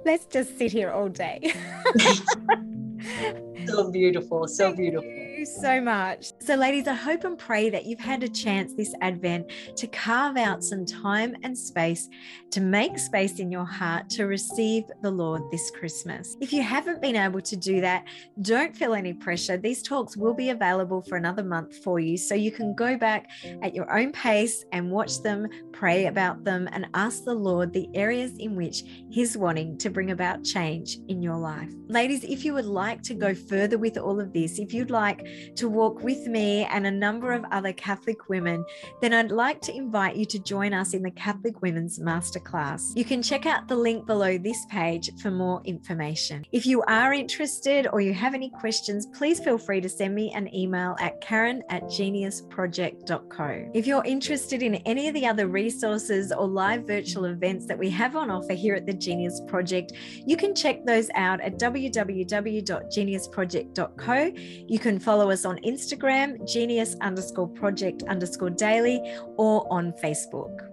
Let's 0.04 0.26
just 0.26 0.58
sit 0.58 0.72
here 0.72 0.90
all 0.90 1.08
day. 1.08 1.40
so 3.66 3.90
beautiful, 3.90 4.48
so 4.48 4.74
beautiful 4.74 5.21
you 5.42 5.46
so 5.46 5.80
much. 5.80 6.32
So, 6.38 6.54
ladies, 6.54 6.86
I 6.86 6.94
hope 6.94 7.24
and 7.24 7.36
pray 7.36 7.68
that 7.70 7.84
you've 7.84 7.98
had 7.98 8.22
a 8.22 8.28
chance 8.28 8.74
this 8.74 8.94
Advent 9.00 9.50
to 9.74 9.88
carve 9.88 10.36
out 10.36 10.62
some 10.62 10.86
time 10.86 11.34
and 11.42 11.58
space 11.58 12.08
to 12.52 12.60
make 12.60 12.96
space 12.98 13.40
in 13.40 13.50
your 13.50 13.64
heart 13.64 14.08
to 14.10 14.26
receive 14.26 14.84
the 15.02 15.10
Lord 15.10 15.42
this 15.50 15.70
Christmas. 15.70 16.36
If 16.40 16.52
you 16.52 16.62
haven't 16.62 17.02
been 17.02 17.16
able 17.16 17.40
to 17.40 17.56
do 17.56 17.80
that, 17.80 18.04
don't 18.42 18.76
feel 18.76 18.94
any 18.94 19.14
pressure. 19.14 19.56
These 19.56 19.82
talks 19.82 20.16
will 20.16 20.34
be 20.34 20.50
available 20.50 21.02
for 21.02 21.16
another 21.16 21.42
month 21.42 21.82
for 21.82 21.98
you. 21.98 22.16
So 22.16 22.34
you 22.34 22.52
can 22.52 22.74
go 22.74 22.96
back 22.96 23.28
at 23.62 23.74
your 23.74 23.90
own 23.98 24.12
pace 24.12 24.64
and 24.70 24.92
watch 24.92 25.22
them, 25.22 25.48
pray 25.72 26.06
about 26.06 26.44
them, 26.44 26.68
and 26.70 26.86
ask 26.94 27.24
the 27.24 27.34
Lord 27.34 27.72
the 27.72 27.88
areas 27.94 28.36
in 28.38 28.54
which 28.54 28.84
He's 29.10 29.36
wanting 29.36 29.76
to 29.78 29.90
bring 29.90 30.12
about 30.12 30.44
change 30.44 30.98
in 31.08 31.20
your 31.20 31.36
life. 31.36 31.72
Ladies, 31.88 32.22
if 32.22 32.44
you 32.44 32.54
would 32.54 32.66
like 32.66 33.02
to 33.02 33.14
go 33.14 33.34
further 33.34 33.78
with 33.78 33.98
all 33.98 34.20
of 34.20 34.32
this, 34.32 34.58
if 34.58 34.72
you'd 34.72 34.90
like 34.90 35.26
to 35.56 35.68
walk 35.68 36.02
with 36.02 36.26
me 36.26 36.64
and 36.64 36.86
a 36.86 36.90
number 36.90 37.32
of 37.32 37.44
other 37.50 37.72
Catholic 37.72 38.28
women, 38.28 38.64
then 39.00 39.12
I'd 39.12 39.30
like 39.30 39.60
to 39.62 39.74
invite 39.74 40.16
you 40.16 40.24
to 40.26 40.38
join 40.38 40.72
us 40.72 40.94
in 40.94 41.02
the 41.02 41.10
Catholic 41.10 41.62
Women's 41.62 41.98
Masterclass. 41.98 42.96
You 42.96 43.04
can 43.04 43.22
check 43.22 43.46
out 43.46 43.68
the 43.68 43.76
link 43.76 44.06
below 44.06 44.38
this 44.38 44.64
page 44.66 45.10
for 45.20 45.30
more 45.30 45.60
information. 45.64 46.44
If 46.52 46.66
you 46.66 46.82
are 46.82 47.12
interested 47.12 47.86
or 47.92 48.00
you 48.00 48.14
have 48.14 48.34
any 48.34 48.50
questions, 48.50 49.06
please 49.06 49.40
feel 49.40 49.58
free 49.58 49.80
to 49.80 49.88
send 49.88 50.14
me 50.14 50.32
an 50.32 50.54
email 50.54 50.96
at 51.00 51.20
karen 51.20 51.62
at 51.70 51.84
geniusproject.co. 51.84 53.70
If 53.74 53.86
you're 53.86 54.04
interested 54.04 54.62
in 54.62 54.76
any 54.76 55.08
of 55.08 55.14
the 55.14 55.26
other 55.26 55.48
resources 55.48 56.32
or 56.32 56.46
live 56.46 56.86
virtual 56.86 57.24
events 57.26 57.66
that 57.66 57.78
we 57.78 57.90
have 57.90 58.16
on 58.16 58.30
offer 58.30 58.54
here 58.54 58.74
at 58.74 58.86
the 58.86 58.92
Genius 58.92 59.40
Project, 59.46 59.92
you 60.26 60.36
can 60.36 60.54
check 60.54 60.84
those 60.84 61.08
out 61.14 61.40
at 61.40 61.58
www.geniusproject.co. 61.58 64.32
You 64.68 64.78
can 64.78 64.98
follow 64.98 65.21
follow 65.22 65.30
us 65.30 65.44
on 65.44 65.56
Instagram, 65.58 66.44
genius 66.52 66.96
underscore 67.00 67.46
project 67.46 68.02
underscore 68.08 68.50
daily, 68.50 69.00
or 69.36 69.64
on 69.72 69.92
Facebook. 70.02 70.68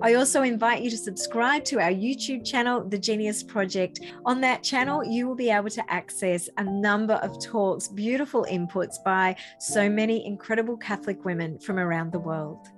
I 0.00 0.14
also 0.14 0.40
invite 0.44 0.80
you 0.80 0.88
to 0.88 0.96
subscribe 0.96 1.62
to 1.66 1.78
our 1.78 1.90
YouTube 1.90 2.42
channel, 2.42 2.88
The 2.88 2.96
Genius 2.96 3.42
Project. 3.42 4.00
On 4.24 4.40
that 4.40 4.62
channel, 4.62 5.04
you 5.04 5.28
will 5.28 5.34
be 5.34 5.50
able 5.50 5.68
to 5.68 5.92
access 5.92 6.48
a 6.56 6.64
number 6.64 7.16
of 7.16 7.38
talks, 7.38 7.88
beautiful 7.88 8.46
inputs 8.50 8.94
by 9.04 9.36
so 9.58 9.90
many 9.90 10.24
incredible 10.24 10.78
Catholic 10.78 11.22
women 11.26 11.58
from 11.58 11.78
around 11.78 12.12
the 12.12 12.18
world. 12.18 12.68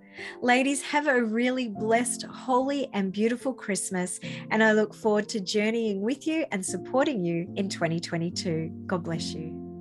Ladies, 0.43 0.83
have 0.83 1.07
a 1.07 1.23
really 1.23 1.69
blessed, 1.69 2.25
holy, 2.25 2.89
and 2.93 3.13
beautiful 3.13 3.55
Christmas. 3.55 4.19
And 4.51 4.65
I 4.65 4.73
look 4.73 4.93
forward 4.93 5.29
to 5.29 5.39
journeying 5.39 6.01
with 6.01 6.27
you 6.27 6.45
and 6.51 6.67
supporting 6.67 7.25
you 7.25 7.49
in 7.55 7.69
2022. 7.69 8.73
God 8.89 9.05
bless 9.05 9.33
you. 9.33 9.74